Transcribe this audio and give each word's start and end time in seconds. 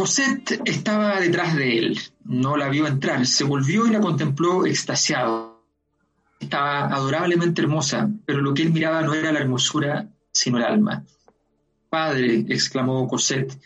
Cosette 0.00 0.62
estaba 0.64 1.20
detrás 1.20 1.54
de 1.56 1.78
él, 1.78 1.98
no 2.24 2.56
la 2.56 2.68
vio 2.68 2.86
entrar, 2.86 3.26
se 3.26 3.44
volvió 3.44 3.86
y 3.86 3.90
la 3.90 4.00
contempló 4.00 4.64
extasiado. 4.64 5.62
Estaba 6.38 6.86
adorablemente 6.86 7.60
hermosa, 7.60 8.08
pero 8.24 8.40
lo 8.40 8.54
que 8.54 8.62
él 8.62 8.72
miraba 8.72 9.02
no 9.02 9.12
era 9.12 9.30
la 9.30 9.40
hermosura, 9.40 10.08
sino 10.32 10.56
el 10.56 10.64
alma. 10.64 11.04
Padre, 11.90 12.46
exclamó 12.48 13.06
Cosette, 13.08 13.60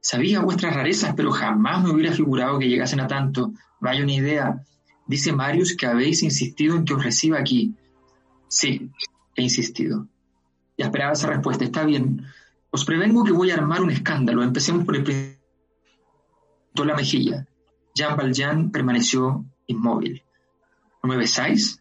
sabía 0.00 0.40
vuestras 0.40 0.76
rarezas, 0.76 1.14
pero 1.16 1.32
jamás 1.32 1.82
me 1.82 1.90
hubiera 1.90 2.12
figurado 2.12 2.58
que 2.58 2.68
llegasen 2.68 3.00
a 3.00 3.08
tanto. 3.08 3.52
Vaya 3.82 4.04
una 4.04 4.14
idea. 4.14 4.64
Dice 5.08 5.32
Marius 5.32 5.76
que 5.76 5.86
habéis 5.86 6.22
insistido 6.22 6.76
en 6.76 6.84
que 6.84 6.94
os 6.94 7.02
reciba 7.02 7.40
aquí. 7.40 7.74
Sí, 8.46 8.88
he 9.34 9.42
insistido. 9.42 10.06
Y 10.76 10.84
esperaba 10.84 11.14
esa 11.14 11.26
respuesta. 11.26 11.64
Está 11.64 11.84
bien. 11.84 12.24
Os 12.70 12.84
prevengo 12.84 13.24
que 13.24 13.32
voy 13.32 13.50
a 13.50 13.54
armar 13.54 13.82
un 13.82 13.90
escándalo. 13.90 14.44
Empecemos 14.44 14.84
por 14.84 14.94
el 14.94 15.36
la 16.76 16.94
mejilla. 16.94 17.44
Jean 17.92 18.16
Valjean 18.16 18.70
permaneció 18.70 19.44
inmóvil. 19.66 20.22
¿No 21.02 21.08
me 21.08 21.16
besáis? 21.16 21.80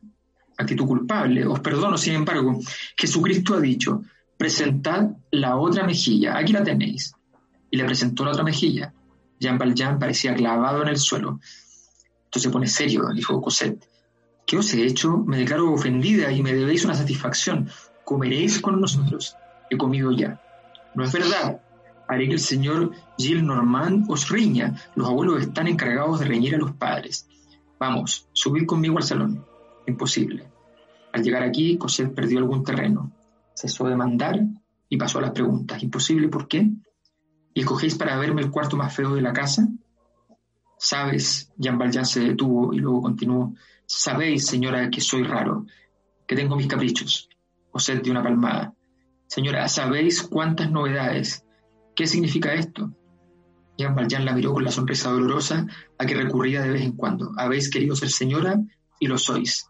Actitud 0.58 0.88
culpable. 0.88 1.46
Os 1.46 1.60
perdono, 1.60 2.00
sin 2.00 2.16
embargo. 2.16 2.60
Jesucristo 2.98 3.54
ha 3.54 3.62
dicho, 3.62 4.02
presentad 4.38 5.12
la 5.30 5.56
otra 5.56 5.86
mejilla. 5.86 6.36
Aquí 6.36 6.52
la 6.52 6.64
tenéis. 6.64 7.14
Y 7.70 7.78
le 7.78 7.86
presentó 7.86 8.26
la 8.26 8.32
otra 8.32 8.44
mejilla. 8.44 8.92
Jean 9.40 9.60
Valjean 9.60 10.00
parecía 10.00 10.34
clavado 10.34 10.82
en 10.82 10.90
el 10.90 10.98
suelo. 10.98 11.40
Entonces 12.32 12.44
se 12.44 12.54
pone 12.54 12.68
serio, 12.68 13.10
dijo 13.14 13.42
Cosette. 13.42 13.86
¿Qué 14.46 14.58
os 14.58 14.74
he 14.74 14.86
hecho? 14.86 15.18
Me 15.18 15.40
declaro 15.40 15.74
ofendida 15.74 16.32
y 16.32 16.42
me 16.42 16.54
debéis 16.54 16.86
una 16.86 16.96
satisfacción. 16.96 17.70
Comeréis 18.06 18.62
con 18.62 18.80
nosotros. 18.80 19.36
He 19.70 19.76
comido 19.76 20.14
ya. 20.14 20.42
No 20.96 21.04
es 21.04 21.12
verdad. 21.12 21.62
Haré 22.08 22.28
que 22.28 22.36
el 22.36 22.40
señor 22.40 22.92
Gilles 23.18 23.44
Normand 23.44 24.10
os 24.10 24.30
riña. 24.30 24.78
Los 24.96 25.10
abuelos 25.10 25.42
están 25.42 25.68
encargados 25.68 26.22
de 26.22 26.26
reñir 26.26 26.56
a 26.56 26.58
los 26.58 26.72
padres. 26.72 27.28
Vamos, 27.78 28.30
subid 28.32 28.66
conmigo 28.66 28.96
al 28.98 29.04
salón. 29.04 29.46
Imposible. 29.86 30.50
Al 31.12 31.24
llegar 31.24 31.44
aquí, 31.44 31.78
Cosette 31.78 32.16
perdió 32.16 32.40
algún 32.40 32.64
terreno. 32.64 33.12
Cesó 33.54 33.90
de 33.90 33.98
mandar 33.98 34.40
y 34.88 34.96
pasó 34.96 35.20
a 35.20 35.24
las 35.24 35.32
preguntas. 35.32 35.84
Imposible, 35.84 36.30
¿por 36.30 36.48
qué? 36.48 36.72
¿Y 37.54 37.60
escogéis 37.60 37.96
para 37.96 38.16
verme 38.16 38.42
el 38.42 38.52
cuarto 38.52 38.78
más 38.78 38.96
feo 38.96 39.16
de 39.16 39.22
la 39.22 39.34
casa? 39.34 39.68
Sabes, 40.84 41.52
Jean 41.58 41.78
Valjean 41.78 42.08
se 42.08 42.22
detuvo 42.22 42.74
y 42.74 42.80
luego 42.80 43.04
continuó. 43.04 43.54
Sabéis, 43.86 44.48
señora, 44.48 44.90
que 44.90 45.00
soy 45.00 45.22
raro, 45.22 45.68
que 46.26 46.36
tengo 46.36 46.56
mis 46.56 46.66
caprichos. 46.66 47.30
Cosette 47.70 48.02
dio 48.02 48.12
una 48.12 48.24
palmada. 48.24 48.74
Señora, 49.28 49.68
¿sabéis 49.68 50.24
cuántas 50.24 50.72
novedades? 50.72 51.46
¿Qué 51.96 52.08
significa 52.08 52.56
esto? 52.56 52.92
Jean 53.78 53.94
Valjean 53.94 54.26
la 54.26 54.34
miró 54.34 54.56
con 54.56 54.64
la 54.64 54.72
sonrisa 54.72 55.12
dolorosa 55.12 55.68
a 56.00 56.06
que 56.08 56.16
recurría 56.16 56.64
de 56.64 56.72
vez 56.72 56.82
en 56.82 56.94
cuando. 56.94 57.32
Habéis 57.38 57.70
querido 57.70 57.96
ser 57.96 58.10
señora 58.10 58.60
y 59.00 59.06
lo 59.06 59.20
sois. 59.20 59.70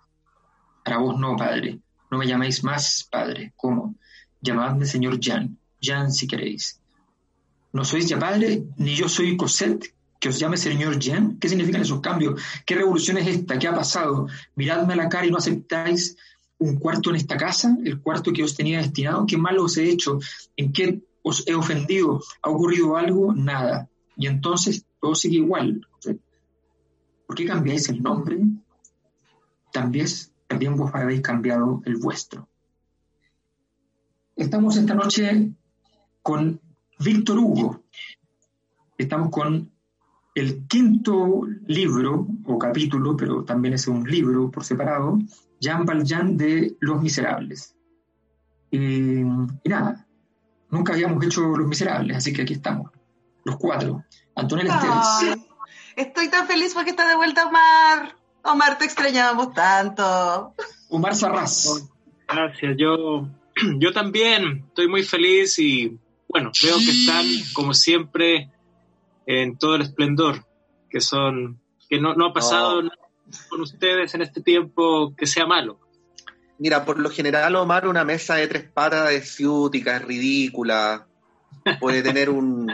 Para 0.85 1.00
vos 1.00 1.19
no, 1.19 1.35
padre. 1.35 1.81
No 2.09 2.19
me 2.19 2.25
llaméis 2.25 2.64
más 2.64 3.06
padre. 3.12 3.52
¿Cómo? 3.58 3.96
Llamadme 4.40 4.85
señor 4.85 5.19
Jean. 5.19 5.58
Jean 5.81 6.09
si 6.09 6.25
queréis. 6.25 6.80
¿No 7.74 7.84
sois 7.84 8.08
ya 8.08 8.18
padre? 8.18 8.64
Ni 8.78 8.96
yo 8.96 9.09
soy 9.09 9.35
Cosette, 9.35 9.94
que 10.22 10.30
os 10.30 10.38
llame 10.38 10.56
señor 10.56 11.00
Jean. 11.00 11.38
¿Qué 11.40 11.50
significan 11.50 11.82
esos 11.82 12.00
cambios? 12.00 12.40
¿Qué 12.64 12.76
revolución 12.76 13.18
es 13.18 13.28
esta? 13.28 13.58
¿Qué 13.58 13.68
ha 13.68 13.74
pasado? 13.74 14.28
Miradme 14.56 14.94
a 14.94 14.98
la 14.98 15.09
cara 15.09 15.26
y 15.26 15.32
no 15.32 15.38
aceptáis 15.38 16.16
un 16.59 16.78
cuarto 16.78 17.09
en 17.09 17.16
esta 17.16 17.36
casa, 17.38 17.76
el 17.84 18.00
cuarto 18.00 18.32
que 18.32 18.44
os 18.44 18.56
tenía 18.56 18.78
destinado. 18.78 19.26
¿Qué 19.26 19.36
mal 19.36 19.58
os 19.58 19.78
he 19.78 19.90
hecho? 19.90 20.20
¿En 20.56 20.72
qué 20.72 21.02
os 21.24 21.46
he 21.48 21.56
ofendido? 21.56 22.22
¿Ha 22.44 22.52
ocurrido 22.52 22.96
algo? 22.96 23.34
Nada. 23.34 23.90
Y 24.16 24.28
entonces 24.28 24.86
todo 25.02 25.16
sigue 25.16 25.38
igual. 25.38 25.88
¿Por 27.26 27.36
qué 27.36 27.46
cambiáis 27.46 27.90
el 27.90 28.03
nombre? 28.03 28.38
También, 29.74 30.06
también 30.46 30.76
vos 30.76 30.92
habéis 30.94 31.22
cambiado 31.22 31.82
el 31.86 31.98
vuestro. 31.98 32.48
Estamos 34.36 34.78
esta 34.78 34.94
noche 34.94 35.52
con 36.22 36.62
Víctor 37.00 37.40
Hugo. 37.40 37.84
Estamos 39.00 39.32
con 39.32 39.72
el 40.34 40.66
quinto 40.68 41.42
libro 41.68 42.28
o 42.46 42.58
capítulo, 42.58 43.18
pero 43.18 43.44
también 43.44 43.74
es 43.74 43.88
un 43.88 44.03
libro 44.09 44.50
por 44.50 44.64
separado, 44.64 45.19
Jean 45.59 45.86
Valjean 45.86 46.38
de 46.38 46.75
Los 46.80 47.02
Miserables. 47.02 47.75
y 48.72 49.24
nada, 49.66 50.08
nunca 50.70 50.94
habíamos 50.94 51.24
hecho 51.24 51.41
Los 51.41 51.68
Miserables, 51.68 52.18
así 52.18 52.34
que 52.34 52.44
aquí 52.44 52.53
estamos, 52.53 52.91
los 53.44 53.58
cuatro. 53.58 54.03
Antonella 54.36 54.75
Esteves. 54.75 55.46
Estoy 55.96 56.30
tan 56.30 56.47
feliz 56.47 56.74
porque 56.74 56.91
está 56.91 57.08
de 57.08 57.16
vuelta 57.16 57.46
Omar. 57.46 58.16
Omar, 58.44 58.78
te 58.78 58.86
extrañábamos 58.86 59.53
tanto. 59.53 60.56
Omar 60.90 61.16
Sarraz. 61.16 61.88
Gracias, 62.28 62.75
yo, 62.78 63.28
yo 63.80 63.91
también 63.91 64.66
estoy 64.70 64.88
muy 64.88 65.03
feliz 65.03 65.59
y 65.59 66.00
bueno, 66.28 66.52
veo 66.64 66.78
que 66.78 66.91
están, 66.91 67.25
como 67.53 67.74
siempre, 67.74 68.50
en 69.26 69.58
todo 69.58 69.76
el 69.76 69.84
esplendor, 69.84 70.46
que 70.90 71.02
son, 71.02 71.59
que 71.90 72.00
no, 72.00 72.16
no 72.16 72.28
ha 72.28 72.34
pasado 72.34 72.82
nada 72.82 72.96
con 73.50 73.62
ustedes 73.62 74.14
en 74.16 74.22
este 74.22 74.42
tiempo 74.42 75.16
que 75.16 75.26
sea 75.26 75.46
malo. 75.46 75.80
Mira, 76.58 76.86
por 76.86 77.00
lo 77.00 77.09
general, 77.09 77.56
Omar, 77.56 77.88
una 77.88 78.04
mesa 78.04 78.36
de 78.36 78.48
tres 78.48 78.70
patas 78.70 79.12
es 79.12 79.36
ciútica, 79.36 79.98
es 79.98 80.06
ridícula, 80.06 81.08
puede 81.80 82.04
tener 82.04 82.30
un, 82.30 82.72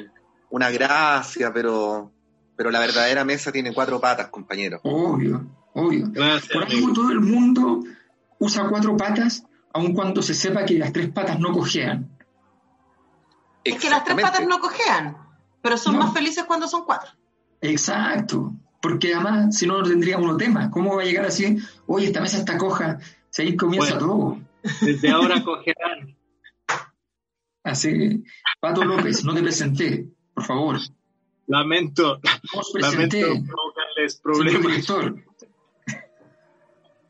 una 0.49 0.69
gracia, 0.69 1.53
pero, 1.53 2.11
pero 2.55 2.69
la 2.69 2.79
verdadera 2.79 3.23
mesa 3.23 3.51
tiene 3.51 3.73
cuatro 3.73 4.01
patas, 4.01 4.27
compañero. 4.27 4.79
Obvio, 4.83 5.47
obvio. 5.73 6.11
por 6.51 6.65
algo 6.65 6.93
todo 6.93 7.11
el 7.11 7.21
mundo 7.21 7.83
usa 8.39 8.67
cuatro 8.69 8.97
patas, 8.97 9.45
aun 9.73 9.93
cuando 9.93 10.21
se 10.21 10.33
sepa 10.33 10.65
que 10.65 10.77
las 10.77 10.91
tres 10.91 11.09
patas 11.09 11.39
no 11.39 11.51
cojean. 11.53 12.09
Es 13.63 13.79
que 13.79 13.89
las 13.89 14.03
tres 14.03 14.17
patas 14.21 14.45
no 14.47 14.59
cojean, 14.59 15.17
pero 15.67 15.77
son 15.77 15.97
más 15.97 16.13
felices 16.13 16.45
cuando 16.45 16.65
son 16.65 16.85
cuatro. 16.85 17.11
Exacto, 17.59 18.53
porque 18.81 19.13
además 19.13 19.57
si 19.57 19.67
no, 19.67 19.79
no 19.79 19.83
tendríamos 19.83 20.25
uno 20.25 20.37
tema. 20.37 20.71
¿Cómo 20.71 20.95
va 20.95 21.01
a 21.01 21.05
llegar 21.05 21.25
así? 21.25 21.57
Oye, 21.85 22.05
esta 22.05 22.21
mesa 22.21 22.37
está 22.37 22.57
coja, 22.57 22.99
se 23.29 23.41
ahí 23.41 23.57
comienza 23.57 23.97
todo. 23.97 24.39
Desde 24.79 25.09
ahora 25.09 25.43
cogerán. 25.43 26.15
Así, 27.63 28.23
Pato 28.61 28.85
López, 28.85 29.25
no 29.25 29.33
te 29.33 29.41
presenté, 29.41 30.07
por 30.33 30.45
favor. 30.45 30.79
Lamento, 31.47 32.21
lamento 32.75 33.17
provocarles 33.17 34.21
problemas. 34.23 34.89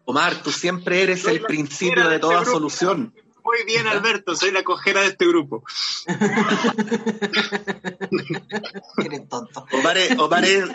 Omar, 0.06 0.42
tú 0.42 0.50
siempre 0.50 1.04
eres 1.04 1.28
el 1.28 1.42
principio 1.42 2.10
de 2.10 2.18
toda 2.18 2.44
solución. 2.44 3.14
Muy 3.48 3.64
bien, 3.66 3.88
Alberto, 3.88 4.36
soy 4.36 4.52
la 4.52 4.62
cojera 4.64 5.02
de 5.02 5.08
este 5.08 5.26
grupo. 5.26 5.64
Eres 9.06 9.30
tonto. 9.30 9.66
Omar, 9.72 9.98
es- 9.98 10.18
Omar 10.20 10.44
es- 10.46 10.70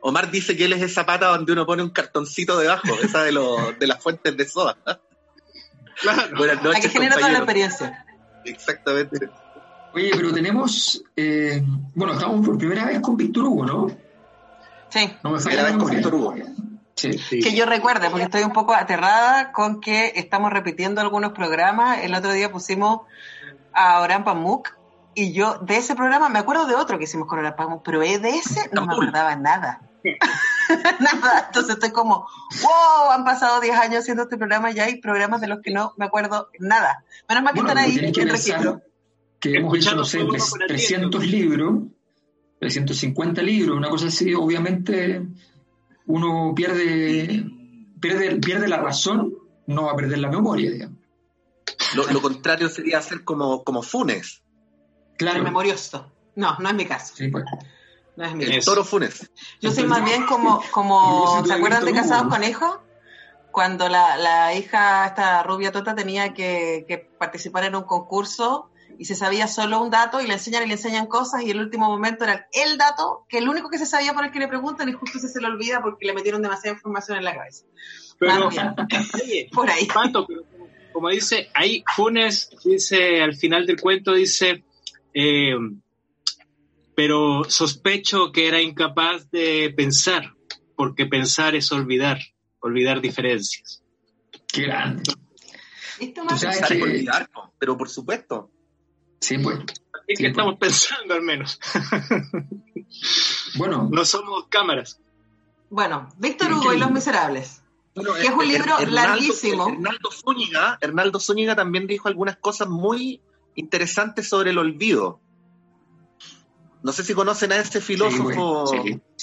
Omar 0.00 0.30
dice 0.30 0.56
que 0.56 0.64
él 0.64 0.72
es 0.72 0.82
esa 0.82 1.04
pata 1.04 1.26
donde 1.28 1.52
uno 1.52 1.66
pone 1.66 1.82
un 1.82 1.90
cartoncito 1.90 2.58
debajo, 2.58 2.88
esa 3.02 3.22
de, 3.24 3.32
los 3.32 3.78
de 3.78 3.86
las 3.86 4.02
fuentes 4.02 4.34
de 4.36 4.48
soda. 4.48 4.76
Claro. 6.00 6.36
Buenas 6.36 6.56
La 6.56 6.62
que 6.62 6.68
noches, 6.68 6.92
genera 6.92 7.16
toda 7.16 7.28
la 7.30 7.38
experiencia. 7.38 8.06
Exactamente. 8.44 9.28
Oye, 9.92 10.10
pero 10.16 10.32
tenemos, 10.32 11.02
eh, 11.16 11.62
bueno, 11.94 12.14
estamos 12.14 12.44
por 12.46 12.56
primera 12.58 12.86
vez 12.86 13.00
con 13.00 13.16
Víctor 13.16 13.44
Hugo, 13.44 13.66
¿no? 13.66 13.86
Sí. 14.88 15.12
No 15.22 15.30
me 15.30 15.38
falla 15.40 15.56
Primera 15.56 15.62
la 15.62 15.68
vez 15.76 15.84
con. 15.84 15.90
Víctor 15.94 16.14
Hugo. 16.14 16.34
Sí. 16.94 17.12
Sí. 17.18 17.40
Que 17.40 17.54
yo 17.54 17.66
recuerde, 17.66 18.08
porque 18.10 18.24
estoy 18.24 18.42
un 18.42 18.52
poco 18.52 18.74
aterrada 18.74 19.52
con 19.52 19.80
que 19.80 20.12
estamos 20.16 20.52
repitiendo 20.52 21.00
algunos 21.00 21.32
programas. 21.32 22.02
El 22.02 22.14
otro 22.14 22.32
día 22.32 22.52
pusimos 22.52 23.02
a 23.72 24.00
Orán 24.00 24.24
Pamuk 24.24 24.70
y 25.14 25.32
yo 25.32 25.58
de 25.58 25.76
ese 25.76 25.94
programa 25.94 26.28
me 26.28 26.38
acuerdo 26.38 26.66
de 26.66 26.74
otro 26.74 26.98
que 26.98 27.04
hicimos 27.04 27.28
con 27.28 27.38
Orán 27.38 27.56
Pamuk, 27.56 27.82
pero 27.84 28.00
de 28.00 28.30
ese 28.30 28.70
no 28.72 28.86
me 28.86 28.92
acordaba 28.92 29.34
nada. 29.36 29.80
nada. 31.00 31.44
Entonces 31.46 31.74
estoy 31.74 31.90
como, 31.90 32.26
wow, 32.62 33.10
han 33.10 33.24
pasado 33.24 33.60
10 33.60 33.76
años 33.76 34.00
haciendo 34.00 34.24
este 34.24 34.36
programa 34.36 34.70
y 34.70 34.78
hay 34.78 35.00
programas 35.00 35.40
de 35.40 35.48
los 35.48 35.60
que 35.60 35.72
no 35.72 35.94
me 35.96 36.06
acuerdo 36.06 36.48
nada. 36.58 37.04
Menos 37.28 37.44
mal 37.44 37.54
que 37.54 37.60
están 37.60 37.78
ahí 37.78 37.98
en 37.98 38.28
registro. 38.28 38.82
Que 39.40 39.56
hemos 39.56 39.76
hecho, 39.76 39.94
no 39.94 40.04
sé, 40.04 40.20
300 40.68 41.26
libros, 41.26 41.82
350 42.60 43.42
libros, 43.42 43.76
una 43.76 43.90
cosa 43.90 44.06
así, 44.06 44.32
obviamente 44.34 45.22
uno 46.06 46.52
pierde, 46.54 47.44
pierde, 48.00 48.36
pierde 48.36 48.68
la 48.68 48.78
razón, 48.78 49.34
no 49.66 49.84
va 49.84 49.92
a 49.92 49.96
perder 49.96 50.18
la 50.18 50.28
memoria, 50.28 50.70
digamos. 50.70 50.98
Lo, 51.94 52.20
contrario 52.20 52.68
sería 52.68 52.98
hacer 52.98 53.24
como, 53.24 53.62
como 53.64 53.82
Funes. 53.82 54.42
Claro. 55.16 55.42
memorioso. 55.42 56.12
No, 56.34 56.56
no 56.58 56.68
es 56.68 56.74
mi 56.74 56.86
caso. 56.86 57.14
Sí, 57.16 57.28
pues. 57.28 57.44
No 58.16 58.24
es 58.24 58.34
mi 58.34 58.44
El 58.44 58.64
toro 58.64 58.84
Funes. 58.84 59.30
Yo 59.60 59.70
soy 59.70 59.84
más 59.84 60.04
bien 60.04 60.26
como, 60.26 60.62
como 60.70 61.44
¿se 61.46 61.52
acuerdan 61.52 61.84
de 61.84 61.92
Casados 61.92 62.32
con 62.32 62.44
Hijos? 62.44 62.78
Cuando 63.50 63.88
la, 63.88 64.16
la, 64.16 64.54
hija, 64.54 65.06
esta 65.06 65.44
rubia 65.44 65.70
tota, 65.70 65.94
tenía 65.94 66.34
que, 66.34 66.84
que, 66.88 66.98
participar 66.98 67.64
en 67.64 67.76
un 67.76 67.84
concurso 67.84 68.68
y 68.98 69.04
se 69.04 69.14
sabía 69.14 69.46
solo 69.46 69.82
un 69.82 69.90
dato 69.90 70.20
y 70.20 70.26
le 70.26 70.34
enseñan 70.34 70.64
y 70.64 70.66
le 70.66 70.74
enseñan 70.74 71.06
cosas 71.06 71.42
y 71.42 71.50
el 71.50 71.60
último 71.60 71.86
momento 71.86 72.24
era 72.24 72.46
el 72.52 72.78
dato 72.78 73.26
que 73.28 73.38
el 73.38 73.48
único 73.48 73.70
que 73.70 73.78
se 73.78 73.86
sabía 73.86 74.14
por 74.14 74.24
el 74.24 74.30
que 74.30 74.38
le 74.38 74.48
preguntan 74.48 74.88
y 74.88 74.92
justo 74.92 75.18
se, 75.18 75.28
se 75.28 75.40
le 75.40 75.46
olvida 75.46 75.82
porque 75.82 76.06
le 76.06 76.14
metieron 76.14 76.42
demasiada 76.42 76.74
información 76.74 77.18
en 77.18 77.24
la 77.24 77.34
cabeza. 77.34 77.64
Pero, 78.18 78.48
oye, 78.48 79.48
por 79.52 79.70
ahí. 79.70 79.88
como 80.92 81.08
dice, 81.08 81.50
ahí 81.54 81.84
Funes 81.94 82.50
dice 82.64 83.22
al 83.22 83.34
final 83.34 83.66
del 83.66 83.80
cuento, 83.80 84.12
dice, 84.12 84.64
eh, 85.12 85.54
pero 86.94 87.44
sospecho 87.44 88.30
que 88.32 88.48
era 88.48 88.60
incapaz 88.60 89.30
de 89.30 89.72
pensar, 89.76 90.34
porque 90.76 91.06
pensar 91.06 91.54
es 91.54 91.72
olvidar, 91.72 92.18
olvidar 92.60 93.00
diferencias. 93.00 93.82
Qué 94.46 94.62
grande. 94.62 95.02
Esto 95.98 96.24
más 96.24 96.44
que... 96.68 96.82
olvidar, 96.82 97.28
pero 97.58 97.76
por 97.76 97.88
supuesto. 97.88 98.50
Sí, 99.24 99.38
pues. 99.38 99.58
Así 99.58 100.22
que 100.22 100.26
estamos 100.26 100.56
pues. 100.58 100.86
pensando 100.86 101.14
al 101.14 101.22
menos. 101.22 101.58
bueno. 103.56 103.88
No 103.90 104.04
somos 104.04 104.48
cámaras. 104.50 105.00
Bueno, 105.70 106.10
Víctor 106.18 106.52
Hugo 106.52 106.74
y 106.74 106.78
Los 106.78 106.90
Miserables. 106.90 107.62
que 107.94 108.26
es 108.26 108.30
un 108.30 108.46
libro 108.46 108.78
larguísimo. 108.86 109.68
Hernaldo 109.68 110.10
Zúñiga, 110.10 110.78
Hernaldo 110.80 111.20
Zúñiga 111.20 111.56
también 111.56 111.86
dijo 111.86 112.08
algunas 112.08 112.36
cosas 112.36 112.68
muy 112.68 113.22
interesantes 113.54 114.28
sobre 114.28 114.50
el 114.50 114.58
olvido. 114.58 115.20
No 116.82 116.92
sé 116.92 117.02
si 117.02 117.14
conocen 117.14 117.52
a 117.52 117.56
ese 117.56 117.80
filósofo 117.80 118.66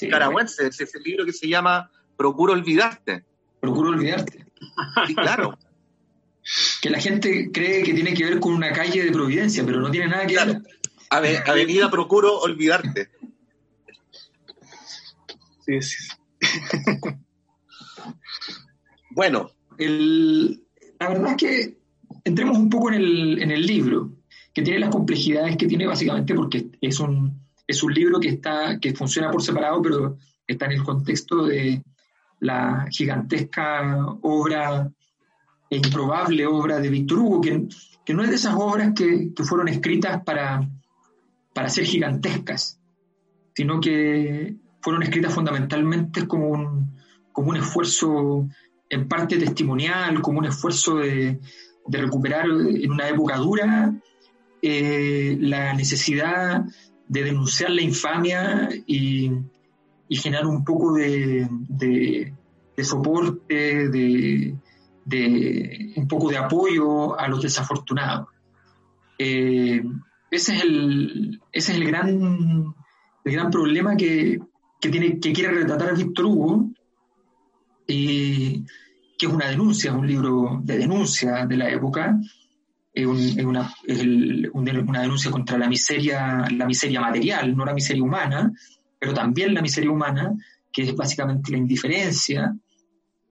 caragüense, 0.10 0.66
ese 0.66 1.00
libro 1.06 1.26
que 1.26 1.34
se 1.34 1.48
llama 1.48 1.92
Procuro 2.18 2.54
olvidarte. 2.54 3.24
Procuro 3.60 3.90
olvidarte. 3.90 4.48
Sí, 5.06 5.14
claro. 5.14 5.56
que 6.82 6.90
la 6.90 7.00
gente 7.00 7.52
cree 7.52 7.84
que 7.84 7.94
tiene 7.94 8.14
que 8.14 8.26
ver 8.26 8.40
con 8.40 8.54
una 8.54 8.72
calle 8.72 9.04
de 9.04 9.12
Providencia, 9.12 9.66
pero 9.66 9.80
no 9.80 9.92
tiene 9.92 10.08
nada 10.08 10.26
que 10.26 10.36
ver. 10.36 10.62
Avenida 11.10 11.92
Procuro 11.92 12.40
olvidarte. 12.40 13.10
Sí, 15.66 15.82
sí. 15.82 16.08
bueno. 19.12 19.52
la 19.78 21.10
verdad 21.10 21.32
es 21.32 21.38
que 21.38 21.78
entremos 22.24 22.58
un 22.58 22.70
poco 22.70 22.90
en 22.90 22.96
el, 22.96 23.42
en 23.42 23.52
el 23.52 23.66
libro, 23.66 24.12
que 24.54 24.62
tiene 24.62 24.80
las 24.80 24.90
complejidades 24.90 25.58
que 25.58 25.68
tiene 25.68 25.86
básicamente 25.86 26.34
porque 26.34 26.72
es 26.82 27.00
un, 27.00 27.42
es 27.68 27.84
un 27.84 27.94
libro 27.94 28.20
que, 28.20 28.30
está, 28.30 28.80
que 28.80 28.94
funciona 28.94 29.32
por 29.32 29.44
separado, 29.44 29.82
pero 29.82 30.18
está 30.48 30.66
en 30.66 30.74
el 30.74 30.84
contexto 30.84 31.46
de 31.46 31.82
la 32.40 32.88
gigantesca 32.90 34.06
obra 34.22 34.92
improbable 35.78 36.46
obra 36.46 36.80
de 36.80 36.90
Víctor 36.90 37.20
Hugo, 37.20 37.42
que, 37.42 37.68
que, 38.06 38.14
no 38.14 38.24
es 38.24 38.30
de 38.30 38.36
esas 38.36 38.56
obras 38.56 38.92
que, 38.96 39.34
que, 39.34 39.44
fueron 39.44 39.68
escritas 39.68 40.24
para, 40.24 40.68
para 41.54 41.70
ser 41.70 41.86
gigantescas, 41.86 42.80
sino 43.56 43.80
que 43.80 44.56
fueron 44.82 45.04
escritas 45.04 45.34
fundamentalmente 45.34 46.28
como 46.28 46.48
un, 46.50 46.92
como 47.32 47.50
un 47.50 47.58
esfuerzo 47.58 48.48
en 48.90 49.08
parte 49.08 49.38
testimonial, 49.38 50.22
como 50.22 50.40
un 50.40 50.46
esfuerzo 50.46 50.98
de, 50.98 51.40
de 51.88 51.98
recuperar 51.98 52.46
en 52.46 52.92
una 52.92 53.08
época 53.08 53.38
dura 53.38 53.94
eh, 54.62 55.38
la 55.40 55.74
necesidad 55.74 56.64
de 57.08 57.24
denunciar 57.24 57.72
la 57.72 57.82
infamia 57.82 58.70
y, 58.86 59.32
generar 60.10 60.46
un 60.46 60.64
poco 60.64 60.94
de, 60.94 61.48
soporte, 62.84 63.90
de, 63.90 64.56
un 65.06 66.08
poco 66.08 66.30
de 66.30 66.38
apoyo 66.38 67.20
a 67.20 67.28
los 67.28 67.42
desafortunados. 67.42 68.28
Eh, 69.18 69.84
ese 70.30 70.56
es 70.56 70.64
el, 70.64 71.42
ese 71.52 71.72
es 71.72 71.78
el 71.78 71.86
gran, 71.86 72.74
el 73.26 73.34
gran 73.34 73.52
problema 73.52 73.96
que, 73.96 74.40
tiene, 74.80 75.20
que 75.20 75.34
quiere 75.34 75.54
retratar 75.54 75.96
Víctor 75.96 76.26
Hugo, 76.26 76.72
y 77.88 78.64
que 79.18 79.26
es 79.26 79.32
una 79.32 79.50
denuncia, 79.50 79.92
es 79.92 79.98
un 79.98 80.08
libro 80.08 80.60
de 80.64 80.78
denuncia 80.78 81.46
de 81.46 81.58
la 81.58 81.70
época, 81.70 82.18
es, 82.94 83.06
una, 83.06 83.74
una, 84.54 85.02
denuncia 85.02 85.32
contra 85.32 85.58
la 85.58 85.68
miseria, 85.68 86.46
la 86.50 86.66
miseria 86.66 87.02
material, 87.02 87.56
no 87.56 87.66
la 87.66 87.74
miseria 87.74 88.04
humana, 88.04 88.52
pero 89.00 89.14
también 89.14 89.54
la 89.54 89.62
miseria 89.62 89.92
humana, 89.92 90.34
que 90.72 90.84
es 90.84 90.96
básicamente 90.96 91.52
la 91.52 91.58
indiferencia, 91.58 92.56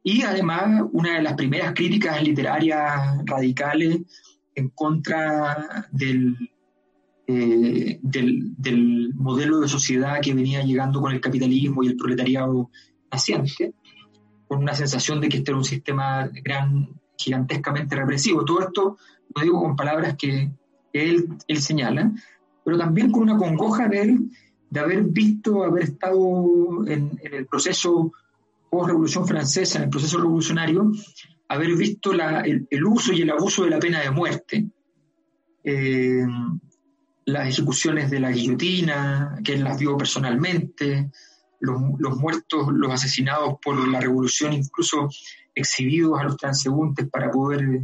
y 0.02 0.22
además 0.22 0.84
una 0.92 1.16
de 1.16 1.22
las 1.22 1.34
primeras 1.34 1.74
críticas 1.74 2.22
literarias 2.22 3.22
radicales 3.24 4.00
en 4.54 4.68
contra 4.70 5.88
del, 5.90 6.36
eh, 7.26 7.98
del, 8.02 8.54
del, 8.56 9.14
modelo 9.14 9.60
de 9.60 9.68
sociedad 9.68 10.20
que 10.20 10.34
venía 10.34 10.62
llegando 10.62 11.00
con 11.00 11.12
el 11.12 11.20
capitalismo 11.20 11.82
y 11.82 11.88
el 11.88 11.96
proletariado 11.96 12.70
naciente, 13.12 13.74
con 14.48 14.58
una 14.58 14.74
sensación 14.74 15.20
de 15.20 15.28
que 15.28 15.38
este 15.38 15.50
era 15.50 15.58
un 15.58 15.64
sistema 15.64 16.28
gran, 16.42 16.88
gigantescamente 17.20 17.96
represivo. 17.96 18.44
Todo 18.44 18.60
esto 18.60 18.96
lo 19.34 19.42
digo 19.42 19.60
con 19.60 19.76
palabras 19.76 20.16
que, 20.16 20.50
él, 20.92 21.28
él, 21.46 21.62
señala, 21.62 22.12
pero 22.64 22.76
también 22.76 23.12
con 23.12 23.22
una 23.22 23.36
congoja 23.36 23.88
de 23.88 24.02
él 24.02 24.30
de 24.70 24.80
haber 24.80 25.04
visto, 25.04 25.62
haber 25.62 25.84
estado 25.84 26.86
en, 26.86 27.20
el 27.22 27.46
proceso 27.46 28.12
post-revolución 28.70 29.26
francesa, 29.26 29.78
en 29.78 29.84
el 29.84 29.90
proceso 29.90 30.18
revolucionario, 30.18 30.92
haber 31.48 31.74
visto 31.74 32.12
la, 32.12 32.40
el, 32.40 32.84
uso 32.84 33.12
y 33.12 33.22
el 33.22 33.30
abuso 33.30 33.64
de 33.64 33.70
la 33.70 33.78
pena 33.78 34.00
de 34.00 34.10
muerte, 34.10 34.70
eh, 35.64 36.24
las 37.26 37.48
ejecuciones 37.48 38.10
de 38.10 38.20
la 38.20 38.30
guillotina, 38.30 39.38
que 39.44 39.54
él 39.54 39.64
las 39.64 39.78
vio 39.78 39.96
personalmente, 39.96 41.10
los, 41.60 41.80
los, 41.98 42.16
muertos, 42.16 42.68
los 42.72 42.92
asesinados 42.92 43.56
por 43.62 43.86
la 43.88 44.00
revolución, 44.00 44.52
incluso 44.52 45.08
exhibidos 45.54 46.18
a 46.18 46.24
los 46.24 46.36
transeúntes 46.36 47.08
para 47.10 47.30
poder 47.30 47.82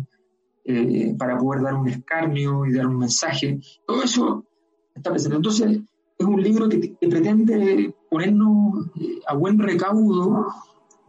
eh, 0.69 1.15
para 1.17 1.39
poder 1.39 1.63
dar 1.63 1.75
un 1.75 1.89
escarnio 1.89 2.67
y 2.67 2.73
dar 2.73 2.89
un 2.89 2.99
mensaje. 2.99 3.61
Todo 3.87 4.03
eso 4.03 4.45
está 4.93 5.11
presente. 5.11 5.37
Entonces, 5.37 5.79
es 6.19 6.27
un 6.27 6.43
libro 6.43 6.69
que, 6.69 6.97
pretende 7.09 7.95
ponernos 8.11 8.89
eh, 8.97 9.21
a 9.29 9.35
buen 9.35 9.61
recaudo 9.61 10.45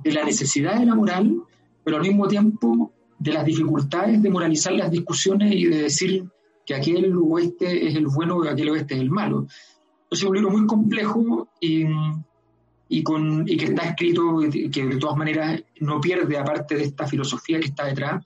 de 0.03 0.11
la 0.11 0.23
necesidad 0.23 0.79
de 0.79 0.85
la 0.85 0.95
moral, 0.95 1.41
pero 1.83 1.97
al 1.97 2.03
mismo 2.03 2.27
tiempo 2.27 2.91
de 3.19 3.33
las 3.33 3.45
dificultades 3.45 4.21
de 4.21 4.29
moralizar 4.29 4.73
las 4.73 4.91
discusiones 4.91 5.53
y 5.53 5.65
de 5.65 5.83
decir 5.83 6.25
que 6.65 6.75
aquel 6.75 7.15
oeste 7.15 7.87
es 7.87 7.95
el 7.95 8.07
bueno 8.07 8.43
y 8.43 8.47
aquel 8.47 8.69
oeste 8.69 8.95
es 8.95 9.01
el 9.01 9.09
malo. 9.09 9.47
Entonces 10.03 10.23
es 10.23 10.23
un 10.23 10.35
libro 10.35 10.51
muy 10.51 10.67
complejo 10.67 11.49
y, 11.59 11.85
y, 12.89 13.03
que 13.03 13.65
está 13.65 13.83
escrito, 13.83 14.39
que 14.71 14.85
de 14.85 14.97
todas 14.97 15.17
maneras 15.17 15.63
no 15.79 15.99
pierde, 15.99 16.37
aparte 16.37 16.75
de 16.75 16.83
esta 16.83 17.07
filosofía 17.07 17.59
que 17.59 17.67
está 17.67 17.85
detrás, 17.85 18.25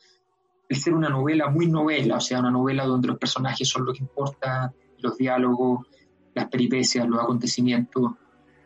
el 0.68 0.78
ser 0.78 0.94
una 0.94 1.10
novela 1.10 1.50
muy 1.50 1.68
novela, 1.68 2.18
o 2.18 2.22
sea, 2.22 2.40
una 2.40 2.52
novela 2.52 2.86
donde 2.86 3.10
los 3.10 3.18
personajes 3.18 3.68
son 3.68 3.86
lo 3.86 3.94
que 3.94 4.00
importa, 4.00 4.74
los 5.00 5.18
diálogos, 5.18 5.88
las 6.34 6.48
peripecias, 6.48 7.08
los 7.08 7.20
acontecimientos 7.20 8.14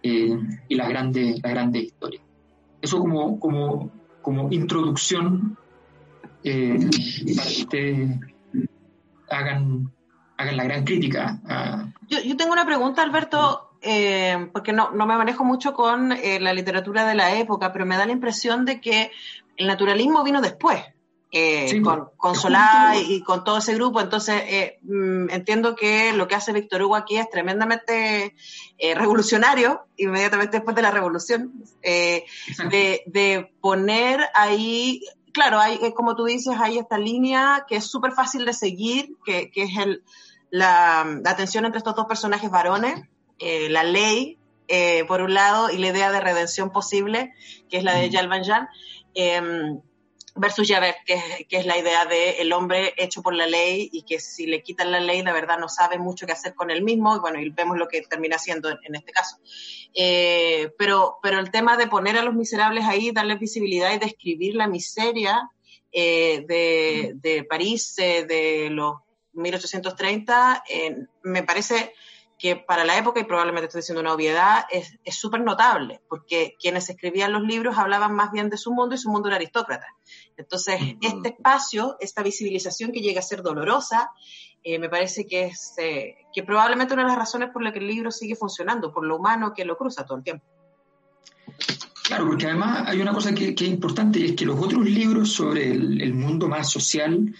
eh, 0.04 0.38
y 0.68 0.76
las 0.76 0.90
grandes, 0.90 1.42
las 1.42 1.52
grandes 1.52 1.84
historias. 1.84 2.25
Eso 2.86 3.00
como, 3.00 3.40
como, 3.40 3.92
como 4.22 4.52
introducción 4.52 5.58
eh, 6.44 6.78
hagan, 9.28 9.92
hagan 10.38 10.58
la 10.58 10.64
gran 10.64 10.84
crítica. 10.84 11.42
Yo, 12.08 12.22
yo, 12.22 12.38
tengo 12.38 12.54
una 12.54 12.68
pregunta, 12.68 13.02
Alberto, 13.02 13.72
eh, 13.82 14.50
porque 14.54 14.72
no, 14.72 14.92
no, 14.92 15.08
me 15.08 15.18
manejo 15.18 15.44
mucho 15.44 15.74
con 15.74 16.10
la 16.10 16.54
literatura 16.54 17.08
de 17.08 17.16
la 17.16 17.36
época, 17.36 17.74
pero 17.74 17.88
me 17.88 17.98
da 17.98 18.06
la 18.06 18.12
impresión 18.12 18.66
de 18.66 18.80
que 18.80 19.12
el 19.58 19.66
naturalismo 19.66 20.24
vino 20.24 20.40
después 20.40 20.84
eh, 21.32 21.82
con, 21.82 22.12
con 22.16 22.36
Solá 22.36 22.94
y, 22.96 23.22
con 23.22 23.44
todo 23.44 23.58
ese 23.58 23.74
grupo. 23.76 24.00
Entonces, 24.00 24.42
eh, 24.46 24.80
mm, 24.84 25.30
entiendo 25.32 25.76
que 25.76 26.14
lo 26.14 26.28
que 26.28 26.36
hace 26.36 26.54
Víctor 26.54 26.84
Hugo 26.84 26.96
aquí 26.96 27.18
es 27.18 27.30
tremendamente 27.30 28.36
eh, 28.78 28.96
revolucionario, 28.96 29.86
inmediatamente 29.98 30.58
después 30.58 30.76
de 30.76 30.82
la 30.82 30.92
revolución, 30.92 31.52
de, 31.82 32.24
de, 33.06 33.52
poner 33.60 34.22
ahí, 34.34 35.02
claro, 35.34 35.60
hay, 35.60 35.94
como 35.94 36.16
tú 36.16 36.24
dices, 36.26 36.56
hay 36.58 36.78
esta 36.78 36.98
línea 36.98 37.66
que 37.68 37.78
es 37.78 37.86
súper 37.86 38.14
fácil 38.14 38.46
de 38.46 38.54
seguir, 38.54 39.10
que, 39.26 39.52
que 39.52 39.64
es 39.64 39.78
el, 39.78 40.04
la, 40.52 41.20
la, 41.22 41.36
tensión 41.36 41.66
entre 41.66 41.80
estos 41.80 41.96
dos 41.96 42.06
personajes 42.06 42.50
varones, 42.50 43.02
la 43.42 43.84
ley, 43.84 44.38
por 45.08 45.22
un 45.22 45.34
lado, 45.34 45.70
y 45.70 45.80
la 45.80 45.88
idea 45.88 46.12
de 46.14 46.22
redención 46.22 46.72
posible, 46.72 47.34
que 47.70 47.78
es 47.78 47.84
la 47.84 47.94
de 47.96 48.10
Jan 48.10 48.30
Van 48.30 48.44
Jan 48.46 48.70
versus 50.36 50.68
Javert, 50.68 50.98
que, 51.06 51.48
que, 51.50 51.58
es 51.58 51.66
la 51.66 51.78
idea 51.78 52.06
de 52.06 52.42
el 52.42 52.52
hombre 52.52 52.94
hecho 52.98 53.22
por 53.22 53.34
la 53.34 53.48
ley 53.48 53.90
y 53.92 54.04
que 54.04 54.20
si 54.20 54.46
le 54.46 54.62
quitan 54.62 54.92
la 54.92 55.00
ley, 55.00 55.24
la 55.24 55.32
verdad 55.32 55.58
no 55.58 55.70
sabe 55.70 55.98
mucho 55.98 56.26
qué 56.26 56.34
hacer 56.34 56.54
con 56.54 56.70
él 56.70 56.84
mismo, 56.84 57.16
y 57.16 57.20
bueno, 57.20 57.40
y 57.40 57.50
vemos 57.50 57.78
lo 57.78 57.88
que 57.88 58.02
termina 58.02 58.36
haciendo 58.36 58.70
en, 58.70 58.96
este 58.96 59.14
caso. 59.14 59.38
Eh, 59.94 60.72
pero, 60.78 61.20
pero 61.24 61.40
el 61.40 61.52
tema 61.52 61.78
de 61.78 61.88
poner 61.88 62.18
a 62.18 62.24
los 62.24 62.36
miserables 62.36 62.84
ahí, 62.86 63.12
darles 63.12 63.40
visibilidad 63.40 63.94
y 63.94 63.98
describir 63.98 64.56
la 64.56 64.68
miseria 64.68 65.50
eh, 65.92 66.44
de, 66.48 67.46
París 67.50 67.98
eh, 67.98 68.26
de 68.26 68.70
los 68.70 68.98
1830, 69.32 70.64
me 71.24 71.44
parece 71.44 71.94
que 72.38 72.58
para 72.58 72.84
la 72.84 72.98
época, 72.98 73.22
y 73.22 73.24
probablemente 73.24 73.68
estoy 73.68 73.80
diciendo 73.80 74.02
una 74.02 74.14
obviedad, 74.14 74.66
es 74.70 75.16
súper 75.16 75.40
notable, 75.40 76.02
porque 76.10 76.56
quienes 76.60 76.90
escribían 76.90 77.32
los 77.32 77.44
libros 77.44 77.78
hablaban 77.78 78.14
más 78.14 78.34
bien 78.34 78.50
de 78.50 78.58
su 78.58 78.74
mundo 78.74 78.96
y 78.96 78.98
su 78.98 79.10
mundo 79.10 79.30
era 79.30 79.38
aristócrata. 79.38 79.88
Entonces, 80.38 80.76
este 81.02 81.30
espacio, 81.30 81.96
esta 82.00 82.24
visibilización 82.24 82.92
que 82.92 83.02
llega 83.02 83.20
a 83.20 83.24
ser 83.24 83.42
dolorosa, 83.42 84.12
eh, 84.64 84.80
me 84.80 84.90
parece 84.90 85.26
que 85.26 85.46
es 85.46 85.74
eh, 85.78 86.16
que 86.34 86.44
probablemente 86.44 86.94
una 86.94 87.04
de 87.04 87.10
las 87.10 87.18
razones 87.18 87.50
por 87.52 87.64
la 87.64 87.72
que 87.72 87.80
el 87.80 87.88
libro 87.88 88.12
sigue 88.12 88.36
funcionando, 88.36 88.92
por 88.92 89.06
lo 89.06 89.18
humano 89.18 89.54
que 89.54 89.64
lo 89.64 89.78
cruza 89.78 90.06
todo 90.06 90.18
el 90.18 90.24
tiempo. 90.24 90.46
Claro, 92.04 92.28
porque 92.28 92.46
además 92.48 92.88
hay 92.88 93.02
una 93.02 93.14
cosa 93.14 93.34
que, 93.34 93.50
es 93.50 93.62
importante 93.62 94.20
y 94.20 94.26
es 94.26 94.32
que 94.34 94.46
los 94.46 94.60
otros 94.60 94.86
libros 94.86 95.32
sobre 95.32 95.72
el, 95.72 96.14
mundo 96.14 96.48
más 96.48 96.70
social 96.70 97.34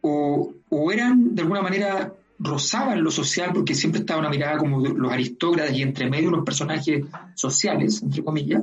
o, 0.00 0.52
o, 0.68 0.92
eran 0.92 1.34
de 1.34 1.42
alguna 1.42 1.62
manera 1.62 2.12
rozaban 2.38 3.02
lo 3.02 3.10
social 3.10 3.52
porque 3.52 3.74
siempre 3.74 4.00
estaba 4.00 4.20
una 4.20 4.30
mirada 4.30 4.58
como 4.58 4.80
los 4.80 5.12
aristócratas 5.12 5.74
y 5.74 5.82
entre 5.82 6.10
medio 6.10 6.30
los 6.30 6.44
personajes 6.44 7.04
sociales, 7.34 8.02
entre 8.02 8.22
comillas, 8.22 8.62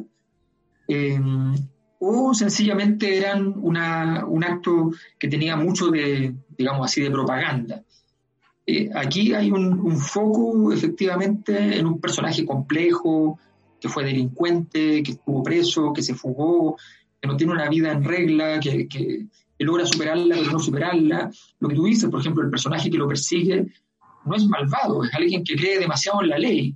eh, 0.87 1.19
o 2.05 2.33
sencillamente 2.33 3.17
eran 3.17 3.53
una, 3.55 4.25
un 4.25 4.43
acto 4.43 4.91
que 5.17 5.29
tenía 5.29 5.55
mucho 5.55 5.87
de, 5.87 6.35
digamos 6.57 6.85
así, 6.85 7.01
de 7.01 7.09
propaganda. 7.09 7.81
Eh, 8.65 8.89
aquí 8.93 9.33
hay 9.33 9.51
un, 9.51 9.97
foco 9.97 10.73
efectivamente 10.73 11.77
en 11.77 11.85
un 11.85 12.01
personaje 12.01 12.45
complejo, 12.45 13.39
que 13.79 13.87
fue 13.87 14.03
delincuente, 14.03 15.01
que 15.01 15.13
estuvo 15.13 15.43
preso, 15.43 15.93
que 15.93 16.01
se 16.01 16.13
fugó, 16.13 16.75
que 17.21 17.27
no 17.27 17.37
tiene 17.37 17.53
una 17.53 17.69
vida 17.69 17.93
en 17.93 18.03
regla, 18.03 18.59
que, 18.59 18.87
que, 18.87 19.25
logra 19.59 19.85
superarla, 19.85 20.35
pero 20.35 20.51
no 20.51 20.59
superarla. 20.59 21.31
Lo 21.59 21.69
que 21.69 21.75
tú 21.75 21.85
dices, 21.85 22.09
por 22.09 22.19
ejemplo, 22.19 22.43
el 22.43 22.49
personaje 22.49 22.91
que 22.91 22.97
lo 22.97 23.07
persigue 23.07 23.65
no 24.25 24.35
es 24.35 24.45
malvado, 24.45 25.05
es 25.05 25.13
alguien 25.13 25.41
que 25.45 25.55
cree 25.55 25.79
demasiado 25.79 26.21
en 26.21 26.29
la 26.29 26.37
ley. 26.37 26.75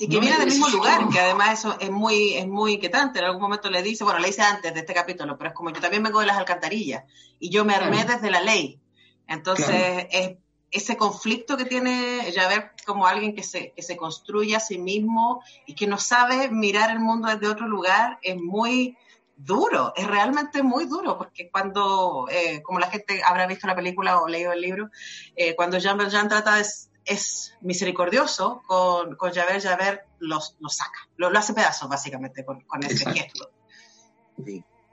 Y 0.00 0.08
que 0.08 0.18
viene 0.18 0.38
del 0.38 0.46
mismo 0.46 0.68
lugar, 0.68 1.08
que 1.10 1.20
además 1.20 1.58
eso 1.58 1.76
es 1.78 1.90
muy, 1.90 2.34
es 2.34 2.48
muy 2.48 2.74
inquietante. 2.74 3.18
En 3.18 3.26
algún 3.26 3.42
momento 3.42 3.70
le 3.70 3.82
dice, 3.82 4.02
bueno, 4.02 4.18
le 4.18 4.30
hice 4.30 4.42
antes 4.42 4.72
de 4.72 4.80
este 4.80 4.94
capítulo, 4.94 5.36
pero 5.36 5.50
es 5.50 5.54
como 5.54 5.70
yo 5.70 5.80
también 5.80 6.02
vengo 6.02 6.20
de 6.20 6.26
las 6.26 6.38
alcantarillas 6.38 7.04
y 7.38 7.50
yo 7.50 7.64
me 7.64 7.74
armé 7.74 8.04
desde 8.04 8.30
la 8.30 8.40
ley. 8.40 8.80
Entonces, 9.28 10.06
es, 10.10 10.36
ese 10.70 10.96
conflicto 10.96 11.56
que 11.56 11.64
tiene 11.64 12.32
ver 12.48 12.72
como 12.86 13.06
alguien 13.06 13.34
que 13.34 13.42
se, 13.42 13.72
que 13.72 13.82
se 13.82 13.96
construye 13.96 14.56
a 14.56 14.60
sí 14.60 14.78
mismo 14.78 15.42
y 15.66 15.74
que 15.74 15.86
no 15.86 15.98
sabe 15.98 16.48
mirar 16.48 16.90
el 16.90 17.00
mundo 17.00 17.28
desde 17.28 17.48
otro 17.48 17.68
lugar 17.68 18.18
es 18.22 18.36
muy 18.36 18.96
duro, 19.36 19.92
es 19.96 20.06
realmente 20.06 20.62
muy 20.62 20.84
duro, 20.84 21.16
porque 21.16 21.50
cuando, 21.50 22.26
eh, 22.30 22.62
como 22.62 22.78
la 22.78 22.90
gente 22.90 23.22
habrá 23.24 23.46
visto 23.46 23.66
la 23.66 23.74
película 23.74 24.20
o 24.20 24.28
leído 24.28 24.52
el 24.52 24.60
libro, 24.60 24.90
eh, 25.34 25.56
cuando 25.56 25.78
Jean 25.78 25.96
Valjean 25.96 26.28
trata 26.28 26.56
de 26.56 26.64
es 27.10 27.54
misericordioso 27.60 28.62
con, 28.66 29.16
con 29.16 29.32
Javert, 29.32 29.62
Javert 29.62 30.02
los, 30.20 30.56
saca, 30.68 31.08
lo, 31.16 31.26
hace 31.36 31.52
pedazos 31.52 31.88
básicamente 31.88 32.44
con, 32.44 32.62
ese 32.84 33.10
gesto. 33.10 33.50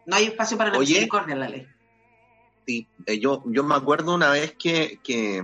No 0.05 0.15
hay 0.15 0.25
espacio 0.25 0.57
para 0.57 0.71
la 0.71 0.79
misericordia 0.79 1.33
en 1.33 1.39
la 1.39 1.47
ley. 1.47 1.67
Sí, 2.65 2.87
eh, 3.05 3.19
yo, 3.19 3.43
yo 3.45 3.63
me 3.63 3.75
acuerdo 3.75 4.15
una 4.15 4.31
vez 4.31 4.55
que, 4.57 4.99
que, 5.03 5.43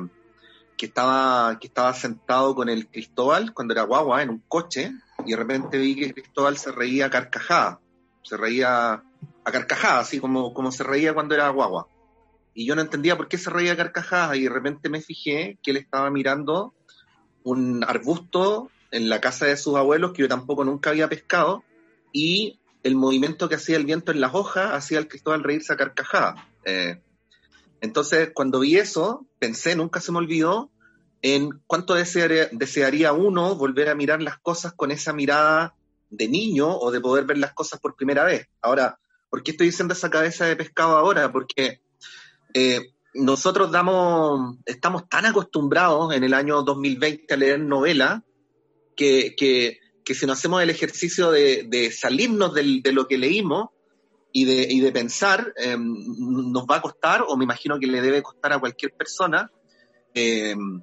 estaba, 0.79 1.59
que 1.59 1.67
estaba 1.67 1.93
sentado 1.93 2.55
con 2.55 2.69
el 2.69 2.87
Cristóbal 2.87 3.53
cuando 3.53 3.75
era 3.75 3.83
guagua 3.83 4.23
en 4.23 4.31
un 4.31 4.43
coche 4.47 4.93
y 5.25 5.31
de 5.31 5.37
repente 5.37 5.77
vi 5.77 5.95
que 5.95 6.13
Cristóbal 6.13 6.57
se 6.57 6.71
reía 6.71 7.05
a 7.05 7.09
carcajada, 7.11 7.79
se 8.23 8.35
reía 8.35 8.93
a 9.45 9.51
carcajada, 9.51 9.99
así 9.99 10.19
como, 10.19 10.55
como 10.55 10.71
se 10.71 10.83
reía 10.83 11.13
cuando 11.13 11.35
era 11.35 11.49
guagua 11.49 11.87
y 12.53 12.65
yo 12.65 12.75
no 12.75 12.81
entendía 12.81 13.17
por 13.17 13.27
qué 13.27 13.37
se 13.37 13.49
reía 13.49 13.75
carcajadas 13.75 14.37
y 14.37 14.43
de 14.43 14.49
repente 14.49 14.89
me 14.89 15.01
fijé 15.01 15.57
que 15.63 15.71
él 15.71 15.77
estaba 15.77 16.09
mirando 16.09 16.73
un 17.43 17.83
arbusto 17.83 18.69
en 18.91 19.09
la 19.09 19.19
casa 19.19 19.45
de 19.45 19.57
sus 19.57 19.75
abuelos 19.75 20.13
que 20.13 20.21
yo 20.21 20.27
tampoco 20.27 20.63
nunca 20.63 20.91
había 20.91 21.09
pescado 21.09 21.63
y 22.11 22.59
el 22.83 22.95
movimiento 22.95 23.49
que 23.49 23.55
hacía 23.55 23.77
el 23.77 23.85
viento 23.85 24.11
en 24.11 24.21
las 24.21 24.35
hojas 24.35 24.71
hacía 24.73 24.99
al 24.99 25.07
Cristóbal 25.07 25.43
reírse 25.43 25.73
a 25.73 25.77
carcajadas. 25.77 26.35
Eh, 26.65 27.01
entonces, 27.81 28.31
cuando 28.33 28.59
vi 28.59 28.77
eso, 28.77 29.25
pensé, 29.39 29.75
nunca 29.75 29.99
se 29.99 30.11
me 30.11 30.19
olvidó, 30.19 30.69
en 31.21 31.61
cuánto 31.65 31.95
desearía, 31.95 32.49
desearía 32.51 33.13
uno 33.13 33.55
volver 33.55 33.89
a 33.89 33.95
mirar 33.95 34.21
las 34.21 34.37
cosas 34.37 34.73
con 34.73 34.91
esa 34.91 35.13
mirada 35.13 35.73
de 36.09 36.27
niño 36.27 36.77
o 36.77 36.91
de 36.91 37.01
poder 37.01 37.25
ver 37.25 37.37
las 37.37 37.53
cosas 37.53 37.79
por 37.79 37.95
primera 37.95 38.23
vez. 38.23 38.47
Ahora, 38.61 38.99
¿por 39.29 39.41
qué 39.41 39.51
estoy 39.51 39.67
diciendo 39.67 39.93
esa 39.93 40.09
cabeza 40.09 40.45
de 40.45 40.55
pescado 40.55 40.97
ahora? 40.97 41.31
Porque 41.31 41.81
eh, 42.53 42.93
nosotros 43.13 43.71
damos, 43.71 44.57
estamos 44.65 45.07
tan 45.07 45.25
acostumbrados 45.25 46.13
en 46.13 46.23
el 46.23 46.33
año 46.33 46.63
2020 46.63 47.33
a 47.33 47.37
leer 47.37 47.59
novelas 47.59 48.21
que, 48.95 49.35
que, 49.37 49.79
si 50.13 50.25
no 50.25 50.33
hacemos 50.33 50.61
el 50.61 50.69
ejercicio 50.69 51.31
de, 51.31 51.93
salirnos 51.95 52.53
de 52.53 52.91
lo 52.91 53.07
que 53.07 53.17
leímos 53.17 53.69
y 54.31 54.45
de, 54.81 54.91
pensar, 54.91 55.53
em, 55.57 55.95
nos 56.51 56.65
va 56.65 56.77
a 56.77 56.81
costar, 56.81 57.23
o 57.27 57.37
me 57.37 57.43
imagino 57.43 57.79
que 57.79 57.85
le 57.85 58.01
debe 58.01 58.23
costar 58.23 58.53
a 58.53 58.59
cualquier 58.59 58.91
persona, 58.93 59.51
em, 60.15 60.81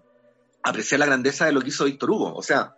apreciar 0.62 1.00
la 1.00 1.06
grandeza 1.06 1.46
de 1.46 1.52
lo 1.52 1.60
que 1.60 1.68
hizo 1.68 1.84
Víctor 1.84 2.10
Hugo. 2.10 2.34
O 2.34 2.42
sea, 2.42 2.76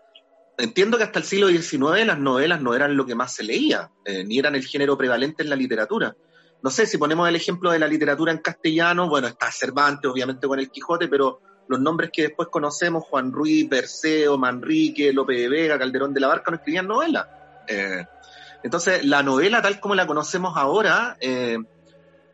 entiendo 0.57 0.97
que 0.97 1.05
hasta 1.05 1.19
el 1.19 1.27
siglo 1.27 1.49
XIX 1.49 2.07
las 2.07 2.19
novelas 2.19 2.63
no 2.63 2.75
eran 2.75 2.97
lo 2.97 3.05
que 3.05 3.15
más 3.15 3.35
se 3.35 3.45
leía, 3.45 3.91
eh, 4.07 4.25
ni 4.25 4.39
eran 4.39 4.55
el 4.55 4.65
género 4.65 4.97
prevalente 4.97 5.43
en 5.43 5.51
la 5.51 5.57
literatura 5.57 6.17
no 6.62 6.71
sé, 6.71 6.87
si 6.87 6.97
ponemos 6.97 7.28
el 7.28 7.35
ejemplo 7.35 7.73
de 7.73 7.78
la 7.78 7.88
literatura 7.88 8.31
en 8.31 8.38
castellano, 8.38 9.09
bueno, 9.09 9.26
está 9.26 9.50
Cervantes, 9.50 10.11
obviamente 10.11 10.47
con 10.47 10.61
el 10.61 10.71
Quijote, 10.71 11.09
pero 11.09 11.40
los 11.66 11.81
nombres 11.81 12.11
que 12.12 12.23
después 12.23 12.49
conocemos, 12.49 13.04
Juan 13.04 13.33
Ruiz, 13.33 13.69
Perseo, 13.69 14.38
Manrique, 14.38 15.12
Lope 15.12 15.35
de 15.35 15.49
Vega, 15.49 15.78
Calderón 15.78 16.14
de 16.14 16.21
la 16.21 16.28
Barca, 16.28 16.50
no 16.50 16.59
escribían 16.59 16.87
novelas. 16.87 17.26
Eh, 17.66 18.04
entonces, 18.62 19.04
la 19.04 19.25
novela 19.25 19.61
tal 19.61 19.81
como 19.81 19.97
la 19.97 20.07
conocemos 20.07 20.57
ahora 20.57 21.16
eh, 21.21 21.59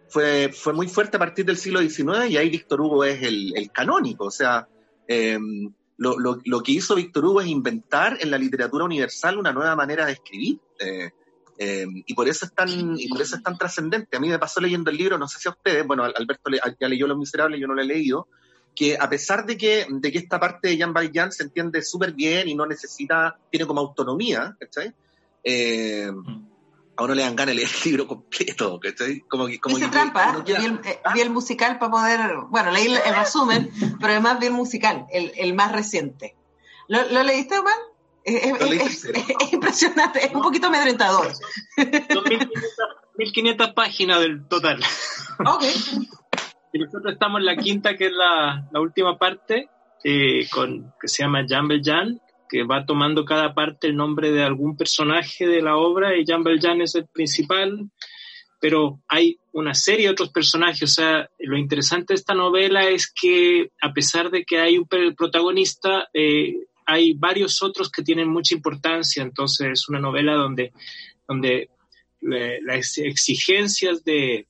fue, 0.09 0.51
fue 0.53 0.75
muy 0.75 0.89
fuerte 0.89 1.17
a 1.17 1.21
partir 1.21 1.47
del 1.47 1.57
siglo 1.57 1.81
XIX 1.81 2.29
y 2.29 2.37
ahí 2.37 2.51
Víctor 2.51 2.83
Hugo 2.83 3.05
es 3.05 3.23
el, 3.23 3.71
canónico. 3.73 4.27
O 4.27 4.31
sea, 4.31 4.69
eh, 5.07 5.39
lo, 5.97 6.19
lo, 6.19 6.39
lo, 6.45 6.63
que 6.63 6.73
hizo 6.73 6.97
Víctor 6.97 7.25
Hugo 7.25 7.41
es 7.41 7.47
inventar 7.47 8.19
en 8.21 8.31
la 8.31 8.37
literatura 8.37 8.85
universal 8.85 9.39
una 9.39 9.53
nueva 9.53 9.75
manera 9.75 10.05
de 10.05 10.13
escribir. 10.13 10.61
Em, 11.61 12.05
y 12.07 12.15
por 12.15 12.29
eso 12.29 12.45
es 12.45 12.55
tan, 12.55 12.97
y 12.97 13.09
por 13.09 13.21
eso 13.21 13.35
es 13.35 13.43
tan 13.43 13.59
trascendente. 13.59 14.17
A 14.17 14.21
mí 14.21 14.29
me 14.29 14.39
pasó 14.39 14.61
leyendo 14.61 14.91
el 14.91 14.97
libro, 14.97 15.19
no 15.19 15.27
sé 15.27 15.41
si 15.41 15.49
a 15.49 15.51
ustedes, 15.51 15.85
bueno, 15.85 16.05
Alberto 16.05 16.51
ya 16.81 16.89
leyó 16.89 17.09
Los 17.09 17.19
Miserables, 17.19 17.61
yo 17.61 17.67
no 17.67 17.75
lo 17.75 17.83
he 17.83 17.85
leído, 17.85 18.29
que 18.77 18.97
a 18.97 19.09
pesar 19.09 19.45
de 19.45 19.59
que, 19.59 19.87
de 19.91 20.13
que 20.13 20.19
esta 20.19 20.39
parte 20.39 20.69
de 20.69 20.77
Jean 20.77 20.93
Valjean 20.93 21.33
se 21.33 21.43
entiende 21.43 21.83
súper 21.83 22.13
bien 22.13 22.49
y 22.49 22.55
no 22.55 22.65
necesita, 22.65 23.37
tiene 23.51 23.67
como 23.67 23.81
autonomía, 23.81 24.57
¿cachai? 24.61 24.93
Eh, 25.43 26.13
a 26.97 27.05
uno 27.05 27.15
le 27.15 27.23
dan 27.23 27.35
ganas 27.35 27.55
de 27.55 27.55
leer 27.57 27.71
el 27.75 27.91
libro 27.91 28.07
completo, 28.07 28.79
¿cachai? 28.79 29.21
Como 29.23 29.49
como 29.61 29.91
trampa, 29.91 30.45
vi, 30.47 30.53
el, 30.53 30.81
eh, 30.85 31.01
vi, 31.13 31.21
el, 31.23 31.31
musical 31.31 31.81
para 31.81 31.91
poder, 31.91 32.21
bueno, 32.51 32.71
leí 32.71 32.87
el, 32.87 33.15
resumen, 33.17 33.69
pero 33.99 34.13
además 34.13 34.39
vi 34.39 34.47
el 34.47 34.53
musical, 34.53 35.07
el, 35.11 35.33
el 35.37 35.55
más 35.55 35.73
reciente. 35.73 36.37
¿Lo, 36.87 37.09
¿lo 37.11 37.25
leíste, 37.25 37.59
Omar? 37.59 37.75
Es, 38.29 39.53
impresionante, 39.53 40.27
es 40.27 40.35
un 40.35 40.43
poquito 40.43 40.67
amedrentador. 40.67 41.33
1500 43.17 43.73
páginas 43.73 44.21
del 44.21 44.47
total. 44.47 44.81
Ok. 45.45 45.65
Y 46.73 46.79
nosotros 46.79 47.13
estamos 47.15 47.41
en 47.41 47.47
la 47.47 47.57
quinta, 47.57 47.97
que 47.97 48.07
es 48.07 48.13
la, 48.13 48.69
última 48.81 49.19
parte, 49.19 49.69
eh, 50.05 50.47
con, 50.51 50.93
que 51.01 51.09
se 51.09 51.23
llama 51.23 51.47
Jean 51.47 51.67
Valjean, 51.67 52.21
que 52.49 52.65
va 52.65 52.85
tomando 52.85 53.25
cada 53.25 53.55
parte 53.55 53.89
el 53.89 53.97
nombre 53.97 54.31
de 54.31 54.43
algún 54.43 54.77
personaje 54.77 55.47
de 55.47 55.63
la 55.63 55.77
obra, 55.77 56.17
y 56.17 56.25
Jean 56.25 56.45
Valjean 56.45 56.83
es 56.83 56.95
el 56.95 57.07
principal. 57.07 57.91
pero 58.61 59.01
hay 59.09 59.39
una 59.53 59.73
serie 59.73 60.07
de 60.07 60.13
otros 60.13 60.31
personajes. 60.31 60.83
O 60.83 60.95
sea, 60.95 61.29
lo 61.39 61.57
interesante 61.57 62.13
de 62.13 62.17
esta 62.19 62.35
novela 62.35 62.89
es 62.89 63.11
que 63.11 63.71
a 63.81 63.93
pesar 63.93 64.31
de 64.31 64.45
que 64.45 64.59
hay 64.59 64.79
un 64.79 64.87
protagonista, 65.17 66.09
eh, 66.13 66.55
hay 66.89 67.13
varios 67.13 67.63
otros 67.63 67.91
que 67.91 68.03
tienen 68.03 68.29
mucha 68.29 68.55
importancia. 68.55 69.23
Entonces 69.23 69.69
es 69.73 69.89
una 69.91 70.01
novela 70.01 70.33
donde, 70.33 70.73
donde 71.29 71.69
eh, 72.33 72.59
las 72.63 72.97
exigencias 72.97 74.03
de, 74.05 74.49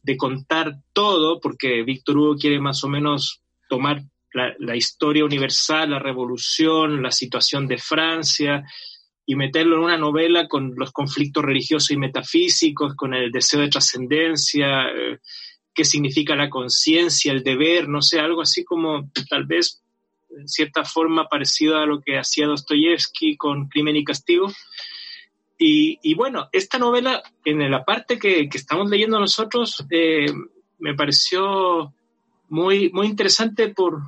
de 0.00 0.16
contar 0.16 0.76
todo, 0.92 1.40
porque 1.40 1.82
Víctor 1.82 2.16
Hugo 2.16 2.36
quiere 2.36 2.60
más 2.60 2.84
o 2.84 2.88
menos 2.88 3.42
tomar 3.68 4.02
la, 4.32 4.76
historia 4.76 5.24
universal, 5.24 5.90
la 5.90 5.98
revolución, 5.98 7.02
la 7.02 7.10
situación 7.10 7.66
de 7.66 7.78
Francia, 7.78 8.62
y 9.26 9.34
meterlo 9.34 9.76
en 9.76 9.82
una 9.82 9.98
novela 9.98 10.46
con 10.46 10.74
los 10.76 10.92
conflictos 10.92 11.44
religiosos 11.44 11.90
y 11.90 11.96
metafísicos, 11.96 12.94
con 12.94 13.14
el 13.14 13.32
deseo 13.32 13.62
de 13.62 13.68
trascendencia, 13.68 14.82
eh, 14.82 15.18
qué 15.74 15.84
significa 15.84 16.36
la 16.36 16.48
conciencia, 16.48 17.32
el 17.32 17.42
deber, 17.42 17.88
no 17.88 18.00
sé, 18.00 18.20
algo 18.20 18.42
así 18.42 18.62
como 18.64 19.10
tal 19.28 19.46
vez 19.46 19.82
en 20.36 20.48
cierta 20.48 20.84
forma 20.84 21.28
parecido 21.28 21.78
a 21.78 21.86
lo 21.86 22.00
que 22.00 22.18
hacía 22.18 22.46
Dostoyevsky 22.46 23.36
con 23.36 23.68
Crimen 23.68 23.96
y 23.96 24.04
Castigo. 24.04 24.52
Y, 25.62 26.14
bueno, 26.14 26.48
esta 26.52 26.78
novela, 26.78 27.22
en 27.44 27.70
la 27.70 27.84
parte 27.84 28.18
que, 28.18 28.48
estamos 28.50 28.88
leyendo 28.88 29.20
nosotros, 29.20 29.84
eh, 29.90 30.32
me 30.78 30.94
pareció 30.94 31.92
muy, 32.48 32.88
muy 32.90 33.06
interesante 33.06 33.68
por, 33.68 34.00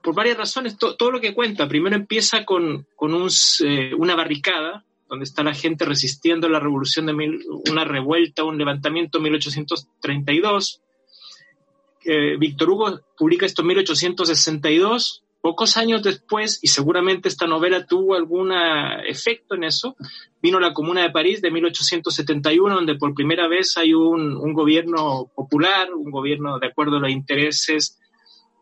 por 0.00 0.14
varias 0.14 0.36
razones, 0.36 0.78
todo 0.78 1.10
lo 1.10 1.20
que 1.20 1.34
cuenta. 1.34 1.66
Primero 1.66 1.96
empieza 1.96 2.44
con, 2.44 2.86
con 2.94 3.14
un, 3.14 3.28
eh, 3.64 3.92
una 3.98 4.14
barricada, 4.14 4.84
donde 5.08 5.24
está 5.24 5.42
la 5.42 5.54
gente 5.54 5.84
resistiendo 5.84 6.48
la 6.48 6.60
revolución 6.60 7.06
de 7.06 7.14
mil, 7.14 7.44
una 7.68 7.84
revuelta, 7.84 8.44
un 8.44 8.56
levantamiento 8.56 9.18
en 9.18 9.24
1832. 9.24 10.82
Víctor 12.38 12.70
Hugo 12.70 13.00
publica 13.16 13.44
esto 13.44 13.62
en 13.62 13.68
1862. 13.68 15.21
Pocos 15.42 15.76
años 15.76 16.04
después, 16.04 16.60
y 16.62 16.68
seguramente 16.68 17.28
esta 17.28 17.48
novela 17.48 17.84
tuvo 17.84 18.14
algún 18.14 18.52
efecto 19.04 19.56
en 19.56 19.64
eso, 19.64 19.96
vino 20.40 20.60
la 20.60 20.72
Comuna 20.72 21.02
de 21.02 21.10
París 21.10 21.42
de 21.42 21.50
1871, 21.50 22.72
donde 22.72 22.94
por 22.94 23.12
primera 23.12 23.48
vez 23.48 23.76
hay 23.76 23.92
un, 23.92 24.54
gobierno 24.54 25.32
popular, 25.34 25.92
un 25.92 26.12
gobierno 26.12 26.60
de 26.60 26.68
acuerdo 26.68 26.98
a 26.98 27.00
los 27.00 27.10
intereses 27.10 27.98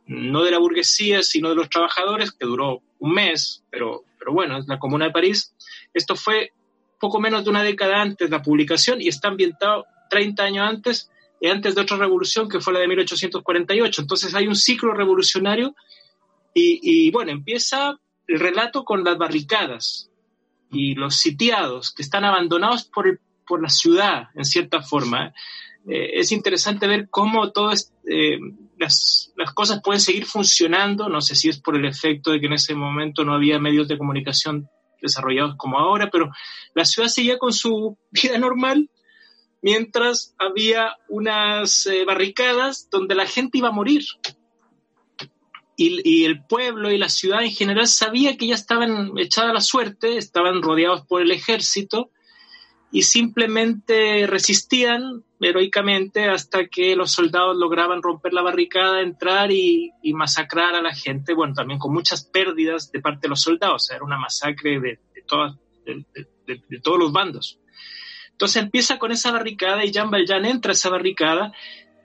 no 0.06 0.42
de 0.42 0.50
la 0.50 0.58
burguesía, 0.58 1.22
sino 1.22 1.50
de 1.50 1.54
los 1.54 1.68
trabajadores, 1.68 2.32
que 2.32 2.46
duró 2.46 2.80
un 2.98 3.12
mes, 3.12 3.62
pero, 3.70 4.04
pero 4.18 4.32
bueno, 4.32 4.56
es 4.56 4.66
la 4.66 4.78
Comuna 4.78 5.04
de 5.04 5.12
París. 5.12 5.54
Esto 5.92 6.16
fue 6.16 6.50
poco 6.98 7.20
menos 7.20 7.44
de 7.44 7.50
una 7.50 7.62
década 7.62 8.00
antes 8.00 8.30
de 8.30 8.36
la 8.36 8.42
publicación 8.42 9.02
y 9.02 9.08
está 9.08 9.28
ambientado 9.28 9.84
30 10.08 10.42
años 10.42 10.66
antes, 10.66 11.10
y 11.40 11.48
antes 11.48 11.74
de 11.74 11.80
otra 11.80 11.96
revolución 11.96 12.48
que 12.48 12.60
fue 12.60 12.72
la 12.72 12.80
de 12.80 12.88
1848. 12.88 14.02
Entonces 14.02 14.34
hay 14.34 14.46
un 14.46 14.56
ciclo 14.56 14.92
revolucionario 14.92 15.74
y, 16.54 17.10
bueno, 17.10 17.30
empieza 17.30 17.98
el 18.26 18.40
relato 18.40 18.84
con 18.84 19.04
las 19.04 19.18
barricadas 19.18 20.10
y 20.70 20.94
los 20.94 21.16
sitiados 21.16 21.92
que 21.92 22.02
están 22.02 22.24
abandonados 22.24 22.84
por, 22.84 23.20
por 23.46 23.62
la 23.62 23.68
ciudad, 23.68 24.28
en 24.34 24.44
cierta 24.44 24.82
forma. 24.82 25.32
Eh, 25.88 26.20
es 26.20 26.32
interesante 26.32 26.86
ver 26.86 27.08
cómo 27.10 27.50
todo 27.52 27.72
eh, 27.72 28.38
las, 28.78 29.32
las, 29.36 29.52
cosas 29.52 29.80
pueden 29.82 30.00
seguir 30.00 30.26
funcionando. 30.26 31.08
No 31.08 31.20
sé 31.20 31.34
si 31.34 31.48
es 31.48 31.58
por 31.58 31.76
el 31.76 31.84
efecto 31.84 32.30
de 32.30 32.40
que 32.40 32.46
en 32.46 32.52
ese 32.52 32.74
momento 32.74 33.24
no 33.24 33.34
había 33.34 33.58
medios 33.58 33.88
de 33.88 33.98
comunicación 33.98 34.68
desarrollados 35.00 35.56
como 35.56 35.78
ahora, 35.78 36.10
pero 36.10 36.30
la 36.74 36.84
ciudad 36.84 37.08
seguía 37.08 37.38
con 37.38 37.52
su 37.52 37.98
vida 38.10 38.38
normal 38.38 38.90
mientras 39.62 40.34
había 40.38 40.96
unas 41.08 41.86
eh, 41.86 42.04
barricadas 42.04 42.88
donde 42.90 43.14
la 43.14 43.26
gente 43.26 43.58
iba 43.58 43.68
a 43.68 43.72
morir. 43.72 44.04
Y, 45.82 46.26
el 46.26 46.44
pueblo 46.44 46.90
y 46.90 46.98
la 46.98 47.08
ciudad 47.08 47.42
en 47.42 47.52
general 47.52 47.86
sabía 47.86 48.36
que 48.36 48.46
ya 48.46 48.54
estaban 48.54 49.16
echada 49.16 49.54
la 49.54 49.62
suerte, 49.62 50.18
estaban 50.18 50.60
rodeados 50.60 51.06
por 51.06 51.22
el 51.22 51.30
ejército 51.30 52.10
y 52.92 53.02
simplemente 53.02 54.26
resistían 54.26 55.24
heroicamente 55.40 56.28
hasta 56.28 56.66
que 56.66 56.94
los 56.96 57.12
soldados 57.12 57.56
lograban 57.56 58.02
romper 58.02 58.34
la 58.34 58.42
barricada, 58.42 59.00
entrar 59.00 59.52
y, 59.52 59.90
masacrar 60.12 60.74
a 60.74 60.82
la 60.82 60.94
gente, 60.94 61.32
bueno, 61.32 61.54
también 61.54 61.78
con 61.78 61.94
muchas 61.94 62.26
pérdidas 62.26 62.92
de 62.92 63.00
parte 63.00 63.20
de 63.22 63.28
los 63.28 63.40
soldados, 63.40 63.90
era 63.90 64.04
una 64.04 64.18
masacre 64.18 64.80
de, 64.80 64.98
de, 65.86 66.78
todos 66.82 66.98
los 66.98 67.10
bandos. 67.10 67.58
Entonces 68.32 68.62
empieza 68.62 68.98
con 68.98 69.12
esa 69.12 69.32
barricada 69.32 69.82
y 69.82 69.92
Jean 69.92 70.10
Valjean 70.10 70.44
entra 70.44 70.72
a 70.72 70.74
esa 70.74 70.90
barricada 70.90 71.54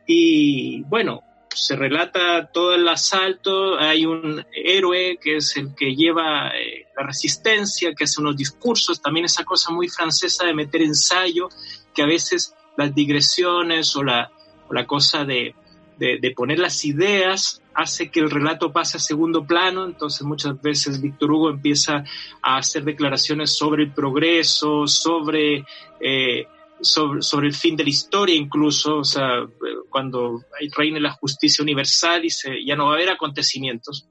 y 0.07 0.81
bueno, 0.83 1.23
se 1.55 1.75
relata 1.75 2.47
todo 2.47 2.75
el 2.75 2.87
asalto, 2.87 3.79
hay 3.79 4.05
un 4.05 4.45
héroe 4.53 5.17
que 5.21 5.37
es 5.37 5.55
el 5.57 5.73
que 5.73 5.95
lleva 5.95 6.49
eh, 6.49 6.87
la 6.95 7.05
resistencia, 7.07 7.93
que 7.95 8.03
hace 8.03 8.21
unos 8.21 8.37
discursos, 8.37 9.01
también 9.01 9.25
esa 9.25 9.43
cosa 9.43 9.71
muy 9.71 9.87
francesa 9.87 10.45
de 10.45 10.53
meter 10.53 10.81
ensayo, 10.81 11.49
que 11.93 12.03
a 12.03 12.05
veces 12.05 12.53
las 12.77 12.93
digresiones 12.93 13.95
o 13.95 14.03
la, 14.03 14.29
la 14.69 14.85
cosa 14.85 15.23
de, 15.23 15.55
de, 15.97 16.33
poner 16.35 16.59
las 16.59 16.83
ideas 16.83 17.61
hace 17.73 18.09
que 18.09 18.19
el 18.19 18.29
relato 18.29 18.71
pase 18.71 18.97
a 18.97 18.99
segundo 18.99 19.45
plano, 19.45 19.85
entonces 19.85 20.21
muchas 20.23 20.61
veces 20.61 21.01
Víctor 21.01 21.31
Hugo 21.31 21.49
empieza 21.49 22.03
a 22.41 22.57
hacer 22.57 22.83
declaraciones 22.83 23.55
sobre 23.55 23.83
el 23.83 23.93
progreso, 23.93 24.87
sobre 24.87 25.65
eh, 25.99 26.47
sobre, 26.81 27.47
el 27.47 27.53
fin 27.53 27.75
de 27.75 27.83
la 27.83 27.89
historia 27.89 28.35
incluso, 28.35 28.97
o 28.97 29.03
sea, 29.03 29.47
cuando 29.89 30.43
reine 30.75 30.99
la 30.99 31.11
justicia 31.11 31.63
universal 31.63 32.25
y 32.25 32.29
se, 32.29 32.63
ya 32.65 32.75
no 32.75 32.85
va 32.85 32.91
a 32.91 32.95
haber 32.95 33.09
acontecimientos. 33.09 34.07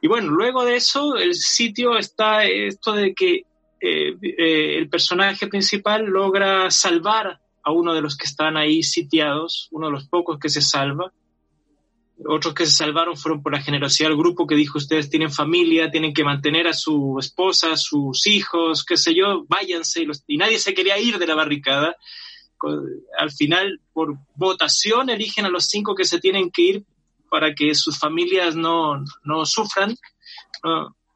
Y 0.00 0.08
bueno, 0.08 0.30
luego 0.32 0.64
de 0.64 0.76
eso, 0.76 1.16
el 1.16 1.34
sitio 1.34 1.96
está 1.96 2.44
esto 2.44 2.92
de 2.92 3.14
que 3.14 3.44
eh, 3.80 4.16
eh, 4.20 4.78
el 4.78 4.88
personaje 4.88 5.46
principal 5.46 6.04
logra 6.04 6.70
salvar 6.70 7.40
a 7.64 7.72
uno 7.72 7.94
de 7.94 8.00
los 8.00 8.16
que 8.16 8.26
están 8.26 8.56
ahí 8.56 8.82
sitiados, 8.82 9.68
uno 9.70 9.86
de 9.86 9.92
los 9.92 10.08
pocos 10.08 10.38
que 10.38 10.48
se 10.48 10.60
salva, 10.60 11.12
otros 12.26 12.54
que 12.54 12.66
se 12.66 12.72
salvaron 12.72 13.16
fueron 13.16 13.42
por 13.42 13.52
la 13.52 13.62
generosidad 13.62 14.08
del 14.08 14.18
grupo 14.18 14.46
que 14.46 14.54
dijo, 14.54 14.78
ustedes 14.78 15.10
tienen 15.10 15.30
familia, 15.30 15.90
tienen 15.90 16.12
que 16.12 16.24
mantener 16.24 16.66
a 16.66 16.72
su 16.72 17.16
esposa, 17.18 17.76
sus 17.76 18.26
hijos, 18.26 18.84
qué 18.84 18.96
sé 18.96 19.14
yo, 19.14 19.44
váyanse. 19.48 20.06
Y, 20.26 20.36
nadie 20.36 20.58
se 20.58 20.74
quería 20.74 20.98
ir 20.98 21.18
de 21.18 21.26
la 21.26 21.34
barricada. 21.34 21.96
Al 23.18 23.30
final, 23.30 23.80
por 23.92 24.16
votación, 24.36 25.10
eligen 25.10 25.44
a 25.44 25.48
los 25.50 25.66
cinco 25.66 25.94
que 25.94 26.04
se 26.04 26.20
tienen 26.20 26.50
que 26.50 26.62
ir 26.62 26.84
para 27.30 27.54
que 27.54 27.74
sus 27.74 27.98
familias 27.98 28.54
no, 28.54 29.02
no 29.24 29.46
sufran. 29.46 29.96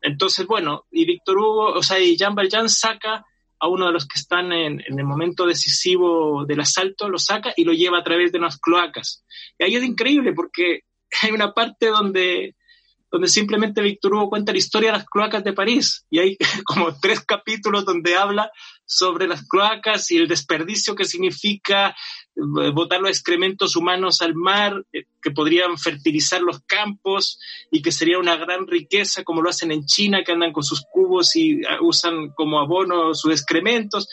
Entonces, 0.03 0.47
bueno, 0.47 0.85
y 0.91 1.05
Víctor 1.05 1.39
Hugo, 1.39 1.73
o 1.75 1.83
sea, 1.83 1.99
y 1.99 2.17
Jean 2.17 2.35
Valjean 2.35 2.69
saca 2.69 3.25
a 3.59 3.69
uno 3.69 3.87
de 3.87 3.93
los 3.93 4.07
que 4.07 4.19
están 4.19 4.53
en, 4.53 4.83
en, 4.87 4.99
el 4.99 5.05
momento 5.05 5.47
decisivo 5.47 6.45
del 6.45 6.61
asalto, 6.61 7.09
lo 7.09 7.19
saca 7.19 7.55
y 7.57 7.65
lo 7.65 7.73
lleva 7.73 7.99
a 7.99 8.05
través 8.05 8.31
de 8.31 8.39
unas 8.39 8.59
cloacas. 8.59 9.25
Y 9.59 9.65
ahí 9.65 9.77
es 9.77 9.85
increíble 9.85 10.35
porque 10.35 10.81
hay 11.23 11.31
una 11.31 11.53
parte 11.53 11.87
donde, 11.87 12.55
donde 13.11 13.29
simplemente 13.29 13.83
Víctor 13.83 14.15
Hugo 14.15 14.31
cuenta 14.31 14.53
la 14.53 14.59
historia 14.59 14.91
de 14.91 14.99
las 14.99 15.07
cloacas 15.07 15.45
de 15.45 15.53
París 15.53 16.07
y 16.11 16.19
hay 16.19 16.37
como 16.65 16.99
tres 16.99 17.21
capítulos 17.21 17.85
donde 17.85 18.17
habla 18.17 18.51
sobre 18.85 19.27
las 19.27 19.47
cloacas 19.49 20.11
y 20.11 20.19
el 20.19 20.29
desperdicio 20.29 20.95
que 20.95 21.05
significa 21.05 21.97
eh, 22.37 22.71
botar 22.73 23.01
los 23.01 23.11
excrementos 23.11 23.77
humanos 23.77 24.23
al 24.23 24.35
mar, 24.35 24.85
eh, 24.93 25.05
que 25.23 25.31
podrían 25.31 25.77
fertilizar 25.79 26.41
los 26.41 26.61
campos 26.61 27.41
y 27.71 27.83
que 27.83 27.93
sería 27.93 28.19
una 28.19 28.37
gran 28.37 28.67
riqueza 28.67 29.25
como 29.25 29.43
lo 29.43 29.51
hacen 29.51 29.73
en 29.73 29.87
China, 29.87 30.23
que 30.25 30.33
andan 30.33 30.53
con 30.53 30.63
sus 30.63 30.85
cubos 30.93 31.35
y 31.35 31.65
ah, 31.65 31.79
usan 31.81 32.31
como 32.31 32.61
abono 32.61 33.15
sus 33.15 33.33
excrementos. 33.33 34.09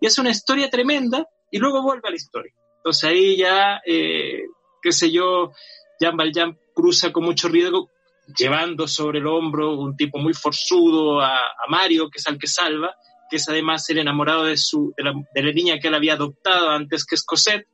Y 0.00 0.06
es 0.06 0.18
una 0.18 0.30
historia 0.30 0.70
tremenda 0.70 1.26
y 1.50 1.58
luego 1.58 1.82
vuelve 1.82 2.08
a 2.08 2.10
la 2.10 2.16
historia. 2.16 2.52
Entonces 2.76 3.04
ahí 3.04 3.36
ya, 3.36 3.80
eh, 3.86 4.44
qué 4.82 4.92
sé 4.92 5.10
yo, 5.10 5.52
Jean 6.00 6.16
Valjean 6.16 6.58
cruza 6.74 7.12
con 7.12 7.24
mucho 7.24 7.48
riesgo, 7.48 7.90
llevando 8.36 8.88
sobre 8.88 9.18
el 9.18 9.26
hombro 9.26 9.78
un 9.78 9.96
tipo 9.96 10.18
muy 10.18 10.34
forzudo 10.34 11.20
a, 11.20 11.38
Mario, 11.68 12.10
que 12.10 12.18
es 12.18 12.26
al 12.26 12.38
que 12.38 12.46
salva, 12.46 12.94
que 13.30 13.36
es 13.36 13.48
además 13.48 13.88
el 13.90 13.98
enamorado 13.98 14.44
de, 14.44 14.56
su, 14.56 14.94
de, 14.96 15.42
la, 15.42 15.52
niña 15.52 15.78
que 15.78 15.88
él 15.88 15.94
había 15.94 16.14
adoptado 16.14 16.70
antes 16.70 17.04
que 17.04 17.14
es 17.14 17.24
Cosette, 17.24 17.66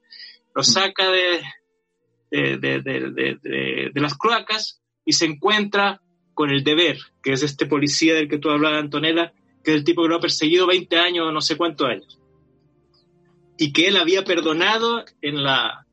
lo 0.55 0.63
saca 0.63 1.11
de, 1.11 1.43
de, 2.31 3.91
las 3.95 4.17
cloacas 4.17 4.81
y 5.05 5.13
se 5.13 5.27
encuentra 5.27 6.01
con 6.35 6.51
el 6.51 6.65
deber, 6.65 6.99
que 7.23 7.33
es 7.33 7.43
este 7.43 7.67
policía 7.67 8.15
del 8.15 8.29
que 8.29 8.39
tú 8.39 8.51
hablabas, 8.51 8.81
Antonella, 8.81 9.33
que 9.63 9.73
es 9.73 9.77
el 9.79 9.85
tipo 9.85 10.03
que 10.03 10.09
lo 10.09 10.17
ha 10.17 10.21
perseguido 10.21 10.67
20 10.67 10.97
años, 10.99 11.33
no 11.33 11.41
sé 11.41 11.57
cuántos 11.57 11.89
años, 11.89 12.19
y 13.59 13.73
que 13.73 13.89
él 13.89 13.97
había 13.97 14.25
perdonado 14.25 15.05
en 15.21 15.43
la, 15.43 15.87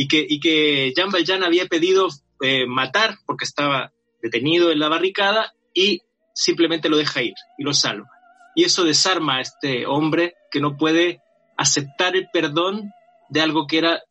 y 0.00 0.08
que, 0.08 0.24
y 0.26 0.40
que 0.40 0.94
Jean 0.96 1.10
Valjean 1.10 1.44
había 1.44 1.66
pedido 1.66 2.08
eh, 2.40 2.64
matar 2.64 3.18
porque 3.26 3.44
estaba 3.44 3.92
detenido 4.22 4.70
en 4.70 4.78
la 4.78 4.88
barricada 4.88 5.52
y 5.74 6.00
simplemente 6.32 6.88
lo 6.88 6.96
deja 6.96 7.20
ir 7.20 7.34
y 7.58 7.64
lo 7.64 7.74
salva. 7.74 8.08
Y 8.54 8.64
eso 8.64 8.84
desarma 8.84 9.36
a 9.36 9.40
este 9.42 9.84
hombre 9.84 10.36
que 10.50 10.58
no 10.58 10.78
puede 10.78 11.20
aceptar 11.58 12.16
el 12.16 12.28
perdón 12.32 12.90
de 13.28 13.42
algo 13.42 13.66
que 13.66 13.76
era 13.76 14.02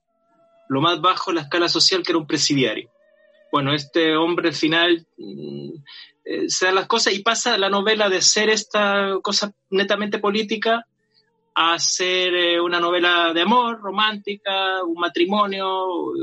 lo 0.67 0.80
más 0.80 1.02
bajo 1.02 1.32
en 1.32 1.38
la 1.38 1.41
escala 1.41 1.67
social, 1.67 2.04
que 2.04 2.12
era 2.12 2.19
un 2.19 2.28
presidiario. 2.28 2.91
Bueno, 3.52 3.73
este 3.73 4.15
hombre 4.15 4.49
al 4.49 4.56
final 4.56 5.08
mm, 5.17 5.71
eh, 6.25 6.49
se 6.49 6.67
da 6.67 6.71
las 6.71 6.86
cosas 6.86 7.15
y 7.15 7.23
pasa 7.23 7.58
la 7.58 7.71
novela 7.71 8.10
de 8.10 8.21
ser 8.21 8.52
esta 8.52 9.17
cosa 9.23 9.54
netamente 9.71 10.19
política 10.19 10.86
a 11.62 11.78
ser 11.78 12.34
eh, 12.34 12.62
una 12.62 12.80
novela 12.80 13.34
de 13.34 13.41
amor, 13.41 13.82
romántica, 13.82 14.82
un 14.84 14.93
matrimonio, 14.93 16.13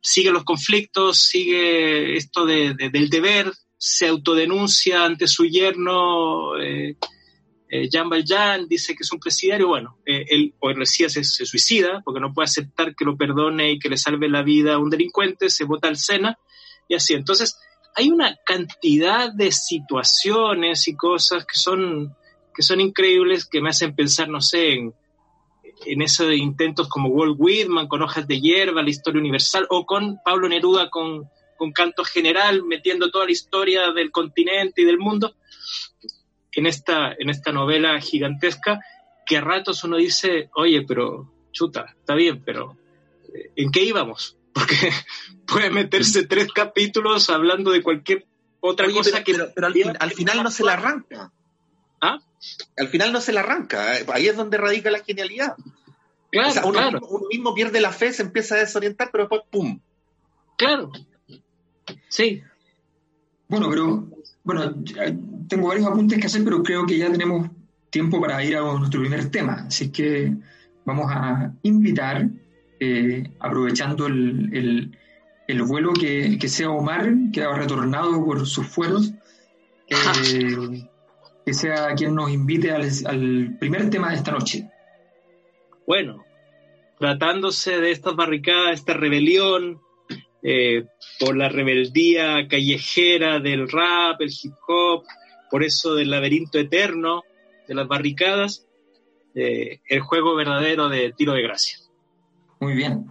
sigue 0.00 0.30
los 0.30 0.44
conflictos, 0.44 1.18
sigue 1.18 2.16
esto 2.16 2.46
del 2.46 3.10
deber, 3.10 3.52
se 3.76 4.08
autodenuncia 4.08 5.04
ante 5.04 5.26
su 5.26 5.44
yerno. 5.44 6.56
Eh, 6.58 6.96
eh, 7.68 7.88
Jean 7.90 8.08
Valjean 8.08 8.66
dice 8.66 8.94
que 8.94 9.02
es 9.02 9.12
un 9.12 9.20
presidiario, 9.20 9.68
bueno, 9.68 9.98
eh, 10.06 10.24
él 10.30 10.54
o 10.58 10.72
decía 10.72 11.10
se, 11.10 11.22
se, 11.22 11.44
suicida 11.44 12.00
porque 12.02 12.20
no 12.20 12.32
puede 12.32 12.46
aceptar 12.46 12.94
que 12.96 13.04
lo 13.04 13.18
perdone 13.18 13.72
y 13.72 13.78
que 13.78 13.90
le 13.90 13.98
salve 13.98 14.28
la 14.30 14.42
vida 14.42 14.74
a 14.74 14.78
un 14.78 14.88
delincuente, 14.88 15.50
se 15.50 15.64
vota 15.64 15.88
al 15.88 15.98
Sena 15.98 16.38
y 16.88 16.94
así. 16.94 17.12
Entonces, 17.12 17.58
hay 17.94 18.10
una 18.10 18.36
cantidad 18.46 19.32
de 19.32 19.52
situaciones 19.52 20.88
y 20.88 20.96
cosas 20.96 21.44
que 21.44 21.56
son, 21.56 22.16
que 22.60 22.64
son 22.64 22.82
increíbles 22.82 23.46
que 23.46 23.62
me 23.62 23.70
hacen 23.70 23.94
pensar, 23.94 24.28
no 24.28 24.42
sé, 24.42 24.74
en, 24.74 24.94
en 25.86 26.02
esos 26.02 26.30
intentos 26.34 26.90
como 26.90 27.08
Walt 27.08 27.36
Whitman 27.38 27.88
con 27.88 28.02
Hojas 28.02 28.28
de 28.28 28.38
Hierba, 28.38 28.82
la 28.82 28.90
historia 28.90 29.18
universal, 29.18 29.66
o 29.70 29.86
con 29.86 30.18
Pablo 30.22 30.46
Neruda 30.46 30.90
con, 30.90 31.30
con 31.56 31.72
Canto 31.72 32.04
General, 32.04 32.62
metiendo 32.62 33.10
toda 33.10 33.24
la 33.24 33.32
historia 33.32 33.92
del 33.92 34.10
continente 34.10 34.82
y 34.82 34.84
del 34.84 34.98
mundo 34.98 35.34
en 36.52 36.66
esta, 36.66 37.14
en 37.18 37.30
esta 37.30 37.50
novela 37.50 37.98
gigantesca 37.98 38.80
que 39.24 39.38
a 39.38 39.40
ratos 39.40 39.82
uno 39.82 39.96
dice, 39.96 40.50
oye, 40.54 40.82
pero 40.86 41.32
chuta, 41.52 41.94
está 41.98 42.14
bien, 42.14 42.42
pero 42.44 42.76
eh, 43.32 43.52
¿en 43.56 43.70
qué 43.70 43.84
íbamos? 43.84 44.36
Porque 44.52 44.90
puede 45.46 45.70
meterse 45.70 46.26
tres 46.26 46.52
capítulos 46.52 47.30
hablando 47.30 47.70
de 47.70 47.82
cualquier 47.82 48.26
otra 48.60 48.86
cosa 48.92 49.24
que... 49.24 49.32
Pero, 49.32 49.66
al, 49.98 50.10
final 50.10 50.42
no 50.42 50.50
se 50.50 50.62
la 50.62 50.74
arranca. 50.74 51.32
¿Ah? 52.00 52.18
Al 52.78 52.88
final 52.88 53.12
no 53.12 53.20
se 53.20 53.32
la 53.32 53.40
arranca. 53.40 53.98
Eh, 53.98 54.06
ahí 54.12 54.28
es 54.28 54.36
donde 54.36 54.58
radica 54.58 54.90
la 54.90 55.04
genialidad. 55.04 55.56
Claro, 56.30 56.60
uno, 56.64 56.72
claro. 56.72 57.00
Mismo, 57.00 57.08
uno 57.08 57.26
mismo 57.28 57.54
pierde 57.54 57.80
la 57.80 57.92
fe, 57.92 58.12
se 58.12 58.22
empieza 58.22 58.54
a 58.54 58.58
desorientar, 58.58 59.10
pero 59.10 59.24
después 59.24 59.42
¡pum! 59.50 59.80
Claro. 60.56 60.92
Sí. 62.08 62.42
Bueno, 63.48 63.68
pero 63.68 64.08
bueno, 64.44 64.74
tengo 65.48 65.68
varios 65.68 65.86
apuntes 65.86 66.18
que 66.18 66.26
hacer, 66.26 66.44
pero 66.44 66.62
creo 66.62 66.86
que 66.86 66.98
ya 66.98 67.10
tenemos 67.10 67.50
tiempo 67.90 68.20
para 68.20 68.42
ir 68.44 68.56
a 68.56 68.60
nuestro 68.60 69.00
primer 69.00 69.30
tema. 69.30 69.64
Así 69.66 69.90
que 69.90 70.32
vamos 70.84 71.06
a 71.10 71.52
invitar, 71.62 72.28
eh, 72.78 73.30
aprovechando 73.40 74.06
el, 74.06 74.50
el, 74.52 74.98
el 75.48 75.62
vuelo, 75.62 75.92
que, 75.92 76.38
que, 76.38 76.48
sea 76.48 76.70
Omar, 76.70 77.12
que 77.32 77.42
ha 77.42 77.52
retornado 77.52 78.24
por 78.24 78.46
sus 78.46 78.66
fueros, 78.66 79.12
eh, 79.88 80.88
que 81.50 81.54
sea 81.54 81.96
quien 81.96 82.14
nos 82.14 82.30
invite 82.30 82.70
al, 82.70 82.88
al 83.06 83.56
primer 83.58 83.90
tema 83.90 84.10
de 84.10 84.14
esta 84.14 84.30
noche. 84.30 84.70
Bueno, 85.84 86.24
tratándose 86.96 87.80
de 87.80 87.90
estas 87.90 88.14
barricadas, 88.14 88.74
esta 88.74 88.94
rebelión, 88.94 89.80
eh, 90.44 90.84
por 91.18 91.36
la 91.36 91.48
rebeldía 91.48 92.46
callejera 92.46 93.40
del 93.40 93.68
rap, 93.68 94.20
el 94.20 94.30
hip 94.30 94.54
hop, 94.68 95.02
por 95.50 95.64
eso 95.64 95.96
del 95.96 96.10
laberinto 96.10 96.56
eterno, 96.56 97.24
de 97.66 97.74
las 97.74 97.88
barricadas, 97.88 98.68
eh, 99.34 99.80
el 99.88 100.00
juego 100.02 100.36
verdadero 100.36 100.88
de 100.88 101.12
tiro 101.16 101.32
de 101.32 101.42
gracia. 101.42 101.78
Muy 102.60 102.74
bien. 102.74 103.10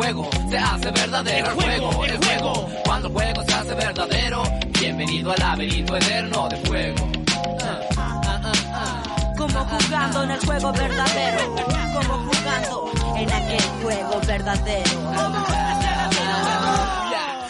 juego 0.00 0.30
se 0.48 0.56
hace 0.56 0.90
verdadero, 0.92 1.46
el 1.46 1.54
juego, 1.54 2.04
el 2.06 2.24
juego, 2.24 2.68
cuando 2.84 3.08
el 3.08 3.14
juego 3.14 3.42
se 3.46 3.54
hace 3.54 3.74
verdadero, 3.74 4.42
bienvenido 4.80 5.30
al 5.30 5.38
laberinto 5.38 5.96
eterno 5.96 6.48
de 6.48 6.56
fuego. 6.56 7.08
Como 9.36 9.58
jugando 9.66 10.22
en 10.22 10.30
el 10.30 10.40
juego 10.40 10.72
verdadero, 10.72 11.54
como 11.92 12.14
jugando 12.32 12.92
en 13.16 13.30
aquel 13.30 13.62
juego 13.82 14.20
verdadero. 14.26 15.79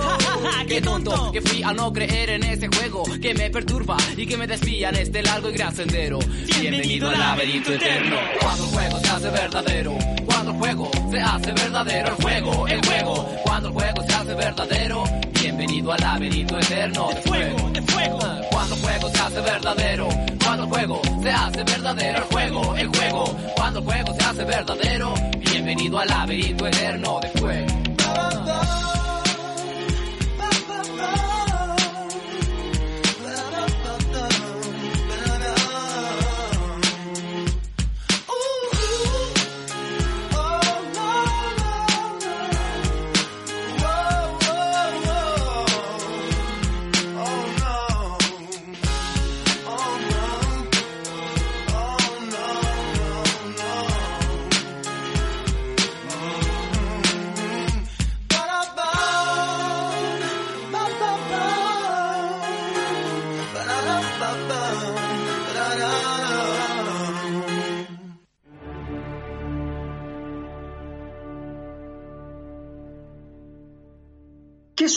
Qué 0.68 0.80
tonto 0.80 1.32
que 1.32 1.40
fui 1.40 1.62
a 1.62 1.72
no 1.72 1.92
creer 1.92 2.30
en 2.30 2.44
ese 2.44 2.68
juego 2.68 3.02
que 3.20 3.34
me 3.34 3.50
perturba 3.50 3.96
y 4.16 4.26
que 4.26 4.36
me 4.36 4.46
desvía 4.46 4.90
en 4.90 4.96
este 4.96 5.22
largo 5.22 5.50
y 5.50 5.52
gran 5.52 5.74
sendero. 5.74 6.18
Bienvenido 6.60 7.08
al 7.08 7.18
laberinto 7.18 7.72
eterno. 7.72 8.16
Cuando 8.40 8.64
el 8.64 8.70
juego 8.70 8.98
se 9.00 9.08
hace 9.08 9.30
verdadero, 9.30 9.98
cuando 10.26 10.52
el 10.52 10.58
juego 10.58 10.90
se 11.10 11.20
hace 11.20 11.52
verdadero, 11.52 12.08
el 12.08 12.22
juego, 12.22 12.68
el 12.68 12.86
juego. 12.86 13.28
Cuando 13.44 13.68
el 13.68 13.74
juego 13.74 14.02
se 14.06 14.14
hace 14.14 14.34
verdadero, 14.34 15.04
bienvenido 15.40 15.92
al 15.92 16.00
laberinto 16.00 16.58
eterno 16.58 17.08
de 17.08 17.22
fuego, 17.22 17.70
de 17.70 17.82
fuego. 17.82 18.18
Cuando 18.50 18.74
el 18.74 18.80
juego 18.80 19.10
se 19.10 19.18
hace 19.18 19.40
verdadero, 19.40 20.08
cuando 20.44 20.64
el 20.64 20.70
juego 20.70 21.02
se 21.22 21.30
hace 21.30 21.64
verdadero, 21.64 22.18
el 22.18 22.24
juego, 22.24 22.76
el 22.76 22.88
juego. 22.88 23.24
Cuando 23.56 23.78
el 23.80 23.84
juego 23.84 24.14
se 24.14 24.24
hace 24.24 24.44
verdadero, 24.44 25.14
bienvenido 25.40 25.98
al 25.98 26.08
laberinto 26.08 26.66
eterno 26.66 27.20
de 27.20 27.28
fuego. 27.40 28.89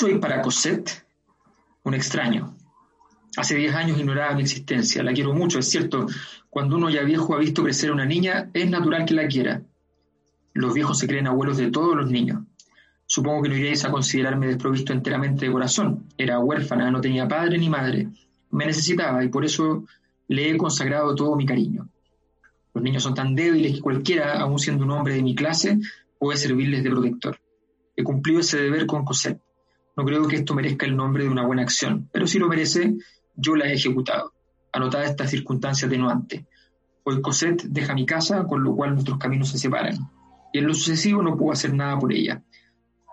Soy 0.04 0.20
para 0.20 0.42
Cosette? 0.42 1.06
Un 1.84 1.94
extraño. 1.94 2.58
Hace 3.38 3.56
10 3.56 3.74
años 3.74 3.98
ignoraba 3.98 4.36
mi 4.36 4.42
existencia. 4.42 5.02
La 5.02 5.14
quiero 5.14 5.34
mucho, 5.34 5.60
es 5.60 5.70
cierto. 5.70 6.08
Cuando 6.50 6.76
uno 6.76 6.90
ya 6.90 7.04
viejo 7.04 7.34
ha 7.34 7.38
visto 7.38 7.64
crecer 7.64 7.90
a 7.90 7.94
una 7.94 8.06
niña, 8.06 8.50
es 8.54 8.70
natural 8.70 9.06
que 9.06 9.14
la 9.14 9.28
quiera. 9.28 9.62
Los 10.52 10.74
viejos 10.74 11.00
se 11.00 11.08
creen 11.08 11.28
abuelos 11.28 11.56
de 11.56 11.72
todos 11.72 11.96
los 11.96 12.12
niños. 12.12 12.44
Supongo 13.06 13.44
que 13.44 13.48
no 13.48 13.56
iréis 13.56 13.86
a 13.86 13.92
considerarme 13.92 14.48
desprovisto 14.48 14.92
enteramente 14.92 15.46
de 15.46 15.54
corazón. 15.54 16.10
Era 16.18 16.38
huérfana, 16.38 16.92
no 16.92 17.00
tenía 17.00 17.26
padre 17.26 17.58
ni 17.58 17.70
madre. 17.70 18.10
Me 18.52 18.66
necesitaba 18.66 19.24
y 19.24 19.30
por 19.30 19.46
eso 19.46 19.86
le 20.28 20.50
he 20.50 20.58
consagrado 20.58 21.16
todo 21.16 21.38
mi 21.38 21.46
cariño. 21.46 21.88
Los 22.74 22.84
niños 22.84 23.04
son 23.04 23.14
tan 23.14 23.36
débiles 23.36 23.76
que 23.76 23.82
cualquiera, 23.82 24.42
aun 24.42 24.60
siendo 24.60 24.84
un 24.84 24.92
hombre 24.92 25.14
de 25.14 25.24
mi 25.24 25.34
clase, 25.34 25.80
puede 26.20 26.38
servirles 26.38 26.84
de 26.84 26.90
protector. 26.90 27.40
He 27.96 28.04
cumplido 28.04 28.42
ese 28.42 28.58
deber 28.58 28.86
con 28.86 29.06
Cosette. 29.06 29.40
No 29.96 30.06
creo 30.06 30.28
que 30.28 30.38
esto 30.38 30.56
merezca 30.56 30.86
el 30.86 30.96
nombre 30.96 31.24
de 31.24 31.30
una 31.30 31.46
buena 31.46 31.62
acción, 31.62 32.10
pero 32.12 32.26
si 32.26 32.40
lo 32.40 32.48
merece, 32.48 32.96
yo 33.36 33.56
la 33.56 33.66
he 33.66 33.74
ejecutado. 33.74 34.34
Anotada 34.72 35.06
esta 35.06 35.28
circunstancia 35.28 35.88
atenuante. 35.88 36.48
Hoy 37.04 37.22
Cosette 37.22 37.64
deja 37.66 37.94
mi 37.94 38.06
casa, 38.06 38.46
con 38.46 38.64
lo 38.64 38.76
cual 38.76 38.94
nuestros 38.94 39.20
caminos 39.20 39.50
se 39.50 39.58
separan. 39.58 39.98
Y 40.52 40.60
en 40.60 40.68
lo 40.68 40.74
sucesivo 40.74 41.22
no 41.22 41.38
puedo 41.38 41.52
hacer 41.52 41.74
nada 41.74 42.00
por 42.00 42.12
ella. 42.12 42.42